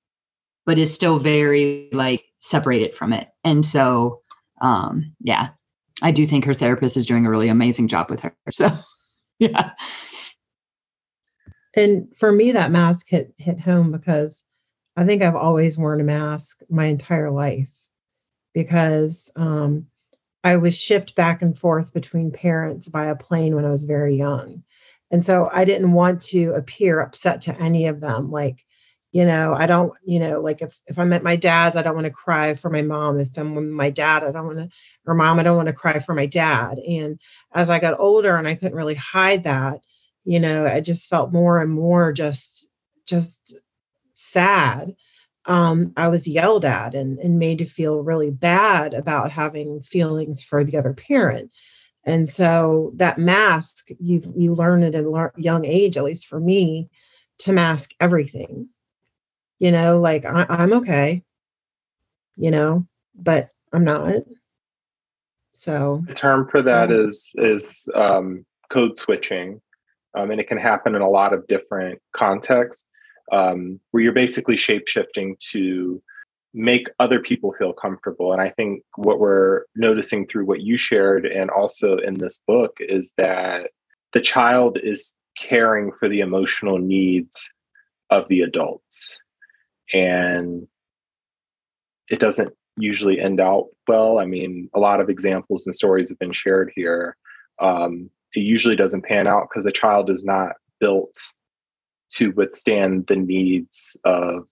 but 0.67 0.79
is 0.79 0.93
still 0.95 1.19
very 1.19 1.89
like 1.93 2.23
separated 2.41 2.95
from 2.95 3.15
it. 3.15 3.29
And 3.43 3.65
so 3.65 4.21
um 4.61 5.15
yeah 5.21 5.49
i 6.03 6.11
do 6.11 6.27
think 6.27 6.45
her 6.45 6.53
therapist 6.53 6.97
is 6.97 7.07
doing 7.07 7.25
a 7.25 7.31
really 7.31 7.49
amazing 7.49 7.89
job 7.89 8.11
with 8.11 8.21
her 8.21 8.35
so 8.53 8.69
yeah. 9.39 9.73
And 11.75 12.09
for 12.17 12.33
me 12.33 12.53
that 12.53 12.73
mask 12.73 13.07
hit 13.09 13.33
hit 13.39 13.59
home 13.59 13.93
because 13.93 14.43
i 14.97 15.05
think 15.05 15.23
i've 15.23 15.37
always 15.37 15.79
worn 15.79 16.01
a 16.01 16.05
mask 16.05 16.61
my 16.69 16.87
entire 16.87 17.31
life 17.31 17.71
because 18.53 19.31
um, 19.37 19.87
i 20.43 20.57
was 20.57 20.77
shipped 20.79 21.15
back 21.15 21.41
and 21.41 21.57
forth 21.57 21.93
between 21.95 22.33
parents 22.33 22.89
by 22.89 23.07
a 23.07 23.17
plane 23.17 23.55
when 23.55 23.65
i 23.65 23.71
was 23.71 23.85
very 23.85 24.17
young 24.17 24.65
and 25.11 25.25
so 25.25 25.49
i 25.53 25.65
didn't 25.65 25.93
want 25.93 26.21
to 26.21 26.53
appear 26.53 27.01
upset 27.01 27.41
to 27.43 27.61
any 27.61 27.87
of 27.87 28.01
them 28.01 28.31
like 28.31 28.65
you 29.13 29.25
know 29.25 29.55
i 29.55 29.67
don't 29.67 29.93
you 30.05 30.19
know 30.19 30.41
like 30.41 30.61
if, 30.63 30.79
if 30.87 30.99
i'm 30.99 31.13
at 31.13 31.23
my 31.23 31.37
dad's 31.37 31.77
i 31.77 31.83
don't 31.83 31.95
want 31.95 32.07
to 32.07 32.11
cry 32.11 32.55
for 32.55 32.71
my 32.71 32.83
mom. 32.83 33.19
If 33.19 33.37
i'm 33.37 33.55
with 33.55 33.65
my 33.65 33.91
dad 33.91 34.23
i 34.23 34.31
don't 34.31 34.47
want 34.47 34.59
to 34.59 34.69
or 35.07 35.15
mom 35.15 35.39
i 35.39 35.43
don't 35.43 35.57
want 35.57 35.69
to 35.69 35.73
cry 35.73 35.99
for 35.99 36.15
my 36.15 36.27
dad. 36.27 36.79
And 36.79 37.19
as 37.55 37.71
i 37.71 37.79
got 37.79 37.99
older 37.99 38.37
and 38.37 38.47
i 38.47 38.55
couldn't 38.55 38.77
really 38.77 38.95
hide 38.95 39.45
that 39.45 39.81
you 40.25 40.39
know 40.41 40.67
i 40.67 40.81
just 40.81 41.09
felt 41.09 41.33
more 41.33 41.61
and 41.61 41.73
more 41.73 42.13
just 42.13 42.69
just 43.07 43.59
sad 44.15 44.95
um, 45.47 45.95
i 45.97 46.09
was 46.09 46.29
yelled 46.29 46.67
at 46.67 46.95
and, 46.95 47.19
and 47.21 47.39
made 47.39 47.59
to 47.59 47.65
feel 47.65 48.03
really 48.03 48.31
bad 48.31 48.93
about 48.93 49.31
having 49.31 49.81
feelings 49.81 50.43
for 50.43 50.65
the 50.65 50.77
other 50.77 50.93
parent 50.93 51.51
and 52.05 52.29
so 52.29 52.93
that 52.97 53.19
mask 53.19 53.89
you 54.01 54.23
you 54.37 54.55
learn 54.55 54.83
it 54.83 54.95
at 54.95 55.05
a 55.05 55.31
young 55.37 55.65
age 55.65 55.97
at 55.97 56.05
least 56.05 56.27
for 56.27 56.41
me 56.41 56.89
to 57.39 57.53
mask 57.53 57.93
everything. 58.01 58.69
You 59.59 59.73
know 59.73 60.01
like 60.01 60.25
I, 60.25 60.47
i'm 60.49 60.73
okay. 60.75 61.23
You 62.37 62.51
know 62.51 62.87
but 63.15 63.51
i'm 63.73 63.85
not. 63.85 64.23
So 65.53 66.05
the 66.07 66.15
term 66.15 66.49
for 66.49 66.63
that 66.63 66.91
is 66.91 67.33
is 67.35 67.89
um, 67.95 68.47
code 68.71 68.97
switching 68.97 69.61
um, 70.15 70.31
and 70.31 70.41
it 70.41 70.49
can 70.49 70.59
happen 70.59 70.95
in 70.95 71.03
a 71.03 71.09
lot 71.09 71.33
of 71.33 71.47
different 71.47 72.01
contexts 72.13 72.87
um, 73.33 73.81
where 73.91 74.03
you're 74.03 74.13
basically 74.13 74.57
shape 74.57 74.89
shifting 74.89 75.37
to 75.51 76.03
make 76.55 76.89
other 76.99 77.21
people 77.21 77.53
feel 77.59 77.73
comfortable. 77.73 78.33
And 78.33 78.41
I 78.41 78.51
think 78.51 78.83
what 78.97 79.21
we're 79.21 79.65
noticing 79.77 80.27
through 80.27 80.47
what 80.47 80.63
you 80.63 80.77
shared 80.77 81.27
and 81.27 81.51
also 81.51 81.99
in 81.99 82.15
this 82.15 82.43
book 82.47 82.77
is 82.81 83.13
that 83.19 83.71
the 84.13 84.21
child 84.21 84.79
is 84.83 85.15
caring 85.39 85.93
for 85.99 86.09
the 86.09 86.21
emotional 86.21 86.79
needs 86.79 87.51
of 88.11 88.27
the 88.29 88.41
adults. 88.41 89.21
And 89.93 90.67
it 92.09 92.19
doesn't 92.19 92.53
usually 92.77 93.21
end 93.21 93.41
out 93.41 93.67
well. 93.87 94.19
I 94.19 94.25
mean, 94.25 94.71
a 94.75 94.81
lot 94.81 95.01
of 95.01 95.11
examples 95.11 95.67
and 95.67 95.75
stories 95.75 96.09
have 96.09 96.19
been 96.19 96.33
shared 96.33 96.73
here. 96.75 97.17
Um, 97.61 98.11
it 98.35 98.41
usually 98.41 98.77
doesn't 98.77 99.05
pan 99.05 99.27
out 99.27 99.49
because 99.49 99.65
the 99.65 99.73
child 99.73 100.11
is 100.11 100.25
not 100.25 100.53
built 100.81 101.15
to 102.11 102.31
withstand 102.33 103.07
the 103.09 103.17
needs 103.17 103.97
of 104.05 104.47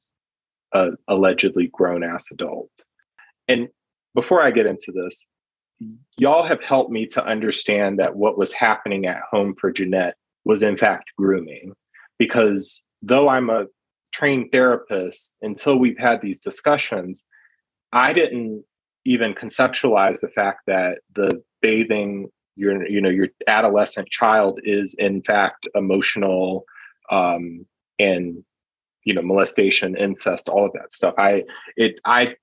a 0.77 0.93
allegedly 1.09 1.69
grown 1.73 2.03
ass 2.03 2.27
adult. 2.31 2.71
And 3.49 3.69
before 4.15 4.43
I 4.43 4.51
get 4.51 4.67
into 4.67 4.93
this, 4.93 5.27
y'all 6.19 6.43
have 6.43 6.63
helped 6.63 6.91
me 6.91 7.07
to 7.07 7.25
understand 7.25 7.99
that 7.99 8.17
what 8.17 8.39
was 8.39 8.53
happening 8.53 9.07
at 9.07 9.21
home 9.31 9.55
for 9.61 9.71
Jennette 9.71 10.17
was 10.45 10.63
in 10.63 10.77
fact 10.77 11.11
grooming. 11.17 11.73
Because 12.19 12.83
though 13.03 13.29
I'm 13.29 13.51
a 13.51 13.67
trained 14.13 14.51
therapist, 14.53 15.35
until 15.43 15.77
we've 15.77 15.99
had 15.99 16.23
these 16.23 16.41
discussions, 16.41 17.25
I 17.93 18.13
didn't 18.13 18.65
even 19.05 19.35
conceptualize 19.35 20.21
the 20.21 20.29
fact 20.29 20.61
that 20.67 20.99
the 21.15 21.43
bathing 21.63 22.29
your 22.57 22.87
you 22.89 23.01
know 23.01 23.11
your 23.11 23.29
adolescent 23.47 24.09
child 24.09 24.59
is 24.65 24.95
in 24.99 25.23
fact 25.23 25.69
emotional 25.75 26.65
um, 27.11 27.67
and 27.99 28.43
you 29.07 29.15
know 29.15 29.23
molestation 29.23 29.97
incest 29.97 30.51
all 30.51 30.67
of 30.67 30.73
that 30.73 30.93
stuff 30.93 31.15
i 31.17 31.43
it 31.77 31.99
i 32.05 32.37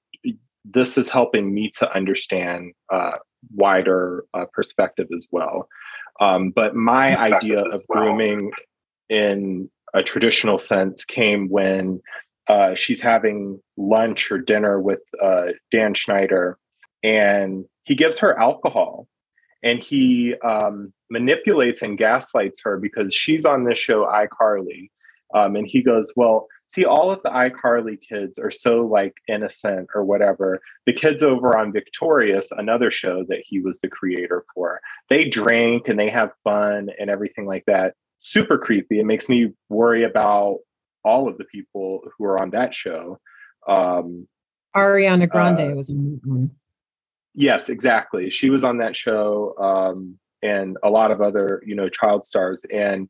this 0.66 0.98
is 0.98 1.10
helping 1.10 1.54
me 1.54 1.70
to 1.78 1.94
understand 1.94 2.74
uh, 2.92 3.18
wider 3.54 4.26
uh, 4.34 4.46
perspective 4.54 5.08
as 5.14 5.28
well. 5.32 5.68
Um, 6.20 6.52
but 6.52 6.76
my 6.76 7.18
idea 7.20 7.60
of 7.60 7.82
well. 7.90 8.04
grooming 8.04 8.52
in 9.10 9.70
a 9.94 10.04
traditional 10.04 10.58
sense 10.58 11.04
came 11.04 11.50
when 11.50 12.02
uh, 12.48 12.76
she's 12.76 13.02
having 13.02 13.62
lunch 13.78 14.32
or 14.32 14.38
dinner 14.38 14.80
with 14.80 15.02
uh, 15.22 15.48
Dan 15.72 15.94
Schneider, 15.94 16.58
and 17.04 17.66
he 17.84 17.96
gives 17.96 18.20
her 18.20 18.38
alcohol, 18.40 19.08
and 19.62 19.82
he 19.82 20.36
um, 20.44 20.94
manipulates 21.10 21.82
and 21.82 21.98
gaslights 21.98 22.62
her 22.64 22.78
because 22.78 23.14
she's 23.14 23.46
on 23.46 23.64
this 23.64 23.78
show 23.78 24.06
iCarly, 24.06 24.90
um, 25.34 25.56
and 25.56 25.68
he 25.68 25.82
goes, 25.82 26.14
"Well, 26.16 26.48
see, 26.74 26.86
all 26.86 27.12
of 27.12 27.22
the 27.22 27.30
iCarly 27.30 28.00
kids 28.02 28.40
are 28.40 28.52
so 28.52 28.86
like 28.86 29.14
innocent 29.28 29.90
or 29.94 30.04
whatever. 30.04 30.62
The 30.86 30.94
kids 30.94 31.22
over 31.22 31.58
on 31.58 31.72
Victorious, 31.72 32.52
another 32.52 32.90
show 32.90 33.24
that 33.30 33.44
he 33.46 33.60
was 33.60 33.80
the 33.80 33.90
creator 33.90 34.44
for, 34.54 34.82
they 35.10 35.26
drink 35.26 35.88
and 35.88 36.00
they 36.00 36.10
have 36.10 36.32
fun 36.44 36.90
and 37.00 37.10
everything 37.10 37.46
like 37.46 37.66
that. 37.68 37.94
Super 38.18 38.58
creepy. 38.58 39.00
It 39.00 39.06
makes 39.06 39.30
me 39.30 39.54
worry 39.70 40.04
about 40.04 40.60
all 41.04 41.28
of 41.28 41.38
the 41.38 41.46
people 41.46 42.02
who 42.18 42.26
are 42.26 42.42
on 42.42 42.52
that 42.52 42.74
show. 42.74 43.20
Um, 43.68 44.28
Ariana 44.76 45.30
Grande 45.30 45.74
uh, 45.74 45.76
was 45.76 45.90
in 45.90 46.20
one. 46.24 46.52
Yes, 47.36 47.70
exactly. 47.70 48.30
She 48.30 48.50
was 48.50 48.64
on 48.64 48.78
that 48.78 48.96
show, 48.96 49.56
um, 49.60 50.18
and 50.42 50.78
a 50.84 50.90
lot 50.90 51.12
of 51.12 51.22
other, 51.22 51.62
you 51.66 51.76
know, 51.76 51.90
child 51.90 52.26
stars. 52.26 52.66
And 52.72 53.10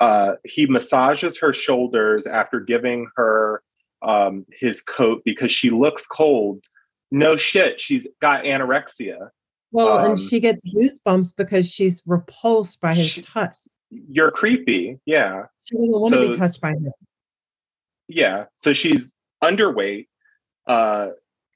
uh, 0.00 0.32
he 0.44 0.66
massages 0.66 1.38
her 1.38 1.52
shoulders 1.52 2.26
after 2.26 2.60
giving 2.60 3.08
her 3.16 3.62
um, 4.02 4.44
his 4.52 4.82
coat 4.82 5.22
because 5.24 5.52
she 5.52 5.70
looks 5.70 6.06
cold. 6.06 6.62
No 7.10 7.36
shit, 7.36 7.80
she's 7.80 8.06
got 8.20 8.44
anorexia. 8.44 9.28
Well, 9.72 9.98
um, 9.98 10.10
and 10.10 10.18
she 10.18 10.40
gets 10.40 10.64
goosebumps 10.66 11.36
because 11.36 11.70
she's 11.70 12.02
repulsed 12.06 12.80
by 12.80 12.94
his 12.94 13.08
she, 13.08 13.22
touch. 13.22 13.56
You're 13.90 14.30
creepy, 14.30 14.98
yeah. 15.06 15.44
She 15.64 15.76
doesn't 15.76 16.00
want 16.00 16.14
so, 16.14 16.24
to 16.24 16.30
be 16.30 16.36
touched 16.36 16.60
by 16.60 16.70
him. 16.70 16.92
Yeah, 18.08 18.44
so 18.56 18.72
she's 18.72 19.14
underweight, 19.42 20.08
uh, 20.66 21.10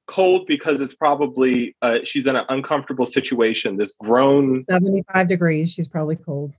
cold 0.06 0.46
because 0.46 0.80
it's 0.80 0.94
probably 0.94 1.76
uh, 1.82 1.98
she's 2.04 2.26
in 2.26 2.36
an 2.36 2.46
uncomfortable 2.48 3.06
situation. 3.06 3.76
This 3.76 3.94
grown 4.00 4.64
seventy-five 4.64 5.28
degrees. 5.28 5.70
She's 5.72 5.88
probably 5.88 6.16
cold. 6.16 6.54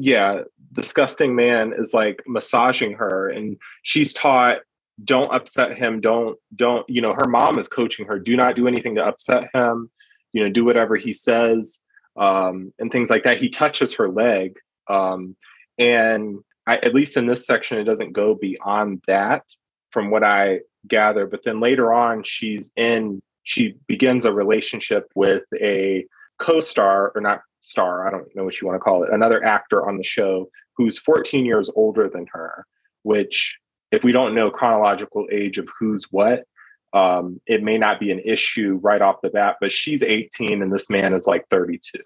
Yeah, 0.00 0.42
disgusting 0.72 1.34
man 1.34 1.72
is 1.76 1.92
like 1.92 2.22
massaging 2.26 2.92
her, 2.94 3.28
and 3.28 3.56
she's 3.82 4.12
taught 4.12 4.58
don't 5.02 5.32
upset 5.32 5.76
him. 5.76 6.00
Don't 6.00 6.38
don't 6.54 6.88
you 6.88 7.00
know? 7.00 7.14
Her 7.14 7.28
mom 7.28 7.58
is 7.58 7.68
coaching 7.68 8.06
her. 8.06 8.18
Do 8.18 8.36
not 8.36 8.56
do 8.56 8.68
anything 8.68 8.94
to 8.94 9.04
upset 9.04 9.48
him. 9.52 9.90
You 10.32 10.44
know, 10.44 10.50
do 10.50 10.64
whatever 10.64 10.96
he 10.96 11.12
says 11.12 11.80
um, 12.16 12.72
and 12.78 12.92
things 12.92 13.10
like 13.10 13.24
that. 13.24 13.38
He 13.38 13.48
touches 13.48 13.94
her 13.94 14.08
leg, 14.08 14.56
um, 14.88 15.36
and 15.78 16.38
I, 16.66 16.76
at 16.76 16.94
least 16.94 17.16
in 17.16 17.26
this 17.26 17.46
section, 17.46 17.78
it 17.78 17.84
doesn't 17.84 18.12
go 18.12 18.34
beyond 18.34 19.02
that 19.06 19.42
from 19.90 20.10
what 20.10 20.22
I 20.22 20.60
gather. 20.86 21.26
But 21.26 21.40
then 21.44 21.60
later 21.60 21.92
on, 21.92 22.22
she's 22.22 22.70
in, 22.76 23.22
she 23.42 23.76
begins 23.86 24.26
a 24.26 24.32
relationship 24.32 25.10
with 25.14 25.44
a 25.60 26.04
co 26.38 26.60
star, 26.60 27.10
or 27.14 27.20
not 27.20 27.40
star, 27.68 28.06
I 28.06 28.10
don't 28.10 28.34
know 28.34 28.44
what 28.44 28.60
you 28.60 28.66
want 28.66 28.76
to 28.76 28.84
call 28.84 29.04
it, 29.04 29.12
another 29.12 29.44
actor 29.44 29.86
on 29.86 29.96
the 29.96 30.04
show 30.04 30.48
who's 30.76 30.98
14 30.98 31.44
years 31.44 31.70
older 31.74 32.08
than 32.08 32.26
her, 32.32 32.66
which, 33.02 33.58
if 33.90 34.04
we 34.04 34.12
don't 34.12 34.34
know 34.34 34.50
chronological 34.50 35.26
age 35.32 35.58
of 35.58 35.68
who's 35.78 36.06
what, 36.10 36.44
um, 36.92 37.40
it 37.46 37.62
may 37.62 37.76
not 37.76 38.00
be 38.00 38.10
an 38.10 38.20
issue 38.24 38.78
right 38.82 39.02
off 39.02 39.20
the 39.22 39.28
bat, 39.28 39.56
but 39.60 39.72
she's 39.72 40.02
18 40.02 40.62
and 40.62 40.72
this 40.72 40.88
man 40.88 41.12
is 41.12 41.26
like 41.26 41.44
32 41.50 42.00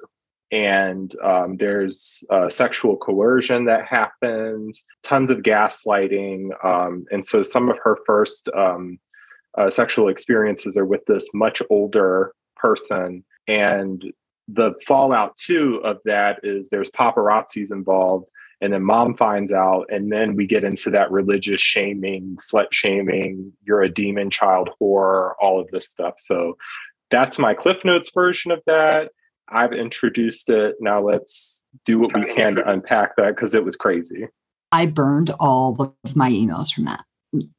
and 0.53 1.11
um, 1.23 1.57
there's 1.57 2.23
uh, 2.29 2.51
sexual 2.51 2.99
coercion 2.99 3.65
that 3.65 3.87
happens, 3.87 4.85
tons 5.03 5.31
of 5.31 5.39
gaslighting. 5.39 6.51
Um, 6.63 7.07
and 7.11 7.25
so 7.25 7.43
some 7.43 7.71
of 7.71 7.79
her 7.83 7.99
first 8.07 8.51
um, 8.55 9.01
uh, 9.57 9.71
sexual 9.71 10.09
experiences 10.09 10.77
are 10.77 10.85
with 10.85 11.07
this 11.07 11.31
much 11.33 11.63
older 11.71 12.35
person. 12.55 13.25
And 13.49 14.05
the 14.49 14.73
fallout, 14.87 15.37
too, 15.37 15.81
of 15.85 15.99
that 16.05 16.41
is 16.43 16.69
there's 16.69 16.91
paparazzis 16.91 17.73
involved. 17.73 18.29
And 18.61 18.73
then 18.73 18.85
mom 18.85 19.17
finds 19.17 19.51
out, 19.51 19.87
and 19.89 20.13
then 20.13 20.37
we 20.37 20.47
get 20.47 20.63
into 20.63 20.91
that 20.91 21.11
religious 21.11 21.61
shaming, 21.61 22.37
slut 22.37 22.69
shaming, 22.71 23.53
you're 23.65 23.83
a 23.83 23.89
demon 23.89 24.31
child 24.31 24.71
whore 24.81 25.33
all 25.41 25.61
of 25.61 25.69
this 25.73 25.89
stuff. 25.89 26.15
So 26.19 26.57
that's 27.11 27.41
my 27.41 27.55
Cliff 27.55 27.85
Notes 27.85 28.13
version 28.15 28.53
of 28.53 28.61
that 28.67 29.11
I've 29.53 29.73
introduced 29.73 30.49
it. 30.49 30.77
Now 30.81 31.01
let's 31.03 31.65
do 31.85 31.99
what 31.99 32.15
we 32.15 32.25
can 32.33 32.55
to 32.57 32.69
unpack 32.69 33.17
that 33.17 33.35
because 33.35 33.55
it 33.55 33.65
was 33.65 33.77
crazy. 33.77 34.27
I 34.73 34.87
burned 34.87 35.31
all 35.39 35.77
of 35.81 36.17
my 36.17 36.31
emails 36.31 36.73
from 36.73 36.87
that, 36.87 37.05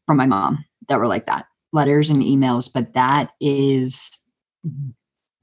from 0.07 0.17
my 0.17 0.25
mom 0.25 0.65
that 0.89 0.97
were 0.97 1.07
like 1.07 1.27
that 1.27 1.45
letters 1.71 2.09
and 2.09 2.21
emails. 2.21 2.69
But 2.73 2.93
that 2.93 3.31
is, 3.39 4.11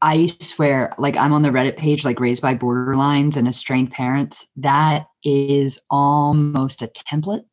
I 0.03 0.35
swear, 0.41 0.95
like 0.99 1.17
I'm 1.17 1.33
on 1.33 1.43
the 1.43 1.51
Reddit 1.51 1.77
page, 1.77 2.05
like 2.05 2.21
raised 2.21 2.43
by 2.43 2.55
borderlines 2.55 3.37
and 3.37 3.47
estranged 3.47 3.93
parents. 3.93 4.47
That 4.57 5.07
is 5.25 5.81
almost 5.91 6.83
a 6.83 6.89
template. 6.89 7.45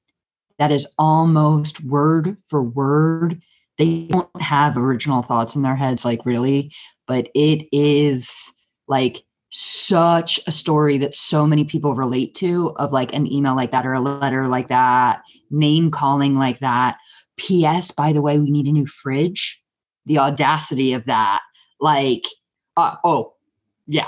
That 0.59 0.71
is 0.71 0.93
almost 0.97 1.83
word 1.83 2.37
for 2.49 2.63
word. 2.63 3.41
They 3.77 4.07
don't 4.07 4.41
have 4.41 4.77
original 4.77 5.21
thoughts 5.21 5.55
in 5.55 5.61
their 5.61 5.75
heads, 5.75 6.05
like 6.05 6.25
really, 6.25 6.71
but 7.07 7.29
it 7.35 7.67
is 7.71 8.31
like 8.87 9.23
such 9.49 10.39
a 10.47 10.51
story 10.51 10.97
that 10.97 11.15
so 11.15 11.45
many 11.45 11.63
people 11.63 11.95
relate 11.95 12.33
to 12.35 12.71
of 12.77 12.91
like 12.91 13.13
an 13.13 13.31
email 13.31 13.55
like 13.55 13.71
that 13.71 13.85
or 13.85 13.93
a 13.93 13.99
letter 13.99 14.47
like 14.47 14.69
that, 14.69 15.21
name 15.51 15.91
calling 15.91 16.35
like 16.37 16.59
that. 16.59 16.97
P.S. 17.37 17.91
By 17.91 18.13
the 18.13 18.21
way, 18.21 18.39
we 18.39 18.49
need 18.49 18.65
a 18.65 18.71
new 18.71 18.87
fridge. 18.87 19.61
The 20.05 20.19
audacity 20.19 20.93
of 20.93 21.05
that. 21.05 21.41
Like, 21.79 22.23
uh, 22.77 22.95
oh, 23.03 23.33
yeah. 23.87 24.07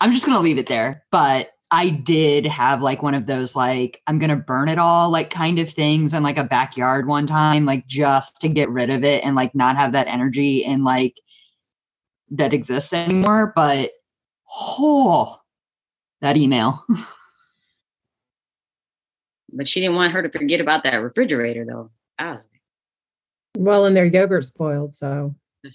I'm 0.00 0.12
just 0.12 0.26
going 0.26 0.36
to 0.36 0.42
leave 0.42 0.58
it 0.58 0.68
there. 0.68 1.04
But 1.10 1.48
I 1.70 1.88
did 1.88 2.44
have 2.46 2.82
like 2.82 3.02
one 3.02 3.14
of 3.14 3.26
those, 3.26 3.56
like, 3.56 4.02
I'm 4.06 4.18
going 4.18 4.30
to 4.30 4.36
burn 4.36 4.68
it 4.68 4.78
all, 4.78 5.10
like, 5.10 5.30
kind 5.30 5.58
of 5.58 5.70
things 5.70 6.12
in 6.12 6.22
like 6.22 6.36
a 6.36 6.44
backyard 6.44 7.06
one 7.06 7.26
time, 7.26 7.64
like, 7.64 7.86
just 7.86 8.40
to 8.42 8.48
get 8.48 8.68
rid 8.68 8.90
of 8.90 9.04
it 9.04 9.24
and 9.24 9.34
like 9.34 9.54
not 9.54 9.76
have 9.76 9.92
that 9.92 10.08
energy 10.08 10.64
and 10.64 10.84
like 10.84 11.16
that 12.32 12.52
exists 12.52 12.92
anymore. 12.92 13.52
But 13.56 13.92
Oh, 14.54 15.40
that 16.20 16.36
email. 16.36 16.84
but 19.52 19.66
she 19.66 19.80
didn't 19.80 19.96
want 19.96 20.12
her 20.12 20.22
to 20.22 20.30
forget 20.30 20.60
about 20.60 20.84
that 20.84 20.96
refrigerator, 20.96 21.64
though. 21.64 21.90
I 22.18 22.34
was 22.34 22.46
well, 23.56 23.86
and 23.86 23.96
their 23.96 24.06
yogurt 24.06 24.44
spoiled, 24.44 24.94
so. 24.94 25.34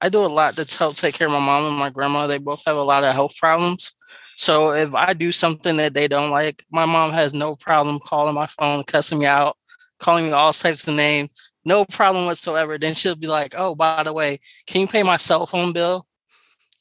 I 0.00 0.08
do 0.08 0.24
a 0.24 0.26
lot 0.26 0.56
to 0.56 0.78
help 0.78 0.96
take 0.96 1.14
care 1.14 1.26
of 1.26 1.32
my 1.32 1.38
mom 1.40 1.64
and 1.64 1.78
my 1.78 1.90
grandma. 1.90 2.26
They 2.26 2.38
both 2.38 2.62
have 2.66 2.76
a 2.76 2.82
lot 2.82 3.04
of 3.04 3.12
health 3.12 3.36
problems. 3.36 3.96
So 4.36 4.72
if 4.72 4.94
I 4.94 5.12
do 5.12 5.32
something 5.32 5.76
that 5.76 5.92
they 5.92 6.08
don't 6.08 6.30
like, 6.30 6.64
my 6.70 6.86
mom 6.86 7.12
has 7.12 7.34
no 7.34 7.54
problem 7.54 8.00
calling 8.00 8.34
my 8.34 8.46
phone, 8.46 8.84
cussing 8.84 9.18
me 9.18 9.26
out, 9.26 9.56
calling 9.98 10.26
me 10.26 10.32
all 10.32 10.52
types 10.54 10.88
of 10.88 10.94
names, 10.94 11.30
no 11.66 11.84
problem 11.84 12.24
whatsoever. 12.24 12.78
Then 12.78 12.94
she'll 12.94 13.16
be 13.16 13.26
like, 13.26 13.54
"Oh, 13.56 13.74
by 13.74 14.02
the 14.02 14.14
way, 14.14 14.40
can 14.66 14.80
you 14.80 14.86
pay 14.86 15.02
my 15.02 15.18
cell 15.18 15.46
phone 15.46 15.74
bill?" 15.74 16.06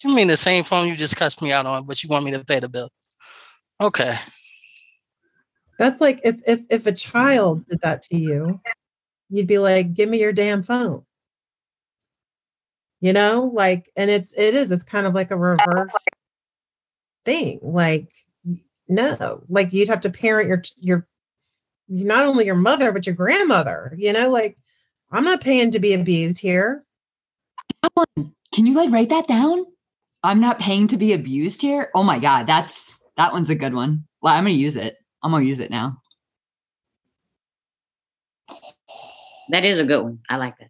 You 0.03 0.15
mean 0.15 0.27
the 0.27 0.37
same 0.37 0.63
phone 0.63 0.87
you 0.87 0.95
just 0.95 1.17
cussed 1.17 1.41
me 1.41 1.51
out 1.51 1.65
on, 1.65 1.85
but 1.85 2.01
you 2.01 2.09
want 2.09 2.23
me 2.23 2.31
to 2.31 2.45
pay 2.45 2.59
the 2.59 2.69
bill? 2.69 2.89
Okay. 3.81 4.17
That's 5.77 5.99
like 5.99 6.21
if 6.23 6.37
if 6.47 6.61
if 6.69 6.85
a 6.85 6.93
child 6.93 7.67
did 7.67 7.81
that 7.81 8.01
to 8.03 8.17
you, 8.17 8.61
you'd 9.29 9.47
be 9.47 9.59
like, 9.59 9.93
"Give 9.93 10.07
me 10.07 10.19
your 10.19 10.33
damn 10.33 10.63
phone." 10.63 11.03
You 13.01 13.13
know, 13.13 13.49
like, 13.53 13.89
and 13.95 14.09
it's 14.09 14.33
it 14.33 14.55
is 14.55 14.71
it's 14.71 14.83
kind 14.83 15.07
of 15.07 15.13
like 15.13 15.31
a 15.31 15.37
reverse 15.37 16.05
thing. 17.23 17.59
Like, 17.61 18.11
no, 18.87 19.43
like 19.47 19.71
you'd 19.71 19.89
have 19.89 20.01
to 20.01 20.09
parent 20.09 20.49
your 20.49 20.61
your 20.77 21.07
not 21.87 22.25
only 22.25 22.45
your 22.45 22.55
mother 22.55 22.91
but 22.91 23.05
your 23.05 23.15
grandmother. 23.15 23.93
You 23.97 24.11
know, 24.13 24.29
like 24.29 24.57
I'm 25.11 25.23
not 25.23 25.41
paying 25.41 25.71
to 25.71 25.79
be 25.79 25.93
abused 25.93 26.41
here. 26.41 26.83
Can 28.53 28.65
you 28.65 28.73
like 28.73 28.91
write 28.91 29.09
that 29.09 29.27
down? 29.27 29.65
I'm 30.23 30.41
not 30.41 30.59
paying 30.59 30.87
to 30.89 30.97
be 30.97 31.13
abused 31.13 31.61
here. 31.61 31.91
Oh 31.95 32.03
my 32.03 32.19
god, 32.19 32.47
that's 32.47 32.99
that 33.15 33.31
one's 33.31 33.49
a 33.49 33.55
good 33.55 33.73
one. 33.73 34.05
Well, 34.21 34.33
I'm 34.33 34.43
gonna 34.43 34.55
use 34.55 34.75
it. 34.75 34.97
I'm 35.23 35.31
gonna 35.31 35.45
use 35.45 35.59
it 35.59 35.71
now. 35.71 36.01
That 39.49 39.65
is 39.65 39.79
a 39.79 39.85
good 39.85 40.03
one. 40.03 40.19
I 40.29 40.35
like 40.37 40.57
that. 40.59 40.69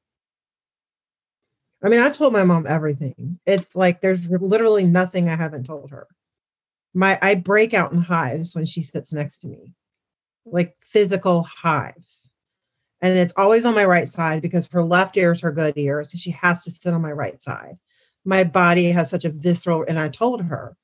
I 1.83 1.89
mean, 1.89 2.01
I've 2.01 2.17
told 2.17 2.33
my 2.33 2.43
mom 2.43 2.65
everything. 2.67 3.39
It's 3.45 3.75
like 3.75 4.01
there's 4.01 4.27
literally 4.29 4.83
nothing 4.85 5.29
I 5.29 5.35
haven't 5.35 5.65
told 5.65 5.91
her. 5.91 6.07
My 6.93 7.17
I 7.21 7.35
break 7.35 7.73
out 7.73 7.93
in 7.93 7.99
hives 8.01 8.55
when 8.55 8.65
she 8.65 8.81
sits 8.81 9.13
next 9.13 9.39
to 9.39 9.47
me. 9.47 9.73
Like 10.45 10.75
physical 10.81 11.43
hives. 11.43 12.29
And 13.01 13.17
it's 13.17 13.33
always 13.37 13.65
on 13.65 13.75
my 13.75 13.85
right 13.85 14.09
side 14.09 14.41
because 14.41 14.67
her 14.67 14.83
left 14.83 15.15
ear 15.17 15.31
is 15.31 15.41
her 15.41 15.51
good 15.51 15.77
ear. 15.77 16.03
So 16.03 16.17
she 16.17 16.31
has 16.31 16.63
to 16.63 16.71
sit 16.71 16.93
on 16.93 17.01
my 17.01 17.11
right 17.11 17.41
side. 17.41 17.77
my 18.25 18.43
body 18.43 18.91
has 18.91 19.09
such 19.09 19.25
a 19.25 19.29
visceral 19.29 19.85
and 19.87 19.99
I 19.99 20.09
told 20.09 20.41
her 20.43 20.75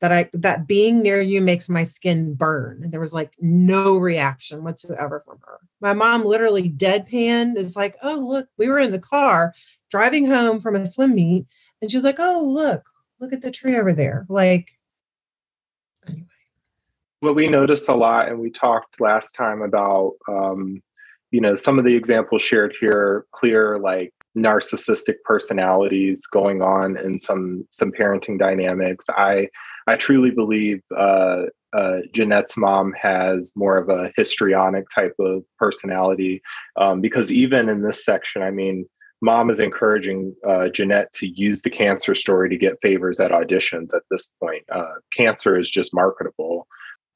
that 0.00 0.12
I 0.12 0.28
that 0.34 0.66
being 0.68 1.00
near 1.02 1.20
you 1.22 1.40
makes 1.40 1.68
my 1.68 1.84
skin 1.84 2.34
burn. 2.34 2.82
And 2.84 2.92
there 2.92 3.00
was 3.00 3.14
like 3.14 3.32
no 3.40 3.96
reaction 3.96 4.64
whatsoever 4.64 5.22
from 5.26 5.38
her. 5.46 5.60
My 5.80 5.94
mom 5.94 6.24
literally 6.24 6.70
deadpan 6.70 7.56
is 7.56 7.76
like, 7.76 7.96
oh 8.02 8.18
look, 8.18 8.48
we 8.58 8.68
were 8.68 8.78
in 8.80 8.92
the 8.92 8.98
car 8.98 9.54
driving 9.94 10.26
home 10.26 10.60
from 10.60 10.74
a 10.74 10.84
swim 10.84 11.14
meet, 11.14 11.46
and 11.80 11.88
she's 11.88 12.02
like, 12.02 12.18
oh 12.18 12.42
look, 12.44 12.82
look 13.20 13.32
at 13.32 13.42
the 13.42 13.50
tree 13.52 13.76
over 13.76 13.92
there. 13.92 14.26
Like 14.28 14.72
anyway. 16.08 16.26
What 17.20 17.36
we 17.36 17.46
noticed 17.46 17.88
a 17.88 17.94
lot, 17.94 18.28
and 18.28 18.40
we 18.40 18.50
talked 18.50 19.00
last 19.00 19.36
time 19.36 19.62
about 19.62 20.14
um, 20.26 20.82
you 21.30 21.40
know, 21.40 21.54
some 21.54 21.78
of 21.78 21.84
the 21.84 21.94
examples 21.94 22.42
shared 22.42 22.74
here, 22.80 23.24
clear 23.30 23.78
like 23.78 24.12
narcissistic 24.36 25.14
personalities 25.24 26.26
going 26.26 26.60
on 26.60 26.96
in 26.96 27.20
some 27.20 27.64
some 27.70 27.92
parenting 27.92 28.36
dynamics. 28.36 29.06
I 29.10 29.46
I 29.86 29.94
truly 29.94 30.32
believe 30.32 30.82
uh, 30.96 31.42
uh, 31.72 31.98
Jennette's 32.12 32.56
mom 32.56 32.92
has 33.00 33.52
more 33.54 33.76
of 33.76 33.88
a 33.88 34.12
histrionic 34.16 34.88
type 34.92 35.14
of 35.20 35.44
personality 35.56 36.42
um, 36.76 37.00
because 37.00 37.30
even 37.30 37.68
in 37.68 37.82
this 37.82 38.04
section, 38.04 38.42
I 38.42 38.50
mean, 38.50 38.86
mom 39.20 39.50
is 39.50 39.60
encouraging 39.60 40.34
uh, 40.46 40.68
Jennette 40.68 41.12
to 41.12 41.28
use 41.28 41.62
the 41.62 41.70
cancer 41.70 42.14
story 42.14 42.48
to 42.48 42.56
get 42.56 42.80
favors 42.82 43.20
at 43.20 43.30
auditions. 43.30 43.94
At 43.94 44.02
this 44.10 44.30
point, 44.40 44.64
uh, 44.70 44.94
cancer 45.16 45.58
is 45.58 45.70
just 45.70 45.94
marketable. 45.94 46.66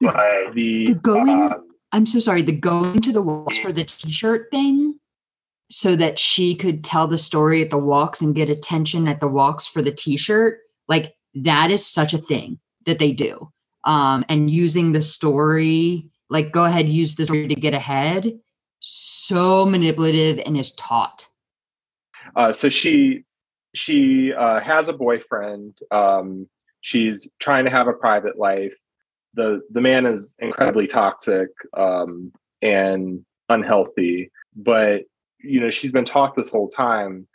The, 0.01 0.51
the, 0.53 0.93
the 0.93 0.99
going, 0.99 1.29
uh, 1.29 1.57
I'm 1.91 2.05
so 2.05 2.19
sorry. 2.19 2.41
The 2.41 2.55
going 2.55 3.01
to 3.01 3.11
the 3.11 3.21
walks 3.21 3.57
for 3.57 3.73
the 3.73 3.83
T-shirt 3.83 4.47
thing 4.49 4.99
so 5.71 5.95
that 5.95 6.17
she 6.17 6.55
could 6.55 6.83
tell 6.83 7.07
the 7.07 7.17
story 7.17 7.61
at 7.63 7.69
the 7.69 7.77
walks 7.77 8.21
and 8.21 8.35
get 8.35 8.49
attention 8.49 9.07
at 9.07 9.19
the 9.19 9.27
walks 9.27 9.65
for 9.65 9.81
the 9.81 9.91
t-shirt 9.91 10.59
like 10.87 11.13
that 11.35 11.69
is 11.71 11.85
such 11.85 12.13
a 12.13 12.17
thing 12.17 12.59
that 12.85 12.99
they 12.99 13.11
do 13.11 13.49
um, 13.85 14.25
and 14.29 14.49
using 14.49 14.91
the 14.91 15.01
story 15.01 16.09
like 16.29 16.51
go 16.51 16.65
ahead 16.65 16.87
use 16.87 17.15
the 17.15 17.25
story 17.25 17.47
to 17.47 17.55
get 17.55 17.73
ahead 17.73 18.39
so 18.79 19.65
manipulative 19.65 20.41
and 20.45 20.57
is 20.57 20.73
taught 20.73 21.27
uh, 22.35 22.51
so 22.53 22.69
she 22.69 23.23
she 23.73 24.33
uh, 24.33 24.59
has 24.59 24.87
a 24.87 24.93
boyfriend 24.93 25.77
um, 25.91 26.47
she's 26.81 27.29
trying 27.39 27.65
to 27.65 27.71
have 27.71 27.87
a 27.87 27.93
private 27.93 28.37
life. 28.37 28.73
The 29.33 29.61
the 29.69 29.81
man 29.81 30.05
is 30.05 30.35
incredibly 30.39 30.87
toxic 30.87 31.49
um, 31.75 32.31
and 32.61 33.25
unhealthy 33.49 34.31
but 34.55 35.03
you 35.39 35.59
know 35.59 35.69
she's 35.69 35.91
been 35.91 36.05
taught 36.05 36.35
this 36.35 36.49
whole 36.49 36.69
time 36.69 37.27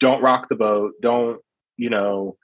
don't 0.00 0.22
rock 0.22 0.48
the 0.48 0.56
boat 0.56 0.92
don't 1.00 1.40
you 1.76 1.90
know 1.90 2.36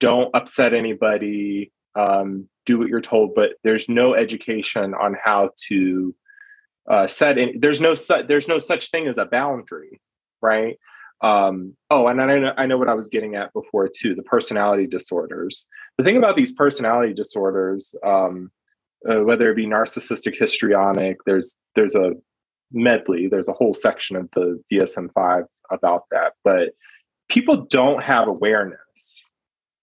don't 0.00 0.34
upset 0.34 0.74
anybody 0.74 1.70
um, 1.94 2.48
do 2.66 2.78
what 2.78 2.88
you're 2.88 3.00
told 3.00 3.34
but 3.34 3.52
there's 3.62 3.88
no 3.88 4.14
education 4.14 4.94
on 4.94 5.16
how 5.22 5.50
to 5.56 6.14
uh, 6.90 7.06
set 7.06 7.38
in 7.38 7.60
there's 7.60 7.80
no 7.80 7.94
su- 7.94 8.24
there's 8.26 8.48
no 8.48 8.58
such 8.58 8.90
thing 8.90 9.06
as 9.06 9.18
a 9.18 9.26
boundary 9.26 10.00
right 10.42 10.78
um, 11.22 11.76
oh 11.88 12.08
and 12.08 12.20
I 12.20 12.38
know, 12.38 12.54
I 12.56 12.66
know 12.66 12.78
what 12.78 12.88
i 12.88 12.94
was 12.94 13.08
getting 13.08 13.36
at 13.36 13.52
before 13.52 13.88
too 13.88 14.14
the 14.14 14.22
personality 14.22 14.86
disorders 14.86 15.66
the 15.98 16.04
thing 16.04 16.16
about 16.16 16.36
these 16.36 16.52
personality 16.52 17.14
disorders 17.14 17.94
um, 18.04 18.50
uh, 19.08 19.22
whether 19.22 19.50
it 19.50 19.56
be 19.56 19.66
narcissistic 19.66 20.36
histrionic 20.36 21.18
there's 21.24 21.58
there's 21.76 21.94
a 21.94 22.12
medley. 22.72 23.28
There's 23.28 23.48
a 23.48 23.52
whole 23.52 23.74
section 23.74 24.16
of 24.16 24.28
the 24.34 24.62
DSM 24.72 25.12
5 25.12 25.44
about 25.70 26.04
that. 26.10 26.34
But 26.44 26.70
people 27.28 27.66
don't 27.66 28.02
have 28.02 28.28
awareness 28.28 29.30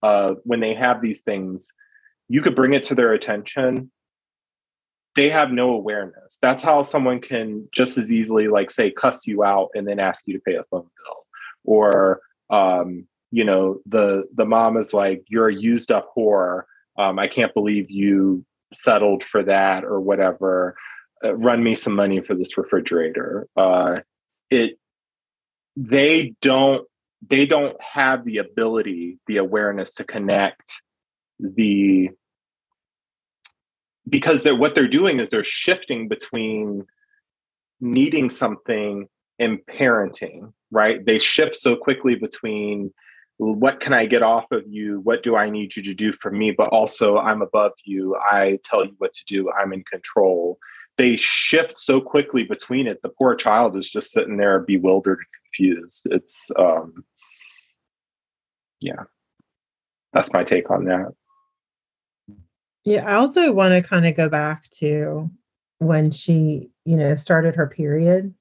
uh, 0.02 0.34
when 0.44 0.60
they 0.60 0.74
have 0.74 1.00
these 1.00 1.22
things. 1.22 1.72
You 2.28 2.42
could 2.42 2.56
bring 2.56 2.74
it 2.74 2.82
to 2.84 2.94
their 2.94 3.12
attention. 3.12 3.90
They 5.16 5.28
have 5.30 5.50
no 5.50 5.70
awareness. 5.70 6.38
That's 6.40 6.62
how 6.62 6.82
someone 6.82 7.20
can 7.20 7.68
just 7.72 7.98
as 7.98 8.12
easily, 8.12 8.48
like, 8.48 8.70
say, 8.70 8.90
cuss 8.90 9.26
you 9.26 9.42
out 9.42 9.70
and 9.74 9.86
then 9.86 9.98
ask 9.98 10.26
you 10.26 10.34
to 10.34 10.40
pay 10.40 10.54
a 10.54 10.64
phone 10.64 10.82
bill. 11.04 11.26
Or, 11.64 12.20
um, 12.48 13.06
you 13.32 13.44
know, 13.44 13.80
the 13.86 14.24
the 14.34 14.44
mom 14.44 14.76
is 14.76 14.92
like, 14.92 15.24
"You're 15.28 15.48
a 15.48 15.54
used 15.54 15.92
up 15.92 16.10
whore. 16.16 16.64
Um, 16.98 17.18
I 17.18 17.28
can't 17.28 17.54
believe 17.54 17.90
you 17.90 18.44
settled 18.72 19.22
for 19.22 19.42
that," 19.44 19.84
or 19.84 20.00
whatever 20.00 20.76
uh, 21.24 21.34
run 21.36 21.62
me 21.62 21.74
some 21.74 21.94
money 21.94 22.20
for 22.20 22.34
this 22.34 22.56
refrigerator. 22.56 23.46
Uh, 23.56 23.96
it 24.50 24.78
they 25.76 26.34
don't 26.40 26.86
they 27.26 27.46
don't 27.46 27.76
have 27.80 28.24
the 28.24 28.38
ability, 28.38 29.18
the 29.26 29.36
awareness 29.36 29.94
to 29.94 30.04
connect 30.04 30.82
the 31.38 32.10
because 34.10 34.42
they're 34.42 34.56
what 34.56 34.74
they're 34.74 34.88
doing 34.88 35.20
is 35.20 35.30
they're 35.30 35.44
shifting 35.44 36.08
between 36.08 36.86
needing 37.80 38.28
something 38.28 39.08
and 39.38 39.58
parenting, 39.70 40.52
right? 40.70 41.04
They 41.04 41.18
shift 41.18 41.54
so 41.54 41.76
quickly 41.76 42.14
between 42.14 42.92
what 43.38 43.80
can 43.80 43.94
I 43.94 44.04
get 44.04 44.22
off 44.22 44.50
of 44.50 44.64
you? 44.68 45.00
What 45.00 45.22
do 45.22 45.34
I 45.34 45.48
need 45.48 45.74
you 45.74 45.82
to 45.84 45.94
do 45.94 46.12
for 46.12 46.30
me? 46.30 46.50
But 46.50 46.68
also, 46.68 47.16
I'm 47.16 47.40
above 47.40 47.72
you. 47.86 48.14
I 48.16 48.58
tell 48.64 48.84
you 48.84 48.94
what 48.98 49.14
to 49.14 49.24
do. 49.26 49.50
I'm 49.58 49.72
in 49.72 49.82
control 49.84 50.58
they 51.00 51.16
shift 51.16 51.72
so 51.72 51.98
quickly 51.98 52.44
between 52.44 52.86
it. 52.86 53.00
The 53.02 53.08
poor 53.08 53.34
child 53.34 53.74
is 53.74 53.90
just 53.90 54.12
sitting 54.12 54.36
there 54.36 54.58
bewildered 54.60 55.18
and 55.18 55.26
confused. 55.44 56.06
It's 56.10 56.50
um 56.58 57.06
yeah. 58.80 59.04
That's 60.12 60.34
my 60.34 60.44
take 60.44 60.70
on 60.70 60.84
that. 60.84 61.12
Yeah, 62.84 63.06
I 63.06 63.14
also 63.14 63.52
want 63.52 63.72
to 63.72 63.88
kind 63.88 64.06
of 64.06 64.16
go 64.16 64.28
back 64.28 64.68
to 64.78 65.30
when 65.78 66.10
she, 66.10 66.70
you 66.84 66.96
know, 66.96 67.14
started 67.14 67.56
her 67.56 67.66
period 67.66 68.34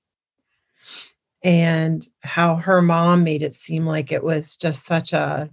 and 1.44 2.08
how 2.22 2.56
her 2.56 2.82
mom 2.82 3.24
made 3.24 3.44
it 3.44 3.56
seem 3.56 3.86
like 3.86 4.12
it 4.12 4.24
was 4.24 4.58
just 4.58 4.86
such 4.86 5.14
a 5.14 5.50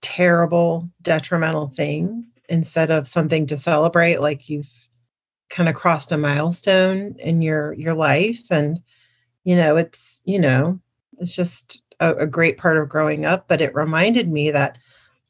terrible, 0.00 0.88
detrimental 1.02 1.68
thing 1.68 2.26
instead 2.48 2.90
of 2.90 3.08
something 3.08 3.46
to 3.46 3.56
celebrate 3.56 4.20
like 4.20 4.48
you've 4.48 4.70
kind 5.50 5.68
of 5.68 5.74
crossed 5.74 6.12
a 6.12 6.16
milestone 6.16 7.16
in 7.18 7.42
your 7.42 7.72
your 7.74 7.94
life 7.94 8.42
and 8.50 8.80
you 9.44 9.56
know 9.56 9.76
it's 9.76 10.20
you 10.24 10.38
know 10.38 10.78
it's 11.18 11.34
just 11.34 11.82
a, 12.00 12.14
a, 12.16 12.26
great 12.26 12.58
part 12.58 12.76
of 12.76 12.88
growing 12.88 13.24
up 13.26 13.48
but 13.48 13.60
it 13.60 13.74
reminded 13.74 14.28
me 14.28 14.50
that 14.50 14.78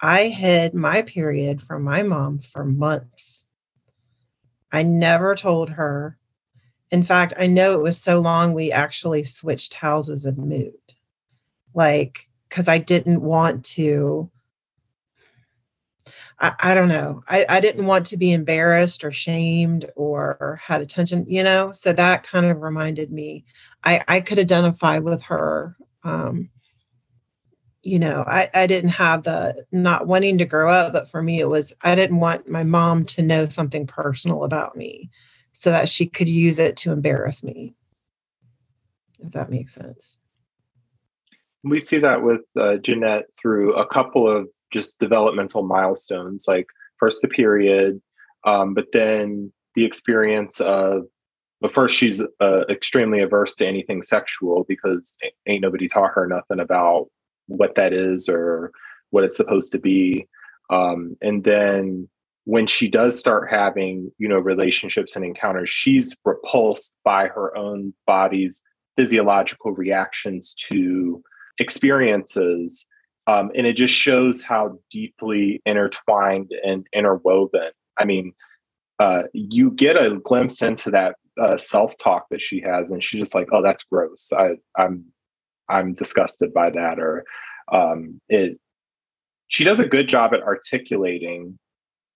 i 0.01 0.29
hid 0.29 0.75
my 0.75 1.03
period 1.03 1.61
from 1.61 1.83
my 1.83 2.03
mom 2.03 2.39
for 2.39 2.65
months 2.65 3.47
i 4.73 4.83
never 4.83 5.35
told 5.35 5.71
her 5.71 6.17
in 6.91 7.03
fact 7.03 7.35
i 7.39 7.47
know 7.47 7.75
it 7.75 7.83
was 7.83 8.01
so 8.01 8.21
long 8.21 8.53
we 8.53 8.73
actually 8.73 9.25
switched 9.25 9.75
houses 9.75 10.25
and 10.25 10.39
moved 10.39 10.95
like 11.75 12.29
because 12.49 12.69
i 12.69 12.79
didn't 12.79 13.23
want 13.23 13.65
to 13.65 14.31
I, 16.41 16.53
I 16.61 16.75
don't 16.75 16.89
know. 16.89 17.23
I, 17.29 17.47
I 17.49 17.61
didn't 17.61 17.87
want 17.87 18.07
to 18.07 18.17
be 18.17 18.33
embarrassed 18.33 19.05
or 19.05 19.11
shamed 19.11 19.87
or 19.97 20.61
had 20.63 20.81
attention, 20.81 21.27
you 21.29 21.43
know. 21.43 21.73
So 21.73 21.93
that 21.93 22.23
kind 22.23 22.47
of 22.47 22.63
reminded 22.63 23.11
me. 23.11 23.45
I, 23.83 24.03
I 24.07 24.21
could 24.21 24.39
identify 24.39 24.99
with 24.99 25.23
her. 25.23 25.77
Um, 26.05 26.51
you 27.89 27.99
know, 27.99 28.23
I, 28.27 28.51
I 28.53 28.67
didn't 28.67 28.91
have 28.91 29.23
the 29.23 29.65
not 29.73 30.07
wanting 30.07 30.39
to 30.39 30.45
grow 30.45 30.71
up, 30.71 30.93
but 30.93 31.09
for 31.09 31.23
me, 31.23 31.41
it 31.41 31.49
was 31.49 31.73
I 31.83 31.95
didn't 31.95 32.21
want 32.21 32.49
my 32.49 32.63
mom 32.63 33.05
to 33.07 33.23
know 33.23 33.49
something 33.49 33.87
personal 33.87 34.45
about 34.45 34.77
me 34.77 35.11
so 35.53 35.71
that 35.71 35.89
she 35.89 36.07
could 36.07 36.29
use 36.29 36.59
it 36.59 36.77
to 36.79 36.93
embarrass 36.93 37.43
me. 37.43 37.75
If 39.21 39.33
that 39.33 39.51
makes 39.51 39.75
sense. 39.75 40.19
We 41.65 41.81
see 41.81 41.99
that 41.99 42.23
with 42.23 42.43
uh, 42.61 42.77
Jennette 42.77 43.27
through 43.41 43.75
a 43.75 43.87
couple 43.87 44.29
of 44.29 44.49
just 44.71 45.01
developmental 45.01 45.63
milestones, 45.63 46.45
like 46.47 46.67
first 46.99 47.23
the 47.23 47.29
period, 47.29 48.01
um, 48.45 48.75
but 48.75 48.93
then 48.93 49.51
the 49.75 49.85
experience 49.85 50.61
of 50.61 51.05
but 51.61 51.75
first 51.75 51.97
she's 51.97 52.23
uh, 52.41 52.65
extremely 52.69 53.21
averse 53.21 53.57
to 53.57 53.67
anything 53.67 54.03
sexual 54.03 54.65
because 54.69 55.17
ain't 55.47 55.63
nobody 55.63 55.89
taught 55.89 56.13
her 56.15 56.27
nothing 56.27 56.61
about 56.61 57.09
what 57.49 57.75
that 57.75 57.93
is 57.93 58.29
or 58.29 58.71
what 59.11 59.25
it's 59.25 59.37
supposed 59.37 59.73
to 59.73 59.79
be 59.79 60.27
um, 60.71 61.17
and 61.21 61.45
then 61.45 62.09
when 62.45 62.67
she 62.67 62.89
does 62.89 63.19
start 63.19 63.51
having 63.51 64.11
you 64.19 64.29
know 64.29 64.39
relationships 64.39 65.17
and 65.17 65.25
encounters 65.25 65.69
she's 65.69 66.17
repulsed 66.25 66.95
by 67.05 67.27
her 67.27 67.57
own 67.57 67.93
body's 68.07 68.63
physiological 68.97 69.73
reactions 69.73 70.55
to 70.55 71.23
experiences 71.59 72.87
um, 73.29 73.51
and 73.55 73.67
it 73.67 73.77
just 73.77 73.93
shows 73.93 74.43
how 74.43 74.79
deeply 74.91 75.61
intertwined 75.67 76.51
and 76.65 76.87
interwoven. 76.95 77.71
I 77.99 78.07
mean, 78.07 78.33
uh, 78.99 79.25
you 79.35 79.71
get 79.71 80.03
a 80.03 80.19
glimpse 80.25 80.63
into 80.63 80.91
that 80.93 81.17
uh, 81.39 81.59
self-talk 81.59 82.27
that 82.31 82.41
she 82.41 82.61
has, 82.63 82.91
and 82.91 83.05
she's 83.05 83.21
just 83.21 83.35
like, 83.35 83.49
"Oh, 83.53 83.63
that's 83.63 83.85
gross. 83.85 84.33
I, 84.35 84.53
I'm, 84.77 85.05
I'm 85.69 85.95
disgusted 85.95 86.53
by 86.53 86.71
that," 86.71 86.99
or 86.99 87.25
um, 87.71 88.21
it 88.29 88.59
she 89.49 89.65
does 89.65 89.81
a 89.81 89.87
good 89.87 90.09
job 90.09 90.35
at 90.35 90.43
articulating 90.43 91.59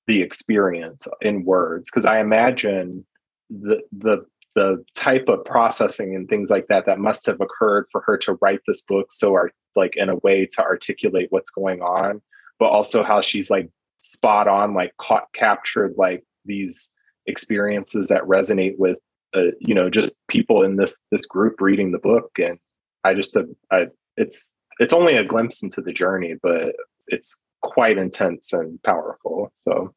the 0.06 0.22
experience 0.22 1.06
in 1.20 1.44
words 1.44 1.88
because 1.90 2.04
I 2.04 2.20
imagine 2.20 3.06
the 3.50 3.80
the 3.92 4.24
the 4.54 4.84
type 4.94 5.28
of 5.28 5.44
processing 5.44 6.14
and 6.14 6.28
things 6.28 6.50
like 6.50 6.66
that 6.68 6.84
that 6.84 6.98
must 6.98 7.24
have 7.26 7.40
occurred 7.40 7.86
for 7.90 8.02
her 8.02 8.18
to 8.18 8.36
write 8.42 8.60
this 8.66 8.82
book 8.82 9.06
so 9.10 9.34
are 9.34 9.50
like 9.76 9.96
in 9.96 10.08
a 10.10 10.16
way 10.16 10.46
to 10.46 10.62
articulate 10.62 11.28
what's 11.30 11.50
going 11.50 11.80
on 11.80 12.20
but 12.58 12.66
also 12.66 13.02
how 13.02 13.20
she's 13.20 13.50
like 13.50 13.70
spot 14.00 14.48
on 14.48 14.74
like 14.74 14.92
caught 14.98 15.24
captured 15.32 15.94
like 15.96 16.22
these 16.44 16.90
experiences 17.26 18.08
that 18.08 18.22
resonate 18.22 18.76
with 18.78 18.98
uh, 19.34 19.52
you 19.60 19.74
know 19.74 19.88
just 19.88 20.16
people 20.28 20.62
in 20.62 20.76
this 20.76 21.00
this 21.10 21.24
group 21.24 21.60
reading 21.60 21.92
the 21.92 21.98
book 21.98 22.30
and 22.38 22.58
i 23.04 23.14
just 23.14 23.36
uh, 23.36 23.44
I, 23.70 23.86
it's 24.16 24.54
it's 24.78 24.92
only 24.92 25.16
a 25.16 25.24
glimpse 25.24 25.62
into 25.62 25.80
the 25.80 25.92
journey 25.92 26.34
but 26.42 26.74
it's 27.08 27.40
quite 27.60 27.98
intense 27.98 28.52
and 28.52 28.82
powerful 28.82 29.50
so 29.54 29.94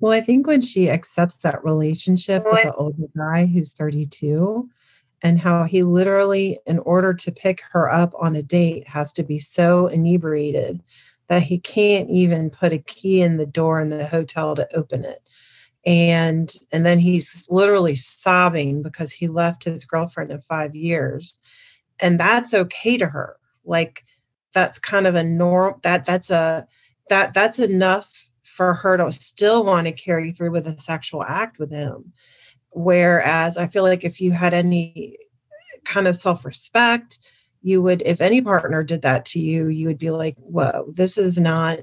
well, 0.00 0.12
I 0.12 0.20
think 0.20 0.46
when 0.46 0.60
she 0.60 0.88
accepts 0.90 1.36
that 1.38 1.64
relationship 1.64 2.44
with 2.44 2.62
the 2.62 2.74
older 2.74 3.08
guy 3.16 3.46
who's 3.46 3.72
32, 3.72 4.68
and 5.22 5.38
how 5.38 5.64
he 5.64 5.82
literally, 5.82 6.58
in 6.66 6.78
order 6.80 7.12
to 7.12 7.32
pick 7.32 7.62
her 7.72 7.90
up 7.90 8.14
on 8.18 8.36
a 8.36 8.42
date, 8.42 8.86
has 8.86 9.12
to 9.14 9.24
be 9.24 9.38
so 9.38 9.88
inebriated 9.88 10.82
that 11.28 11.42
he 11.42 11.58
can't 11.58 12.08
even 12.08 12.50
put 12.50 12.72
a 12.72 12.78
key 12.78 13.22
in 13.22 13.36
the 13.36 13.46
door 13.46 13.80
in 13.80 13.88
the 13.88 14.06
hotel 14.06 14.54
to 14.54 14.76
open 14.76 15.04
it. 15.04 15.28
And 15.84 16.52
and 16.70 16.86
then 16.86 16.98
he's 16.98 17.44
literally 17.50 17.94
sobbing 17.94 18.82
because 18.82 19.12
he 19.12 19.26
left 19.26 19.64
his 19.64 19.84
girlfriend 19.84 20.30
of 20.30 20.44
five 20.44 20.76
years. 20.76 21.38
And 22.00 22.18
that's 22.18 22.54
okay 22.54 22.96
to 22.98 23.06
her. 23.06 23.36
Like 23.64 24.04
that's 24.54 24.78
kind 24.78 25.06
of 25.06 25.14
a 25.14 25.22
norm 25.22 25.80
that 25.82 26.04
that's 26.04 26.30
a 26.30 26.66
that 27.08 27.34
that's 27.34 27.58
enough 27.58 28.12
for 28.42 28.74
her 28.74 28.96
to 28.96 29.12
still 29.12 29.64
want 29.64 29.86
to 29.86 29.92
carry 29.92 30.32
through 30.32 30.50
with 30.50 30.66
a 30.66 30.78
sexual 30.80 31.22
act 31.22 31.58
with 31.58 31.70
him. 31.70 32.12
Whereas 32.70 33.56
I 33.56 33.66
feel 33.66 33.82
like 33.82 34.04
if 34.04 34.20
you 34.20 34.32
had 34.32 34.54
any 34.54 35.16
kind 35.84 36.06
of 36.06 36.16
self 36.16 36.44
respect, 36.44 37.18
you 37.62 37.82
would, 37.82 38.02
if 38.04 38.20
any 38.20 38.40
partner 38.40 38.82
did 38.82 39.02
that 39.02 39.24
to 39.26 39.40
you, 39.40 39.68
you 39.68 39.86
would 39.86 39.98
be 39.98 40.10
like, 40.10 40.36
whoa, 40.38 40.92
this 40.94 41.18
is 41.18 41.38
not 41.38 41.80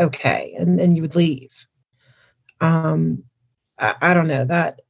okay. 0.00 0.54
And 0.58 0.78
then 0.78 0.94
you 0.94 1.02
would 1.02 1.16
leave. 1.16 1.66
Um, 2.60 3.24
I, 3.78 3.94
I 4.00 4.14
don't 4.14 4.28
know 4.28 4.44
that 4.44 4.80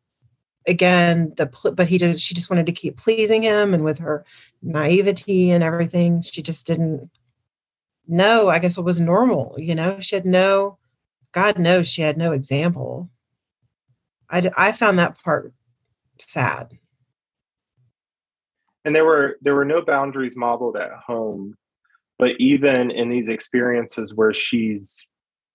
again 0.67 1.33
the 1.37 1.47
but 1.77 1.87
he 1.87 1.99
just 1.99 2.23
she 2.23 2.35
just 2.35 2.51
wanted 2.51 2.67
to 2.67 2.73
keep 2.73 2.97
pleasing 2.97 3.43
him 3.43 3.73
and 3.73 3.85
with 3.85 3.99
her 3.99 4.25
naivety 4.63 5.51
and 5.51 5.63
everything 5.63 6.23
she 6.23 6.43
just 6.43 6.67
didn't 6.67 7.11
know 8.09 8.49
i 8.49 8.59
guess 8.59 8.79
it 8.79 8.83
was 8.83 9.01
normal 9.01 9.55
you 9.59 9.75
know 9.75 9.99
she 10.01 10.17
had 10.17 10.25
no 10.25 10.79
God 11.37 11.59
knows 11.59 11.87
she 11.87 12.01
had 12.01 12.17
no 12.17 12.33
example. 12.33 13.11
I, 14.31 14.51
I 14.57 14.73
found 14.73 14.99
that 14.99 15.23
part 15.23 15.53
sad. 16.19 16.79
And 18.87 18.97
there 18.97 19.05
were 19.05 19.37
there 19.43 19.55
were 19.55 19.67
no 19.67 19.83
boundaries 19.83 20.35
modeled 20.35 20.79
at 20.79 20.93
home, 20.93 21.55
but 22.19 22.37
even 22.39 22.91
in 22.91 23.11
these 23.11 23.29
experiences 23.29 24.15
where 24.15 24.33
she's 24.33 25.07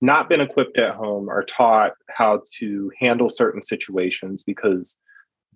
not 0.02 0.30
been 0.30 0.42
equipped 0.42 0.80
at 0.80 0.96
home 0.96 1.30
or 1.30 1.44
taught 1.44 1.94
how 2.10 2.42
to 2.58 2.92
handle 3.00 3.30
certain 3.30 3.62
situations 3.62 4.44
because 4.44 4.98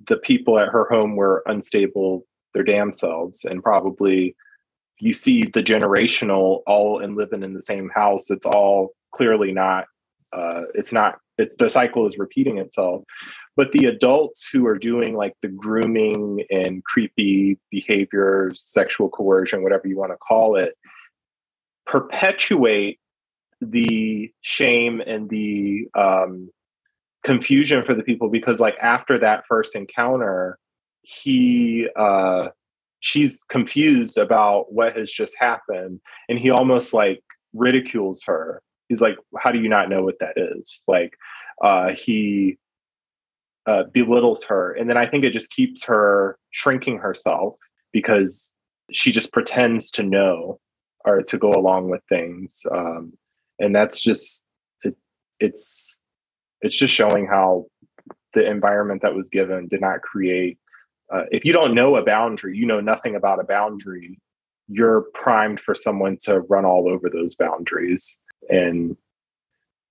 the 0.07 0.17
people 0.17 0.59
at 0.59 0.69
her 0.69 0.87
home 0.89 1.15
were 1.15 1.43
unstable 1.47 2.25
their 2.53 2.63
damn 2.63 2.93
selves. 2.93 3.43
And 3.43 3.63
probably 3.63 4.35
you 4.99 5.13
see 5.13 5.43
the 5.43 5.63
generational 5.63 6.61
all 6.67 6.99
and 6.99 7.15
living 7.15 7.43
in 7.43 7.53
the 7.53 7.61
same 7.61 7.89
house. 7.89 8.29
It's 8.29 8.45
all 8.45 8.91
clearly 9.11 9.51
not 9.51 9.85
uh, 10.31 10.63
it's 10.73 10.93
not 10.93 11.19
it's 11.37 11.55
the 11.55 11.69
cycle 11.69 12.05
is 12.05 12.17
repeating 12.17 12.57
itself. 12.57 13.03
But 13.57 13.71
the 13.71 13.85
adults 13.85 14.49
who 14.51 14.67
are 14.67 14.77
doing 14.77 15.15
like 15.15 15.33
the 15.41 15.47
grooming 15.47 16.43
and 16.49 16.83
creepy 16.83 17.57
behaviors 17.71 18.61
sexual 18.61 19.09
coercion 19.09 19.63
whatever 19.63 19.87
you 19.87 19.97
want 19.97 20.11
to 20.11 20.17
call 20.17 20.55
it 20.55 20.77
perpetuate 21.85 22.99
the 23.61 24.31
shame 24.41 25.01
and 25.05 25.29
the 25.29 25.87
um, 25.95 26.49
confusion 27.25 27.83
for 27.83 27.95
the 27.95 28.03
people 28.03 28.29
because 28.29 28.59
like 28.59 28.77
after 28.79 29.17
that 29.17 29.43
first 29.49 29.75
encounter 29.75 30.59
he 31.01 31.87
uh 31.95 32.47
she's 32.99 33.43
confused 33.45 34.19
about 34.19 34.71
what 34.71 34.95
has 34.95 35.11
just 35.11 35.35
happened 35.39 35.99
and 36.29 36.37
he 36.37 36.51
almost 36.51 36.93
like 36.93 37.23
ridicules 37.53 38.21
her. 38.25 38.61
He's 38.89 39.01
like 39.01 39.17
how 39.39 39.51
do 39.51 39.59
you 39.59 39.69
not 39.69 39.89
know 39.89 40.03
what 40.03 40.19
that 40.19 40.33
is? 40.37 40.83
Like 40.87 41.13
uh 41.63 41.93
he 41.93 42.57
uh, 43.67 43.85
belittles 43.91 44.43
her 44.43 44.73
and 44.73 44.87
then 44.87 44.95
i 44.95 45.07
think 45.07 45.23
it 45.23 45.33
just 45.33 45.49
keeps 45.49 45.83
her 45.85 46.37
shrinking 46.51 46.99
herself 46.99 47.55
because 47.91 48.53
she 48.91 49.11
just 49.11 49.33
pretends 49.33 49.89
to 49.89 50.03
know 50.03 50.59
or 51.03 51.23
to 51.23 51.35
go 51.39 51.51
along 51.51 51.89
with 51.89 52.01
things 52.07 52.61
um 52.71 53.11
and 53.59 53.75
that's 53.75 54.01
just 54.01 54.45
it, 54.83 54.95
it's 55.39 55.99
it's 56.61 56.77
just 56.77 56.93
showing 56.93 57.27
how 57.27 57.65
the 58.33 58.49
environment 58.49 59.01
that 59.01 59.15
was 59.15 59.29
given 59.29 59.67
did 59.67 59.81
not 59.81 60.01
create 60.01 60.57
uh, 61.13 61.23
if 61.31 61.45
you 61.45 61.53
don't 61.53 61.73
know 61.73 61.95
a 61.95 62.03
boundary 62.03 62.57
you 62.57 62.65
know 62.65 62.79
nothing 62.79 63.15
about 63.15 63.39
a 63.39 63.43
boundary 63.43 64.19
you're 64.67 65.05
primed 65.13 65.59
for 65.59 65.75
someone 65.75 66.17
to 66.21 66.41
run 66.41 66.65
all 66.65 66.89
over 66.89 67.09
those 67.09 67.35
boundaries. 67.35 68.17
And 68.49 68.97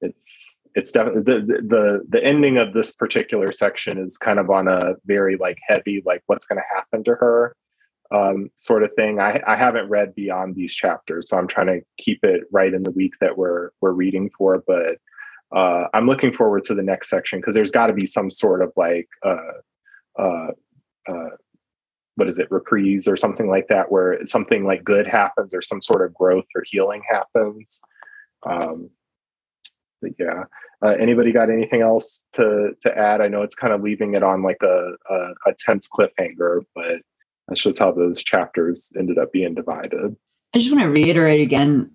it's 0.01 0.57
it's 0.75 0.91
definitely 0.91 1.23
the, 1.23 1.63
the 1.63 2.05
the 2.09 2.25
ending 2.25 2.59
of 2.59 2.73
this 2.73 2.97
particular 2.97 3.53
section 3.53 3.99
is 3.99 4.19
kind 4.19 4.39
of 4.39 4.51
on 4.51 4.67
a 4.67 4.95
very 5.07 5.37
like 5.37 5.59
heavy 5.67 6.03
like 6.05 6.23
what's 6.27 6.47
going 6.47 6.59
to 6.61 6.75
happen 6.77 7.05
to 7.05 7.13
her 7.13 7.55
um, 8.11 8.51
sort 8.55 8.83
of 8.83 8.93
thing. 8.95 9.21
I, 9.21 9.41
I 9.47 9.57
haven't 9.57 9.89
read 9.89 10.15
beyond 10.15 10.55
these 10.55 10.75
chapters, 10.75 11.29
so 11.29 11.37
I'm 11.37 11.49
trying 11.49 11.67
to 11.67 11.81
keep 11.99 12.21
it 12.23 12.43
right 12.53 12.73
in 12.73 12.83
the 12.83 12.91
week 12.91 13.15
that 13.21 13.37
we're 13.37 13.71
we're 13.81 13.93
reading 13.93 14.31
for. 14.37 14.63
But 14.67 14.99
uh, 15.57 15.89
I'm 15.95 16.07
looking 16.07 16.33
forward 16.33 16.65
to 16.65 16.75
the 16.75 16.83
next 16.83 17.11
section 17.11 17.41
because 17.41 17.55
there's 17.55 17.71
got 17.71 17.87
to 17.89 17.93
be 17.93 18.07
some 18.07 18.31
sort 18.31 18.63
of 18.63 18.73
like 18.77 19.09
uh, 19.25 20.19
uh, 20.19 20.49
uh, 21.09 21.31
what 22.17 22.29
is 22.29 22.39
it 22.39 22.51
reprise 22.51 23.09
or 23.09 23.17
something 23.17 23.49
like 23.49 23.69
that 23.69 23.91
where 23.91 24.25
something 24.27 24.65
like 24.65 24.85
good 24.85 25.07
happens 25.07 25.55
or 25.55 25.63
some 25.63 25.83
sort 25.83 26.05
of 26.05 26.15
growth 26.15 26.47
or 26.55 26.63
healing 26.67 27.03
happens. 27.09 27.81
Um, 28.47 28.91
but 30.01 30.13
yeah. 30.19 30.45
Uh, 30.85 30.95
anybody 31.01 31.33
got 31.33 31.51
anything 31.51 31.81
else 31.81 32.27
to 32.35 32.73
to 32.83 32.99
add? 32.99 33.21
I 33.21 33.29
know 33.29 33.43
it's 33.43 33.55
kind 33.55 33.73
of 33.73 33.81
leaving 33.81 34.15
it 34.15 34.23
on 34.23 34.43
like 34.43 34.63
a, 34.63 34.93
a, 35.11 35.17
a 35.47 35.55
tense 35.59 35.89
cliffhanger, 35.89 36.63
but 36.75 36.97
that's 37.49 37.63
just 37.63 37.79
how 37.79 37.93
those 37.93 38.23
chapters 38.23 38.93
ended 38.99 39.19
up 39.19 39.33
being 39.33 39.55
divided. 39.55 40.17
I 40.55 40.59
just 40.59 40.73
want 40.73 40.83
to 40.85 40.91
reiterate 40.91 41.41
again, 41.41 41.91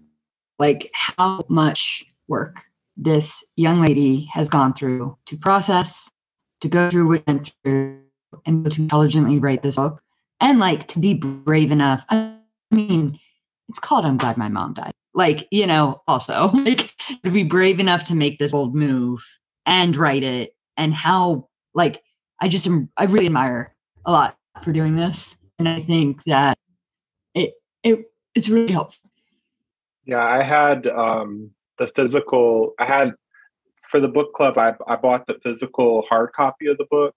like 0.57 0.89
how 0.93 1.43
much 1.49 2.05
work 2.27 2.57
this 2.97 3.43
young 3.55 3.81
lady 3.81 4.29
has 4.33 4.49
gone 4.49 4.73
through 4.73 5.17
to 5.27 5.37
process, 5.37 6.09
to 6.61 6.67
go 6.67 6.89
through 6.89 7.07
what 7.07 7.25
went 7.27 7.53
through, 7.63 7.99
and 8.45 8.69
to 8.71 8.81
intelligently 8.81 9.39
write 9.39 9.63
this 9.63 9.77
book, 9.77 10.01
and 10.41 10.59
like 10.59 10.87
to 10.89 10.99
be 10.99 11.13
brave 11.13 11.71
enough. 11.71 12.03
I 12.09 12.35
mean, 12.71 13.17
it's 13.69 13.79
called 13.79 14.05
"I'm 14.05 14.17
Glad 14.17 14.37
My 14.37 14.49
Mom 14.49 14.73
Died." 14.73 14.93
like 15.13 15.47
you 15.51 15.67
know 15.67 16.01
also 16.07 16.47
like 16.53 16.93
to 17.23 17.31
be 17.31 17.43
brave 17.43 17.79
enough 17.79 18.03
to 18.05 18.15
make 18.15 18.39
this 18.39 18.51
bold 18.51 18.75
move 18.75 19.25
and 19.65 19.95
write 19.95 20.23
it 20.23 20.55
and 20.77 20.93
how 20.93 21.47
like 21.73 22.01
i 22.41 22.47
just 22.47 22.67
am 22.67 22.89
i 22.97 23.05
really 23.05 23.25
admire 23.25 23.75
a 24.05 24.11
lot 24.11 24.37
for 24.63 24.71
doing 24.71 24.95
this 24.95 25.35
and 25.59 25.69
i 25.69 25.81
think 25.81 26.23
that 26.25 26.57
it 27.35 27.53
it 27.83 28.11
it's 28.33 28.49
really 28.49 28.71
helpful. 28.71 29.09
Yeah 30.05 30.23
i 30.23 30.41
had 30.41 30.87
um 30.87 31.51
the 31.77 31.87
physical 31.87 32.73
i 32.79 32.85
had 32.85 33.13
for 33.91 33.99
the 33.99 34.07
book 34.07 34.33
club 34.33 34.57
i, 34.57 34.73
I 34.87 34.95
bought 34.95 35.27
the 35.27 35.39
physical 35.43 36.03
hard 36.09 36.33
copy 36.33 36.67
of 36.67 36.77
the 36.77 36.87
book 36.89 37.15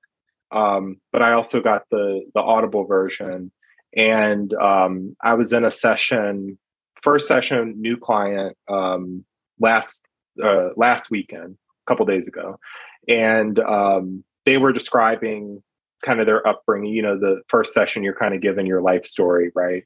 um, 0.51 1.01
but 1.12 1.22
i 1.22 1.32
also 1.32 1.61
got 1.61 1.84
the 1.90 2.22
the 2.34 2.40
audible 2.40 2.84
version. 2.84 3.51
And 3.95 4.55
um, 4.55 5.16
i 5.22 5.34
was 5.34 5.53
in 5.53 5.64
a 5.64 5.70
session 5.70 6.59
first 7.03 7.28
session, 7.28 7.74
new 7.78 7.97
client 7.97 8.57
um, 8.68 9.24
last 9.61 10.07
uh, 10.43 10.70
last 10.76 11.11
weekend, 11.11 11.57
a 11.86 11.90
couple 11.90 12.07
days 12.07 12.28
ago, 12.28 12.59
and 13.09 13.59
um, 13.59 14.24
they 14.47 14.57
were 14.57 14.72
describing 14.72 15.62
kind 16.03 16.20
of 16.20 16.26
their 16.26 16.46
upbringing. 16.46 16.92
You 16.92 17.03
know, 17.03 17.18
the 17.18 17.42
first 17.48 17.72
session, 17.72 18.03
you're 18.03 18.14
kind 18.14 18.34
of 18.34 18.40
given 18.40 18.66
your 18.66 18.82
life 18.82 19.05
story, 19.05 19.50
right? 19.55 19.84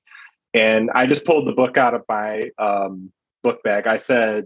And 0.55 0.91
I 0.95 1.07
just 1.07 1.27
pulled 1.27 1.47
the 1.47 1.53
book 1.53 1.77
out 1.77 1.95
of 1.95 2.03
my 2.09 2.43
um, 2.59 3.13
book 3.43 3.63
bag. 3.63 3.87
I 3.87 3.99
said, 3.99 4.45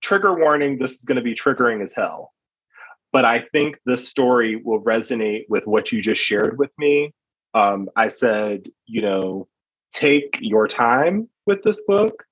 "Trigger 0.00 0.34
warning: 0.34 0.78
This 0.78 0.92
is 0.92 1.04
going 1.04 1.16
to 1.16 1.22
be 1.22 1.34
triggering 1.34 1.82
as 1.82 1.92
hell." 1.92 2.32
But 3.12 3.24
I 3.24 3.40
think 3.40 3.80
this 3.86 4.08
story 4.08 4.56
will 4.56 4.80
resonate 4.82 5.44
with 5.48 5.66
what 5.66 5.90
you 5.90 6.00
just 6.00 6.22
shared 6.22 6.58
with 6.58 6.70
me. 6.78 7.12
Um, 7.54 7.88
I 7.96 8.08
said, 8.08 8.68
you 8.86 9.02
know, 9.02 9.48
take 9.92 10.38
your 10.40 10.68
time 10.68 11.28
with 11.46 11.62
this 11.62 11.82
book. 11.86 12.24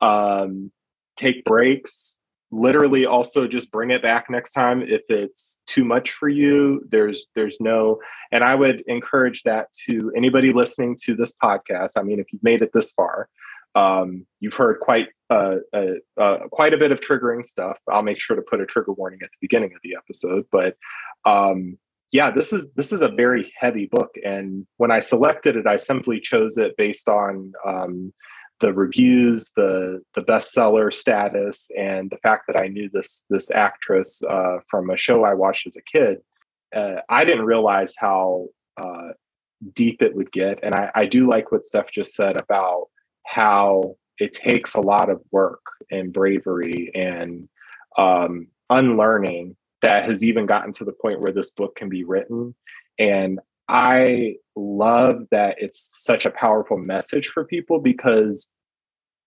Um, 0.00 0.72
take 1.16 1.44
breaks. 1.44 2.18
Literally, 2.56 3.04
also 3.04 3.48
just 3.48 3.72
bring 3.72 3.90
it 3.90 4.00
back 4.00 4.30
next 4.30 4.52
time 4.52 4.80
if 4.82 5.02
it's 5.08 5.58
too 5.66 5.84
much 5.84 6.12
for 6.12 6.28
you. 6.28 6.86
There's 6.88 7.26
there's 7.34 7.58
no, 7.60 7.98
and 8.30 8.44
I 8.44 8.54
would 8.54 8.84
encourage 8.86 9.42
that 9.42 9.72
to 9.86 10.12
anybody 10.16 10.52
listening 10.52 10.96
to 11.02 11.16
this 11.16 11.34
podcast. 11.42 11.92
I 11.96 12.02
mean, 12.02 12.20
if 12.20 12.32
you've 12.32 12.44
made 12.44 12.62
it 12.62 12.70
this 12.72 12.92
far, 12.92 13.28
um, 13.74 14.24
you've 14.38 14.54
heard 14.54 14.78
quite 14.78 15.08
uh, 15.30 15.56
uh, 15.72 15.94
uh, 16.16 16.38
quite 16.52 16.74
a 16.74 16.78
bit 16.78 16.92
of 16.92 17.00
triggering 17.00 17.44
stuff. 17.44 17.76
I'll 17.90 18.02
make 18.02 18.20
sure 18.20 18.36
to 18.36 18.42
put 18.42 18.60
a 18.60 18.66
trigger 18.66 18.92
warning 18.92 19.18
at 19.22 19.30
the 19.30 19.38
beginning 19.40 19.72
of 19.74 19.80
the 19.82 19.96
episode. 19.96 20.46
But 20.52 20.76
um, 21.24 21.76
yeah, 22.12 22.30
this 22.30 22.52
is 22.52 22.68
this 22.76 22.92
is 22.92 23.00
a 23.00 23.08
very 23.08 23.52
heavy 23.58 23.86
book, 23.86 24.14
and 24.24 24.64
when 24.76 24.92
I 24.92 25.00
selected 25.00 25.56
it, 25.56 25.66
I 25.66 25.76
simply 25.76 26.20
chose 26.20 26.56
it 26.56 26.76
based 26.76 27.08
on 27.08 27.52
um, 27.66 28.12
the 28.60 28.72
reviews, 28.72 29.52
the 29.56 30.02
the 30.14 30.22
bestseller 30.22 30.92
status, 30.92 31.70
and 31.76 32.10
the 32.10 32.18
fact 32.18 32.44
that 32.46 32.58
I 32.58 32.68
knew 32.68 32.88
this 32.92 33.24
this 33.30 33.50
actress 33.50 34.22
uh, 34.28 34.58
from 34.68 34.90
a 34.90 34.96
show 34.96 35.24
I 35.24 35.34
watched 35.34 35.66
as 35.66 35.76
a 35.76 35.82
kid. 35.82 36.18
Uh, 36.74 37.00
I 37.08 37.24
didn't 37.24 37.44
realize 37.44 37.94
how 37.96 38.48
uh, 38.76 39.12
deep 39.72 40.02
it 40.02 40.14
would 40.14 40.32
get, 40.32 40.60
and 40.62 40.74
I, 40.74 40.90
I 40.94 41.06
do 41.06 41.28
like 41.28 41.52
what 41.52 41.64
Steph 41.64 41.90
just 41.92 42.14
said 42.14 42.40
about 42.40 42.88
how 43.24 43.96
it 44.18 44.32
takes 44.32 44.74
a 44.74 44.80
lot 44.80 45.10
of 45.10 45.20
work 45.30 45.62
and 45.90 46.12
bravery 46.12 46.90
and 46.94 47.48
um, 47.98 48.48
unlearning 48.70 49.56
that 49.82 50.04
has 50.04 50.24
even 50.24 50.46
gotten 50.46 50.72
to 50.72 50.84
the 50.84 50.92
point 50.92 51.20
where 51.20 51.32
this 51.32 51.50
book 51.50 51.76
can 51.76 51.88
be 51.88 52.04
written. 52.04 52.54
And 52.98 53.40
I 53.68 54.36
love 54.56 55.24
that 55.30 55.56
it's 55.58 55.90
such 56.04 56.26
a 56.26 56.30
powerful 56.30 56.78
message 56.78 57.28
for 57.28 57.44
people 57.44 57.80
because 57.80 58.48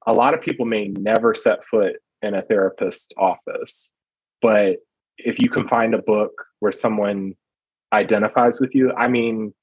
a 0.08 0.14
lot 0.14 0.34
of 0.34 0.42
people 0.42 0.66
may 0.66 0.90
never 0.90 1.34
set 1.34 1.66
foot 1.66 1.96
in 2.22 2.36
a 2.36 2.42
therapist's 2.44 3.10
office. 3.18 3.92
But 4.42 4.78
if 5.18 5.38
you 5.40 5.50
can 5.50 5.68
find 5.68 5.96
a 5.96 6.02
book 6.02 6.32
where 6.60 6.72
someone 6.72 7.34
identifies 7.94 8.60
with 8.62 8.76
you, 8.76 8.94
I 8.94 9.08
mean, 9.08 9.54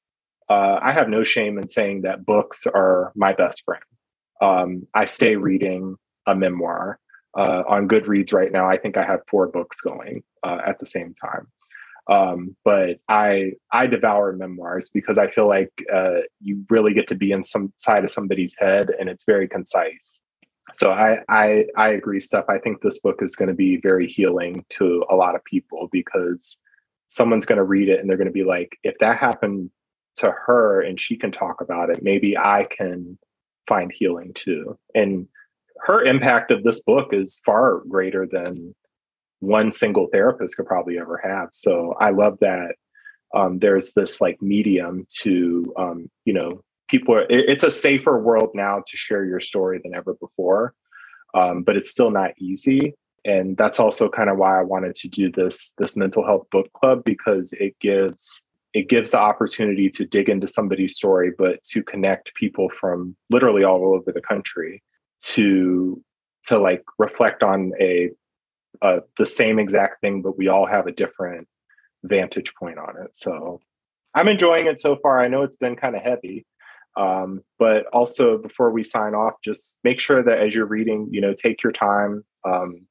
uh, 0.51 0.81
I 0.83 0.93
have 0.93 1.09
no 1.09 1.25
shame 1.25 1.59
in 1.59 1.68
saying 1.68 2.03
that 2.03 2.27
books 2.27 2.66
are 2.66 3.12
my 3.16 3.33
best 3.33 3.62
friend 3.64 3.83
um, 4.43 4.87
I 4.95 5.07
stay 5.07 5.37
reading 5.37 5.97
a 6.27 6.37
memoir 6.37 7.01
uh, 7.39 7.64
on 7.68 7.89
Goodreads 7.89 8.35
right 8.35 8.53
now. 8.53 8.68
I 8.68 8.79
think 8.79 8.99
I 8.99 9.05
have 9.05 9.20
four 9.31 9.49
books 9.49 9.81
going 9.83 10.22
uh, 10.45 10.61
at 10.66 10.81
the 10.81 10.87
same 10.87 11.14
time. 11.14 11.49
Um, 12.11 12.57
but 12.65 12.99
I 13.09 13.53
I 13.73 13.87
devour 13.87 14.33
memoirs 14.35 14.91
because 14.91 15.19
I 15.19 15.31
feel 15.31 15.49
like 15.49 15.73
uh, 15.93 16.21
you 16.41 16.65
really 16.69 16.93
get 16.93 17.07
to 17.09 17.15
be 17.15 17.33
in 17.33 17.43
some 17.43 17.73
side 17.77 18.05
of 18.05 18.11
somebody's 18.11 18.55
head, 18.59 18.91
and 18.99 19.09
it's 19.09 19.25
very 19.25 19.49
concise. 19.49 20.21
So 20.73 20.93
I 20.93 21.19
I 21.29 21.67
I 21.77 21.89
agree, 21.91 22.21
Steph. 22.21 22.49
I 22.49 22.59
think 22.59 22.81
this 22.83 23.01
book 23.01 23.23
is 23.23 23.37
going 23.37 23.49
to 23.49 23.55
be 23.55 23.79
very 23.79 24.07
healing 24.07 24.65
to 24.71 25.05
a 25.11 25.17
lot 25.17 25.35
of 25.35 25.45
people 25.45 25.89
because 25.93 26.59
someone's 27.09 27.47
going 27.47 27.59
to 27.59 27.65
read 27.65 27.89
it 27.89 28.01
and 28.01 28.11
they're 28.11 28.17
going 28.17 28.27
to 28.27 28.33
be 28.33 28.45
like, 28.45 28.77
if 28.83 28.97
that 28.99 29.17
happened 29.17 29.71
to 30.17 30.31
her 30.47 30.81
and 30.81 31.01
she 31.01 31.17
can 31.17 31.31
talk 31.31 31.61
about 31.61 31.91
it, 31.91 32.03
maybe 32.03 32.37
I 32.37 32.67
can 32.69 33.19
find 33.69 33.93
healing 33.93 34.33
too. 34.35 34.79
And 34.95 35.29
her 35.81 36.03
impact 36.03 36.51
of 36.51 36.65
this 36.65 36.83
book 36.83 37.13
is 37.13 37.41
far 37.45 37.83
greater 37.89 38.27
than 38.27 38.75
one 39.41 39.72
single 39.72 40.09
therapist 40.12 40.57
could 40.57 40.66
probably 40.66 40.99
ever 40.99 41.20
have. 41.22 41.49
So 41.53 41.95
I 42.01 42.11
love 42.11 42.39
that 42.41 42.76
um, 43.35 43.59
there's 43.59 43.93
this 43.93 44.20
like 44.20 44.41
medium 44.41 45.07
to, 45.22 45.72
um, 45.76 46.11
you 46.24 46.32
know, 46.32 46.62
people, 46.89 47.14
are, 47.16 47.22
it, 47.22 47.49
it's 47.49 47.64
a 47.64 47.70
safer 47.70 48.18
world 48.18 48.51
now 48.55 48.82
to 48.87 48.97
share 48.97 49.24
your 49.24 49.41
story 49.41 49.80
than 49.82 49.95
ever 49.95 50.14
before. 50.14 50.74
Um, 51.35 51.62
but 51.62 51.76
it's 51.76 51.91
still 51.91 52.11
not 52.11 52.30
easy. 52.39 52.95
And 53.24 53.57
that's 53.57 53.80
also 53.80 54.09
kind 54.09 54.30
of 54.30 54.37
why 54.37 54.59
I 54.59 54.62
wanted 54.62 54.95
to 54.97 55.09
do 55.09 55.30
this 55.30 55.72
this 55.78 55.97
mental 55.97 56.24
health 56.24 56.47
book 56.51 56.70
club 56.74 57.03
because 57.05 57.53
it 57.55 57.74
gives 57.80 58.43
it 58.74 58.89
gives 58.89 59.12
the 59.12 59.18
opportunity 59.18 59.89
to 59.91 60.05
dig 60.05 60.28
into 60.28 60.47
somebody's 60.47 60.95
story, 60.95 61.32
but 61.37 61.62
to 61.64 61.82
connect 61.82 62.35
people 62.35 62.68
from 62.68 63.16
literally 63.30 63.64
all 63.64 63.95
over 63.95 64.12
the 64.12 64.20
country 64.20 64.82
to 65.20 66.03
to 66.45 66.59
like 66.59 66.82
reflect 66.99 67.43
on 67.43 67.72
a 67.80 68.11
uh, 68.85 69.01
the 69.16 69.24
same 69.24 69.59
exact 69.59 70.03
thing, 70.03 70.20
but 70.20 70.37
we 70.37 70.49
all 70.49 70.66
have 70.66 70.87
a 70.87 70.93
different 70.93 71.49
vantage 72.03 72.55
point 72.55 72.78
on 72.78 73.03
it. 73.03 73.16
So 73.16 73.61
I'm 74.14 74.28
enjoying 74.28 74.66
it 74.66 74.78
so 74.78 74.97
far. 75.03 75.20
I 75.20 75.28
know 75.28 75.43
it's 75.43 75.57
been 75.57 75.74
kind 75.74 75.97
of 75.97 76.03
heavy, 76.03 76.45
um, 76.95 77.43
but 77.59 77.87
also 77.95 78.37
before 78.37 78.70
we 78.70 78.85
sign 78.85 79.14
off, 79.14 79.35
just 79.43 79.78
make 79.85 80.01
sure 80.01 80.22
that 80.22 80.39
as 80.39 80.55
you're 80.55 80.66
reading, 80.66 81.09
you 81.11 81.22
know, 81.22 81.32
take 81.32 81.62
your 81.62 81.72
time. 81.72 82.24
Um, 82.45 82.87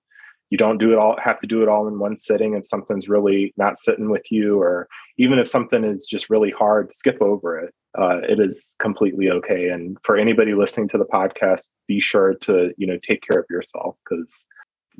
you 0.49 0.57
don't 0.57 0.77
do 0.77 0.91
it 0.91 0.99
all 0.99 1.17
have 1.19 1.39
to 1.39 1.47
do 1.47 1.63
it 1.63 1.67
all 1.67 1.87
in 1.87 1.97
one 1.97 2.15
sitting 2.15 2.53
if 2.53 2.63
something's 2.63 3.09
really 3.09 3.55
not 3.57 3.79
sitting 3.79 4.11
with 4.11 4.31
you 4.31 4.61
or 4.61 4.87
even 5.17 5.39
if 5.39 5.47
something 5.47 5.83
is 5.83 6.05
just 6.05 6.29
really 6.29 6.51
hard 6.51 6.91
skip 6.91 7.19
over 7.21 7.57
it 7.57 7.73
uh, 7.97 8.17
it 8.19 8.39
is 8.39 8.75
completely 8.77 9.31
okay 9.31 9.69
and 9.69 9.97
for 10.03 10.15
anybody 10.15 10.53
listening 10.53 10.87
to 10.87 10.99
the 10.99 11.05
podcast 11.05 11.69
be 11.87 11.99
sure 11.99 12.35
to 12.35 12.71
you 12.77 12.85
know 12.85 12.99
take 13.01 13.23
care 13.23 13.39
of 13.39 13.47
yourself 13.49 13.95
because 14.07 14.45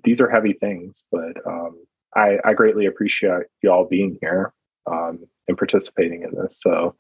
these 0.04 0.22
are 0.22 0.30
heavy 0.30 0.54
things 0.54 1.06
but 1.12 1.36
um, 1.48 1.84
I, 2.16 2.38
I, 2.46 2.54
greatly 2.54 2.86
appreciate 2.86 3.44
you 3.62 3.72
all 3.72 3.86
being 3.86 4.18
here 4.22 4.54
um, 4.86 5.26
and 5.48 5.58
participating 5.58 6.24
in 6.24 6.32
this 6.40 6.60
so 6.62 6.96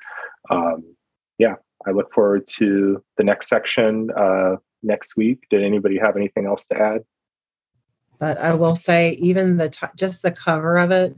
um, 0.50 0.96
yeah 1.38 1.56
i 1.86 1.92
look 1.92 2.14
forward 2.14 2.46
to 2.58 3.04
the 3.18 3.24
next 3.24 3.50
section 3.50 4.10
uh, 4.18 4.56
next 4.82 5.18
week 5.18 5.46
did 5.50 5.64
anybody 5.64 5.98
have 5.98 6.16
anything 6.18 6.46
else 6.46 6.66
to 6.68 6.78
add 6.78 7.04
but 8.24 8.38
I 8.38 8.54
will 8.54 8.78
say, 8.78 9.18
even 9.20 9.58
the 9.58 9.68
t- 9.68 9.86
just 9.98 10.22
the 10.22 10.32
cover 10.32 10.78
of 10.78 10.92
it, 10.92 11.14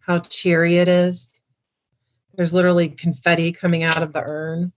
how 0.00 0.18
cheery 0.18 0.78
it 0.78 0.88
is. 0.88 1.38
There's 2.34 2.54
literally 2.54 2.88
confetti 2.88 3.52
coming 3.52 3.82
out 3.82 4.02
of 4.02 4.14
the 4.14 4.22
urn. 4.24 4.72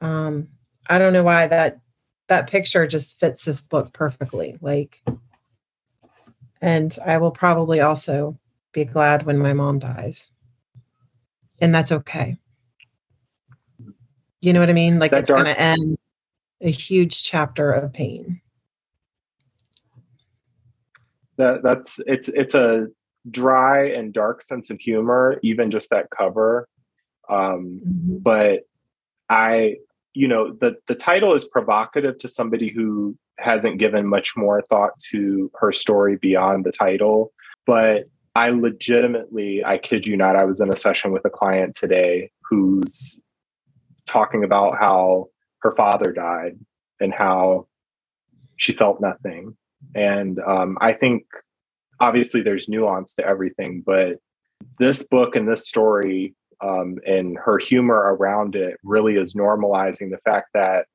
Um, 0.00 0.48
I 0.88 0.98
don't 0.98 1.12
know 1.12 1.22
why 1.22 1.46
that 1.46 1.78
that 2.28 2.50
picture 2.50 2.86
just 2.86 3.20
fits 3.20 3.44
this 3.44 3.60
book 3.60 3.92
perfectly. 3.92 4.56
Like, 4.60 5.02
and 6.60 6.96
I 7.04 7.18
will 7.18 7.30
probably 7.30 7.80
also 7.80 8.38
be 8.72 8.84
glad 8.84 9.24
when 9.24 9.38
my 9.38 9.52
mom 9.52 9.78
dies, 9.78 10.30
and 11.60 11.74
that's 11.74 11.92
okay. 11.92 12.36
You 14.40 14.52
know 14.52 14.60
what 14.60 14.70
I 14.70 14.74
mean? 14.74 14.98
Like, 14.98 15.10
that 15.12 15.20
it's 15.20 15.30
going 15.30 15.44
to 15.46 15.60
end 15.60 15.98
a 16.60 16.70
huge 16.70 17.22
chapter 17.22 17.72
of 17.72 17.92
pain 17.92 18.40
that 21.36 21.62
that's 21.62 22.00
it's 22.06 22.28
it's 22.28 22.54
a 22.54 22.86
dry 23.30 23.88
and 23.88 24.12
dark 24.12 24.42
sense 24.42 24.70
of 24.70 24.80
humor 24.80 25.38
even 25.42 25.70
just 25.70 25.90
that 25.90 26.08
cover 26.10 26.68
um 27.28 27.80
mm-hmm. 27.84 28.16
but 28.18 28.60
i 29.28 29.76
you 30.16 30.26
know 30.26 30.52
the 30.60 30.76
the 30.86 30.94
title 30.94 31.34
is 31.34 31.44
provocative 31.44 32.18
to 32.18 32.28
somebody 32.28 32.68
who 32.68 33.16
hasn't 33.38 33.78
given 33.78 34.06
much 34.06 34.36
more 34.36 34.62
thought 34.68 34.98
to 35.10 35.50
her 35.60 35.72
story 35.72 36.16
beyond 36.16 36.64
the 36.64 36.72
title 36.72 37.32
but 37.66 38.04
i 38.34 38.50
legitimately 38.50 39.64
i 39.64 39.76
kid 39.76 40.06
you 40.06 40.16
not 40.16 40.36
i 40.36 40.44
was 40.44 40.60
in 40.60 40.72
a 40.72 40.76
session 40.76 41.12
with 41.12 41.24
a 41.24 41.30
client 41.30 41.76
today 41.76 42.30
who's 42.48 43.20
talking 44.06 44.44
about 44.44 44.78
how 44.78 45.26
her 45.58 45.74
father 45.76 46.12
died 46.12 46.58
and 47.00 47.12
how 47.12 47.66
she 48.56 48.72
felt 48.72 49.00
nothing. 49.00 49.56
And 49.94 50.38
um, 50.40 50.78
I 50.80 50.92
think 50.92 51.24
obviously 52.00 52.42
there's 52.42 52.68
nuance 52.68 53.14
to 53.14 53.26
everything, 53.26 53.82
but 53.84 54.18
this 54.78 55.02
book 55.02 55.36
and 55.36 55.46
this 55.46 55.68
story 55.68 56.34
um, 56.60 56.96
and 57.06 57.38
her 57.38 57.58
humor 57.58 58.14
around 58.14 58.56
it 58.56 58.78
really 58.82 59.16
is 59.16 59.34
normalizing 59.34 60.10
the 60.10 60.20
fact 60.24 60.48
that 60.54 60.86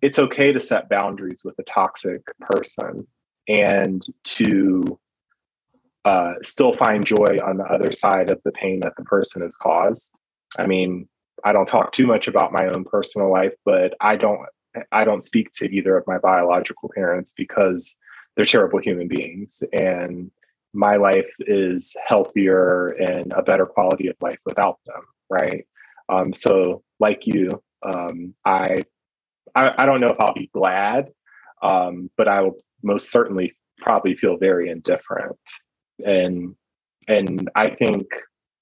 it's 0.00 0.18
okay 0.18 0.52
to 0.52 0.60
set 0.60 0.88
boundaries 0.88 1.42
with 1.44 1.58
a 1.58 1.62
toxic 1.64 2.22
person 2.40 3.06
and 3.48 4.04
to 4.24 4.98
uh, 6.04 6.34
still 6.42 6.72
find 6.72 7.04
joy 7.04 7.38
on 7.44 7.58
the 7.58 7.64
other 7.64 7.92
side 7.92 8.30
of 8.30 8.40
the 8.44 8.52
pain 8.52 8.80
that 8.80 8.94
the 8.96 9.04
person 9.04 9.42
has 9.42 9.56
caused. 9.56 10.12
I 10.58 10.66
mean, 10.66 11.08
I 11.44 11.52
don't 11.52 11.66
talk 11.66 11.92
too 11.92 12.06
much 12.06 12.28
about 12.28 12.52
my 12.52 12.66
own 12.66 12.84
personal 12.84 13.30
life, 13.30 13.54
but 13.64 13.94
I 14.00 14.16
don't 14.16 14.40
I 14.90 15.04
don't 15.04 15.22
speak 15.22 15.50
to 15.54 15.72
either 15.72 15.96
of 15.96 16.06
my 16.06 16.18
biological 16.18 16.90
parents 16.94 17.32
because 17.36 17.96
they're 18.34 18.46
terrible 18.46 18.78
human 18.78 19.06
beings 19.06 19.62
and 19.72 20.30
my 20.74 20.96
life 20.96 21.30
is 21.40 21.94
healthier 22.06 22.88
and 22.88 23.32
a 23.34 23.42
better 23.42 23.66
quality 23.66 24.08
of 24.08 24.16
life 24.20 24.38
without 24.44 24.78
them 24.86 25.02
right? 25.30 25.66
Um, 26.08 26.32
so 26.32 26.82
like 27.00 27.26
you 27.26 27.62
um, 27.82 28.34
I, 28.44 28.82
I, 29.54 29.82
I 29.82 29.86
don't 29.86 30.00
know 30.00 30.10
if 30.10 30.20
i'll 30.20 30.34
be 30.34 30.50
glad 30.54 31.10
um, 31.62 32.10
but 32.16 32.28
i 32.28 32.42
will 32.42 32.56
most 32.82 33.10
certainly 33.10 33.54
probably 33.78 34.14
feel 34.14 34.36
very 34.36 34.70
indifferent. 34.70 35.38
And 36.04 36.54
and 37.08 37.50
i 37.56 37.70
think 37.70 38.06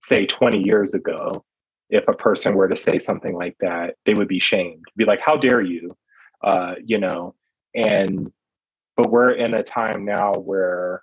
say 0.03 0.27
20 0.27 0.59
years 0.63 0.95
ago 0.95 1.45
if 1.91 2.07
a 2.09 2.13
person 2.13 2.55
were 2.55 2.69
to 2.69 2.77
say 2.77 2.99
something 2.99 3.35
like 3.35 3.57
that 3.61 3.97
they 4.07 4.15
would 4.15 4.29
be 4.29 4.39
shamed 4.39 4.85
be 4.97 5.05
like 5.05 5.21
how 5.21 5.37
dare 5.37 5.61
you? 5.61 5.97
Uh, 6.43 6.75
you 6.83 6.99
know, 6.99 7.35
and 7.75 8.33
but 8.97 9.11
we're 9.11 9.33
in 9.33 9.55
a 9.55 9.63
time 9.63 10.05
now 10.05 10.33
where 10.33 11.03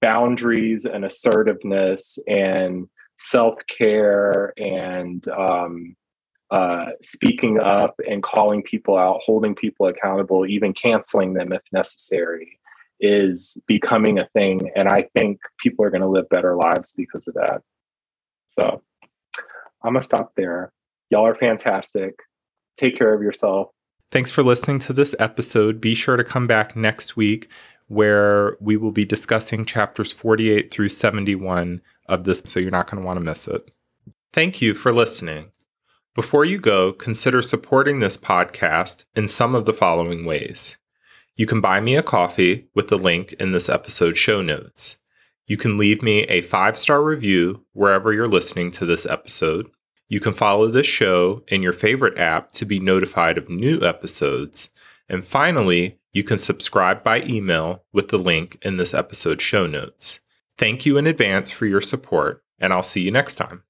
boundaries 0.00 0.84
and 0.84 1.04
assertiveness 1.04 2.18
and 2.26 2.88
self-care 3.16 4.52
and 4.56 5.26
um, 5.28 5.96
uh, 6.50 6.86
speaking 7.02 7.58
up 7.58 8.00
and 8.08 8.22
calling 8.22 8.62
people 8.62 8.96
out, 8.96 9.20
holding 9.24 9.54
people 9.54 9.86
accountable, 9.86 10.46
even 10.46 10.72
canceling 10.72 11.34
them 11.34 11.52
if 11.52 11.62
necessary, 11.72 12.58
is 13.00 13.58
becoming 13.66 14.18
a 14.18 14.28
thing. 14.28 14.70
And 14.74 14.88
I 14.88 15.08
think 15.16 15.40
people 15.58 15.84
are 15.84 15.90
going 15.90 16.02
to 16.02 16.08
live 16.08 16.28
better 16.28 16.56
lives 16.56 16.92
because 16.92 17.28
of 17.28 17.34
that. 17.34 17.62
So 18.46 18.82
I'm 19.82 19.92
going 19.92 20.00
to 20.00 20.06
stop 20.06 20.32
there. 20.36 20.72
Y'all 21.10 21.26
are 21.26 21.34
fantastic. 21.34 22.14
Take 22.76 22.96
care 22.96 23.12
of 23.14 23.22
yourself. 23.22 23.68
Thanks 24.10 24.30
for 24.30 24.42
listening 24.42 24.78
to 24.80 24.92
this 24.92 25.14
episode. 25.18 25.80
Be 25.80 25.94
sure 25.94 26.16
to 26.16 26.24
come 26.24 26.46
back 26.46 26.74
next 26.74 27.16
week 27.16 27.50
where 27.88 28.56
we 28.60 28.76
will 28.76 28.92
be 28.92 29.04
discussing 29.04 29.64
chapters 29.64 30.12
48 30.12 30.70
through 30.70 30.88
71 30.88 31.82
of 32.06 32.24
this, 32.24 32.42
so 32.46 32.60
you're 32.60 32.70
not 32.70 32.90
going 32.90 33.02
to 33.02 33.06
want 33.06 33.18
to 33.18 33.24
miss 33.24 33.48
it. 33.48 33.70
Thank 34.32 34.62
you 34.62 34.74
for 34.74 34.92
listening. 34.92 35.50
Before 36.14 36.44
you 36.44 36.58
go, 36.58 36.92
consider 36.92 37.42
supporting 37.42 38.00
this 38.00 38.16
podcast 38.18 39.04
in 39.14 39.28
some 39.28 39.54
of 39.54 39.64
the 39.64 39.72
following 39.72 40.24
ways. 40.24 40.76
You 41.36 41.46
can 41.46 41.60
buy 41.60 41.80
me 41.80 41.94
a 41.94 42.02
coffee 42.02 42.68
with 42.74 42.88
the 42.88 42.98
link 42.98 43.32
in 43.34 43.52
this 43.52 43.68
episode 43.68 44.16
show 44.16 44.42
notes. 44.42 44.96
You 45.46 45.56
can 45.56 45.78
leave 45.78 46.02
me 46.02 46.24
a 46.24 46.42
five 46.42 46.76
star 46.76 47.02
review 47.02 47.64
wherever 47.72 48.12
you're 48.12 48.26
listening 48.26 48.70
to 48.72 48.84
this 48.84 49.06
episode. 49.06 49.70
You 50.08 50.20
can 50.20 50.32
follow 50.32 50.68
this 50.68 50.86
show 50.86 51.44
in 51.48 51.62
your 51.62 51.72
favorite 51.72 52.18
app 52.18 52.52
to 52.52 52.64
be 52.64 52.80
notified 52.80 53.38
of 53.38 53.48
new 53.48 53.80
episodes. 53.82 54.68
And 55.08 55.26
finally, 55.26 55.98
you 56.18 56.24
can 56.24 56.40
subscribe 56.40 57.04
by 57.04 57.22
email 57.22 57.84
with 57.92 58.08
the 58.08 58.18
link 58.18 58.58
in 58.60 58.76
this 58.76 58.92
episode 58.92 59.40
show 59.40 59.68
notes. 59.68 60.18
Thank 60.58 60.84
you 60.84 60.98
in 60.98 61.06
advance 61.06 61.52
for 61.52 61.64
your 61.64 61.80
support, 61.80 62.42
and 62.58 62.72
I'll 62.72 62.82
see 62.82 63.02
you 63.02 63.12
next 63.12 63.36
time. 63.36 63.62